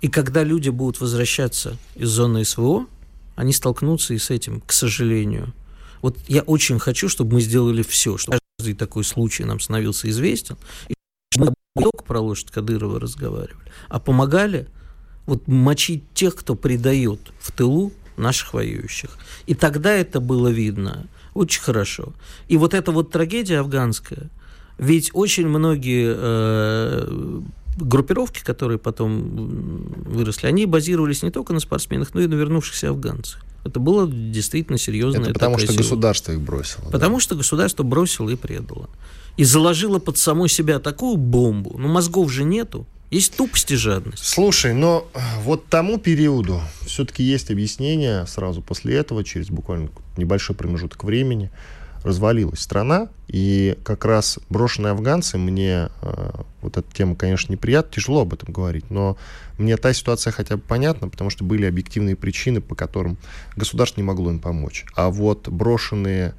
И 0.00 0.08
когда 0.08 0.44
люди 0.44 0.70
будут 0.70 1.00
возвращаться 1.00 1.76
из 1.94 2.08
зоны 2.08 2.44
СВО, 2.44 2.86
они 3.36 3.52
столкнутся 3.52 4.14
и 4.14 4.18
с 4.18 4.30
этим, 4.30 4.60
к 4.60 4.72
сожалению. 4.72 5.52
Вот 6.02 6.16
я 6.28 6.42
очень 6.42 6.78
хочу, 6.78 7.08
чтобы 7.08 7.34
мы 7.34 7.40
сделали 7.40 7.82
все, 7.82 8.16
чтобы 8.16 8.38
каждый 8.58 8.74
такой 8.74 9.04
случай 9.04 9.44
нам 9.44 9.60
становился 9.60 10.08
известен, 10.08 10.56
и 10.88 10.94
мы 11.36 11.52
не 11.76 11.82
только 11.82 12.04
про 12.04 12.20
лошадь 12.20 12.50
Кадырова 12.50 12.98
разговаривали, 12.98 13.70
а 13.88 14.00
помогали 14.00 14.68
вот 15.26 15.46
мочить 15.46 16.04
тех, 16.14 16.34
кто 16.34 16.54
предает 16.54 17.20
в 17.40 17.52
тылу 17.52 17.92
наших 18.16 18.54
воюющих. 18.54 19.10
И 19.46 19.54
тогда 19.54 19.92
это 19.92 20.20
было 20.20 20.48
видно 20.48 21.06
очень 21.34 21.62
хорошо. 21.62 22.12
И 22.48 22.56
вот 22.56 22.74
эта 22.74 22.92
вот 22.92 23.10
трагедия 23.10 23.60
афганская, 23.60 24.30
ведь 24.78 25.10
очень 25.12 25.46
многие 25.46 26.14
э, 26.16 27.40
группировки, 27.76 28.42
которые 28.42 28.78
потом 28.78 29.84
выросли, 30.04 30.46
они 30.46 30.66
базировались 30.66 31.22
не 31.22 31.30
только 31.30 31.52
на 31.52 31.60
спортсменах, 31.60 32.14
но 32.14 32.20
и 32.20 32.26
на 32.26 32.34
вернувшихся 32.34 32.90
афганцах. 32.90 33.42
Это 33.64 33.78
было 33.78 34.10
действительно 34.10 34.78
серьезно. 34.78 35.22
Это 35.22 35.34
потому 35.34 35.58
что 35.58 35.74
государство 35.74 36.32
их 36.32 36.40
бросило. 36.40 36.90
Потому 36.90 37.16
да? 37.16 37.20
что 37.20 37.36
государство 37.36 37.82
бросило 37.82 38.30
и 38.30 38.36
предало 38.36 38.88
и 39.36 39.44
заложила 39.44 39.98
под 39.98 40.18
самой 40.18 40.48
себя 40.48 40.78
такую 40.78 41.16
бомбу. 41.16 41.76
Ну, 41.78 41.88
мозгов 41.88 42.30
же 42.30 42.44
нету. 42.44 42.86
Есть 43.10 43.36
тупость 43.36 43.72
и 43.72 43.76
жадность. 43.76 44.24
Слушай, 44.24 44.72
но 44.72 45.08
э, 45.14 45.18
вот 45.42 45.66
тому 45.66 45.98
периоду 45.98 46.60
все-таки 46.86 47.24
есть 47.24 47.50
объяснение. 47.50 48.24
Сразу 48.26 48.62
после 48.62 48.96
этого, 48.96 49.24
через 49.24 49.48
буквально 49.48 49.90
небольшой 50.16 50.54
промежуток 50.54 51.02
времени, 51.02 51.50
развалилась 52.04 52.60
страна. 52.60 53.08
И 53.26 53.76
как 53.82 54.04
раз 54.04 54.38
брошенные 54.48 54.92
афганцы, 54.92 55.38
мне 55.38 55.88
э, 56.02 56.30
вот 56.62 56.76
эта 56.76 56.86
тема, 56.94 57.16
конечно, 57.16 57.52
неприятна, 57.52 57.92
тяжело 57.92 58.22
об 58.22 58.32
этом 58.32 58.52
говорить, 58.52 58.90
но 58.90 59.16
мне 59.58 59.76
та 59.76 59.92
ситуация 59.92 60.32
хотя 60.32 60.56
бы 60.56 60.62
понятна, 60.62 61.08
потому 61.08 61.30
что 61.30 61.42
были 61.42 61.66
объективные 61.66 62.14
причины, 62.14 62.60
по 62.60 62.76
которым 62.76 63.18
государство 63.56 64.00
не 64.00 64.06
могло 64.06 64.30
им 64.30 64.38
помочь. 64.38 64.84
А 64.94 65.10
вот 65.10 65.48
брошенные 65.48 66.34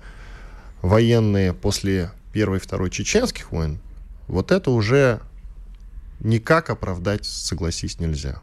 военные 0.81 1.53
после 1.53 2.11
первой 2.31 2.59
и 2.59 2.61
второй 2.61 2.89
чеченских 2.89 3.51
войн, 3.51 3.79
вот 4.27 4.53
это 4.53 4.71
уже 4.71 5.19
никак 6.21 6.69
оправдать, 6.69 7.25
согласись, 7.25 7.99
нельзя. 7.99 8.41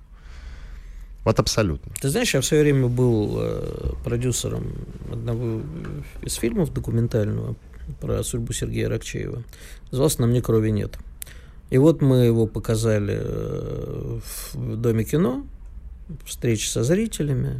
Вот 1.24 1.39
абсолютно. 1.41 1.93
Ты 2.01 2.09
знаешь, 2.09 2.33
я 2.35 2.41
в 2.41 2.47
свое 2.47 2.62
время 2.62 2.89
был 2.89 3.37
э, 3.39 3.93
продюсером 4.05 4.72
одного 5.12 5.61
из 6.22 6.35
фильмов 6.35 6.72
документального 6.72 7.55
про 8.01 8.22
судьбу 8.22 8.53
Сергея 8.53 8.89
Рокчеева. 8.89 9.43
Назывался 9.91 10.20
«На 10.22 10.26
мне 10.26 10.41
крови 10.41 10.70
нет». 10.70 10.99
И 11.70 11.76
вот 11.76 12.01
мы 12.01 12.18
его 12.24 12.47
показали 12.47 13.18
э, 13.20 14.20
в 14.55 14.76
Доме 14.76 15.05
кино, 15.05 15.45
встречи 16.24 16.66
со 16.66 16.83
зрителями. 16.83 17.59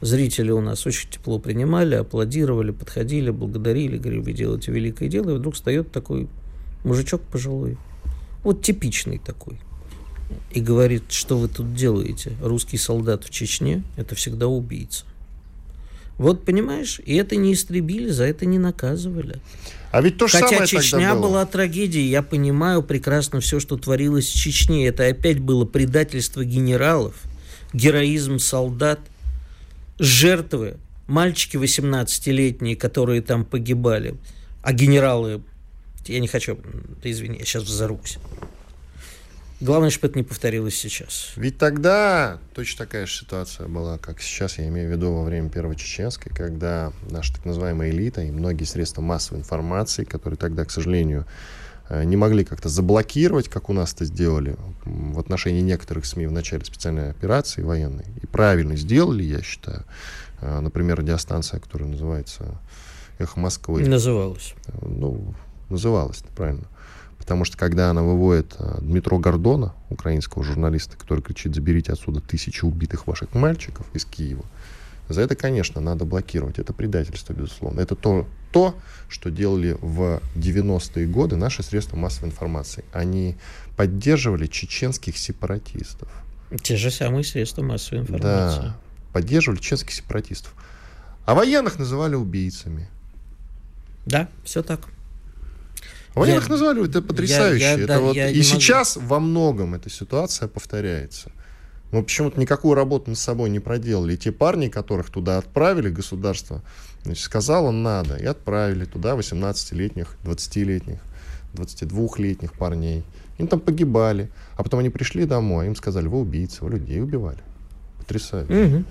Зрители 0.00 0.50
у 0.50 0.60
нас 0.60 0.86
очень 0.86 1.10
тепло 1.10 1.38
принимали, 1.38 1.94
аплодировали, 1.96 2.70
подходили, 2.70 3.30
благодарили, 3.30 3.98
говорили, 3.98 4.22
вы 4.22 4.32
делаете 4.32 4.72
великое 4.72 5.08
дело. 5.08 5.30
И 5.30 5.34
вдруг 5.34 5.54
встает 5.54 5.92
такой 5.92 6.28
мужичок 6.82 7.20
пожилой, 7.20 7.76
вот 8.42 8.62
типичный 8.62 9.18
такой, 9.18 9.58
и 10.50 10.60
говорит, 10.60 11.04
что 11.10 11.38
вы 11.38 11.48
тут 11.48 11.74
делаете? 11.74 12.32
Русский 12.42 12.78
солдат 12.78 13.24
в 13.24 13.30
Чечне– 13.30 13.82
это 13.96 14.14
всегда 14.14 14.46
убийца. 14.46 15.04
Вот 16.18 16.44
понимаешь, 16.44 17.00
и 17.04 17.16
это 17.16 17.36
не 17.36 17.52
истребили, 17.52 18.10
за 18.10 18.24
это 18.24 18.46
не 18.46 18.58
наказывали. 18.58 19.40
А 19.90 20.00
ведь 20.02 20.18
то 20.18 20.26
же 20.26 20.38
Хотя 20.38 20.48
самое 20.48 20.66
Чечня 20.66 21.14
было. 21.14 21.22
была 21.22 21.46
трагедией, 21.46 22.08
я 22.08 22.22
понимаю 22.22 22.82
прекрасно 22.82 23.40
все, 23.40 23.60
что 23.60 23.76
творилось 23.76 24.28
в 24.28 24.34
Чечне. 24.34 24.86
Это 24.86 25.06
опять 25.06 25.40
было 25.40 25.64
предательство 25.64 26.44
генералов, 26.44 27.22
героизм 27.72 28.38
солдат 28.38 29.00
жертвы, 29.98 30.76
мальчики 31.06 31.56
18-летние, 31.56 32.76
которые 32.76 33.22
там 33.22 33.44
погибали, 33.44 34.14
а 34.62 34.72
генералы, 34.72 35.42
я 36.06 36.20
не 36.20 36.28
хочу, 36.28 36.58
извини, 37.02 37.38
я 37.38 37.44
сейчас 37.44 37.64
взорвусь. 37.64 38.18
Главное, 39.62 39.90
чтобы 39.90 40.08
это 40.08 40.18
не 40.18 40.24
повторилось 40.24 40.74
сейчас. 40.74 41.34
Ведь 41.36 41.56
тогда 41.56 42.40
точно 42.52 42.84
такая 42.84 43.06
же 43.06 43.12
ситуация 43.12 43.68
была, 43.68 43.96
как 43.96 44.20
сейчас, 44.20 44.58
я 44.58 44.66
имею 44.66 44.88
в 44.88 44.92
виду 44.92 45.12
во 45.12 45.22
время 45.22 45.50
Первой 45.50 45.76
Чеченской, 45.76 46.32
когда 46.34 46.92
наша 47.08 47.32
так 47.34 47.44
называемая 47.44 47.90
элита 47.90 48.22
и 48.22 48.32
многие 48.32 48.64
средства 48.64 49.02
массовой 49.02 49.38
информации, 49.38 50.02
которые 50.02 50.36
тогда, 50.36 50.64
к 50.64 50.72
сожалению, 50.72 51.26
э, 51.88 52.02
не 52.02 52.16
могли 52.16 52.44
как-то 52.44 52.68
заблокировать, 52.68 53.48
как 53.48 53.70
у 53.70 53.72
нас 53.72 53.94
это 53.94 54.04
сделали 54.04 54.56
в 54.84 55.20
отношении 55.20 55.60
некоторых 55.60 56.06
СМИ 56.06 56.26
в 56.26 56.32
начале 56.32 56.64
специальной 56.64 57.10
операции 57.10 57.62
военной. 57.62 58.06
И 58.20 58.26
правильно 58.26 58.74
сделали, 58.74 59.22
я 59.22 59.42
считаю. 59.42 59.84
Э, 60.40 60.58
например, 60.58 60.98
радиостанция, 60.98 61.60
которая 61.60 61.88
называется 61.88 62.60
«Эхо 63.20 63.38
Москвы». 63.38 63.86
Называлась. 63.86 64.54
Э, 64.66 64.72
ну, 64.82 65.36
называлась, 65.72 66.22
правильно. 66.36 66.66
Потому 67.18 67.44
что 67.44 67.56
когда 67.56 67.90
она 67.90 68.02
выводит 68.02 68.56
Дмитро 68.80 69.18
Гордона, 69.18 69.74
украинского 69.90 70.44
журналиста, 70.44 70.96
который 70.96 71.22
кричит 71.22 71.54
«заберите 71.54 71.92
отсюда 71.92 72.20
тысячи 72.20 72.64
убитых 72.64 73.06
ваших 73.06 73.34
мальчиков 73.34 73.86
из 73.94 74.04
Киева», 74.04 74.44
за 75.08 75.20
это, 75.20 75.34
конечно, 75.34 75.80
надо 75.80 76.04
блокировать. 76.04 76.58
Это 76.58 76.72
предательство, 76.72 77.32
безусловно. 77.32 77.80
Это 77.80 77.96
то, 77.96 78.26
то 78.50 78.74
что 79.08 79.30
делали 79.30 79.76
в 79.80 80.20
90-е 80.36 81.06
годы 81.06 81.36
наши 81.36 81.62
средства 81.62 81.96
массовой 81.96 82.28
информации. 82.28 82.84
Они 82.92 83.36
поддерживали 83.76 84.46
чеченских 84.46 85.18
сепаратистов. 85.18 86.08
Те 86.62 86.76
же 86.76 86.90
самые 86.90 87.24
средства 87.24 87.62
массовой 87.62 88.02
информации. 88.02 88.62
Да, 88.62 88.76
поддерживали 89.12 89.58
чеченских 89.58 89.92
сепаратистов. 89.92 90.54
А 91.24 91.34
военных 91.34 91.78
называли 91.78 92.14
убийцами. 92.14 92.88
Да, 94.06 94.28
все 94.44 94.62
так. 94.62 94.88
Военных 96.14 96.44
я, 96.44 96.50
называли, 96.50 96.84
это 96.88 97.00
потрясающе. 97.00 97.64
Я, 97.64 97.70
я, 97.72 97.78
это 97.78 97.86
да, 97.86 98.00
вот, 98.00 98.16
и 98.16 98.42
сейчас 98.42 98.96
могу. 98.96 99.08
во 99.08 99.20
многом 99.20 99.74
эта 99.74 99.88
ситуация 99.88 100.48
повторяется. 100.48 101.32
Мы 101.90 102.02
почему-то 102.02 102.40
никакую 102.40 102.74
работу 102.74 103.10
над 103.10 103.18
собой 103.18 103.50
не 103.50 103.60
проделали. 103.60 104.14
И 104.14 104.16
те 104.16 104.32
парни, 104.32 104.68
которых 104.68 105.10
туда 105.10 105.38
отправили, 105.38 105.90
государство, 105.90 106.62
значит, 107.04 107.22
сказало 107.22 107.70
надо. 107.70 108.16
И 108.16 108.24
отправили 108.24 108.84
туда 108.84 109.14
18-летних, 109.14 110.16
20-летних, 110.24 111.00
22-летних 111.54 112.52
парней. 112.54 113.04
Они 113.38 113.48
там 113.48 113.60
погибали. 113.60 114.30
А 114.56 114.62
потом 114.62 114.80
они 114.80 114.90
пришли 114.90 115.26
домой, 115.26 115.66
им 115.66 115.76
сказали, 115.76 116.06
вы 116.06 116.20
убийцы, 116.20 116.64
вы 116.64 116.70
людей 116.70 117.00
убивали. 117.02 117.40
Потрясающе. 117.98 118.64
Угу. 118.64 118.84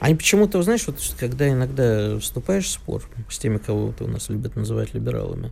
Они 0.00 0.14
почему-то, 0.14 0.62
знаешь, 0.62 0.86
вот 0.86 0.96
когда 1.18 1.48
иногда 1.48 2.18
вступаешь 2.18 2.66
в 2.66 2.70
спор 2.70 3.02
с 3.28 3.38
теми, 3.38 3.58
кого 3.58 3.88
вот 3.88 4.00
у 4.00 4.06
нас 4.06 4.28
любят 4.28 4.56
называть 4.56 4.94
либералами, 4.94 5.50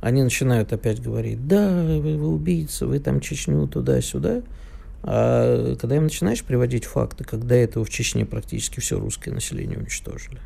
они 0.00 0.22
начинают 0.22 0.72
опять 0.72 1.02
говорить, 1.02 1.46
да, 1.46 1.68
вы, 1.84 2.16
вы 2.16 2.28
убийцы, 2.28 2.86
вы 2.86 2.98
там 3.00 3.20
Чечню 3.20 3.66
туда-сюда. 3.68 4.42
А 5.02 5.76
когда 5.76 5.96
им 5.96 6.04
начинаешь 6.04 6.42
приводить 6.42 6.84
факты, 6.84 7.24
когда 7.24 7.54
этого 7.54 7.84
в 7.84 7.90
Чечне 7.90 8.24
практически 8.26 8.80
все 8.80 8.98
русское 8.98 9.30
население 9.30 9.78
уничтожили. 9.78 10.38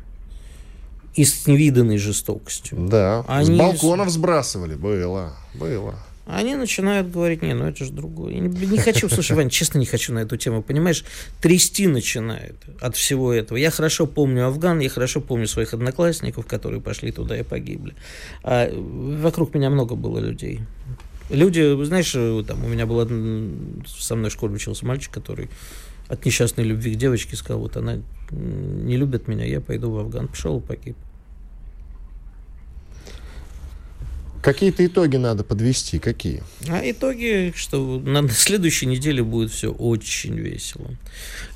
и 1.15 1.23
с 1.23 1.47
невиданной 1.47 1.97
жестокостью. 1.97 2.77
Да, 2.89 3.23
Они... 3.27 3.55
с 3.55 3.57
балконов 3.57 4.09
сбрасывали, 4.09 4.75
было, 4.75 5.33
было. 5.53 5.95
Они 6.25 6.55
начинают 6.55 7.11
говорить, 7.11 7.43
не, 7.43 7.53
ну 7.53 7.65
это 7.65 7.85
же 7.85 7.91
другое. 7.91 8.33
Я 8.33 8.39
не, 8.39 8.65
не 8.65 8.77
хочу, 8.79 9.07
слушай, 9.09 9.35
Вань, 9.35 9.49
честно 9.49 9.77
не 9.77 9.85
хочу 9.85 10.11
на 10.11 10.19
эту 10.19 10.37
тему, 10.37 10.63
понимаешь, 10.63 11.05
трясти 11.39 11.85
начинает 11.87 12.55
от 12.81 12.95
всего 12.95 13.31
этого. 13.31 13.57
Я 13.57 13.69
хорошо 13.69 14.07
помню 14.07 14.47
Афган, 14.47 14.79
я 14.79 14.89
хорошо 14.89 15.21
помню 15.21 15.47
своих 15.47 15.75
одноклассников, 15.75 16.47
которые 16.47 16.81
пошли 16.81 17.11
туда 17.11 17.39
и 17.39 17.43
погибли. 17.43 17.93
А 18.43 18.71
вокруг 18.73 19.53
меня 19.53 19.69
много 19.69 19.95
было 19.95 20.17
людей. 20.17 20.61
Люди, 21.29 21.83
знаешь, 21.85 22.11
там 22.11 22.65
у 22.65 22.67
меня 22.67 22.87
был 22.87 22.99
со 23.87 24.15
мной 24.15 24.29
в 24.29 24.33
школе 24.33 24.55
учился 24.55 24.85
мальчик, 24.85 25.11
который 25.11 25.49
от 26.07 26.25
несчастной 26.25 26.63
любви 26.63 26.93
к 26.93 26.97
девочке 26.97 27.35
сказал, 27.35 27.61
вот 27.61 27.77
она 27.77 27.99
не 28.31 28.97
любит 28.97 29.27
меня, 29.27 29.45
я 29.45 29.61
пойду 29.61 29.91
в 29.91 29.99
Афган. 29.99 30.27
Пошел 30.27 30.59
и 30.59 30.61
погиб. 30.61 30.95
Какие-то 34.45 34.85
итоги 34.85 35.17
надо 35.17 35.43
подвести. 35.43 35.97
Какие? 35.97 36.43
А 36.69 36.79
итоги, 36.83 37.51
что 37.55 37.99
на 37.99 38.29
следующей 38.29 38.85
неделе 38.85 39.23
будет 39.23 39.49
все 39.49 39.71
очень 39.71 40.37
весело. 40.37 40.91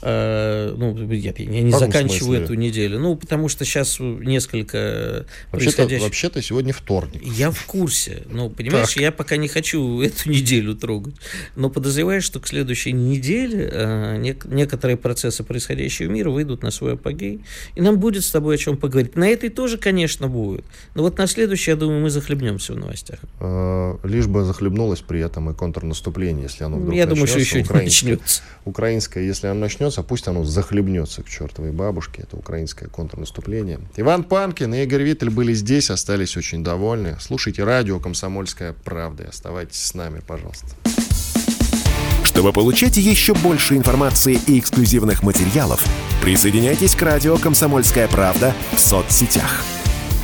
А, 0.02 0.76
ну, 0.76 0.98
я, 1.12 1.32
я 1.38 1.62
не 1.62 1.72
заканчиваю 1.72 2.38
смысле? 2.38 2.44
эту 2.46 2.54
неделю. 2.56 2.98
Ну, 3.00 3.16
потому 3.16 3.48
что 3.48 3.64
сейчас 3.64 3.98
несколько 4.00 5.28
вообще-то, 5.52 5.52
происходящих... 5.52 6.04
Вообще-то 6.04 6.42
сегодня 6.42 6.74
вторник. 6.74 7.22
Я 7.24 7.52
в 7.52 7.64
курсе. 7.66 8.24
Но, 8.32 8.50
понимаешь, 8.50 8.96
так. 8.96 9.04
я 9.04 9.12
пока 9.12 9.38
не 9.38 9.48
хочу 9.48 10.02
эту 10.02 10.28
неделю 10.28 10.74
трогать. 10.74 11.14
Но 11.56 11.70
подозреваю, 11.70 12.24
что 12.24 12.40
к 12.40 12.48
следующей 12.48 12.94
неделе 12.94 13.70
а, 13.72 14.18
нек- 14.18 14.52
некоторые 14.52 14.98
процессы, 14.98 15.44
происходящие 15.44 16.08
в 16.08 16.12
мире, 16.12 16.32
выйдут 16.32 16.64
на 16.64 16.72
свой 16.72 16.94
апогей. 16.94 17.42
И 17.76 17.82
нам 17.82 18.00
будет 18.00 18.24
с 18.26 18.32
тобой 18.32 18.56
о 18.56 18.58
чем 18.58 18.78
поговорить. 18.78 19.16
На 19.16 19.28
этой 19.28 19.50
тоже, 19.50 19.78
конечно, 19.78 20.28
будет. 20.28 20.66
Но 20.96 21.04
вот 21.04 21.20
на 21.20 21.28
следующей, 21.28 21.70
я 21.70 21.78
думаю, 21.78 22.02
мы 22.02 22.10
захлебнемся 22.10 22.79
новостях. 22.80 23.20
Э, 23.40 23.98
лишь 24.04 24.28
бы 24.28 24.44
захлебнулось 24.44 25.02
при 25.02 25.20
этом 25.20 25.50
и 25.50 25.54
контрнаступление, 25.54 26.44
если 26.44 26.64
оно 26.64 26.78
вдруг 26.78 26.96
Я 26.96 27.06
думаю, 27.06 27.28
что 27.28 27.40
еще 27.40 27.62
не 27.62 27.70
начнется. 27.70 28.42
Украинское, 28.66 29.24
если 29.24 29.48
оно 29.48 29.60
начнется, 29.62 30.04
пусть 30.04 30.28
оно 30.28 30.44
захлебнется 30.44 31.24
к 31.24 31.30
чертовой 31.30 31.72
бабушке. 31.72 32.24
Это 32.24 32.38
украинское 32.38 32.90
контрнаступление. 32.90 33.80
Иван 33.96 34.24
Панкин 34.24 34.74
и 34.74 34.84
Игорь 34.84 35.04
Виттель 35.04 35.30
были 35.30 35.54
здесь, 35.54 35.90
остались 35.90 36.38
очень 36.38 36.64
довольны. 36.64 37.18
Слушайте 37.20 37.64
радио 37.64 38.00
«Комсомольская 38.00 38.74
правда» 38.84 39.24
и 39.24 39.28
оставайтесь 39.28 39.82
с 39.82 39.94
нами, 39.94 40.22
пожалуйста. 40.26 40.68
Чтобы 42.24 42.54
получать 42.54 42.98
еще 42.98 43.34
больше 43.34 43.76
информации 43.76 44.40
и 44.48 44.60
эксклюзивных 44.60 45.24
материалов, 45.24 45.86
присоединяйтесь 46.22 46.96
к 46.96 47.02
радио 47.02 47.38
«Комсомольская 47.38 48.08
правда» 48.08 48.54
в 48.74 48.80
соцсетях– 48.80 49.64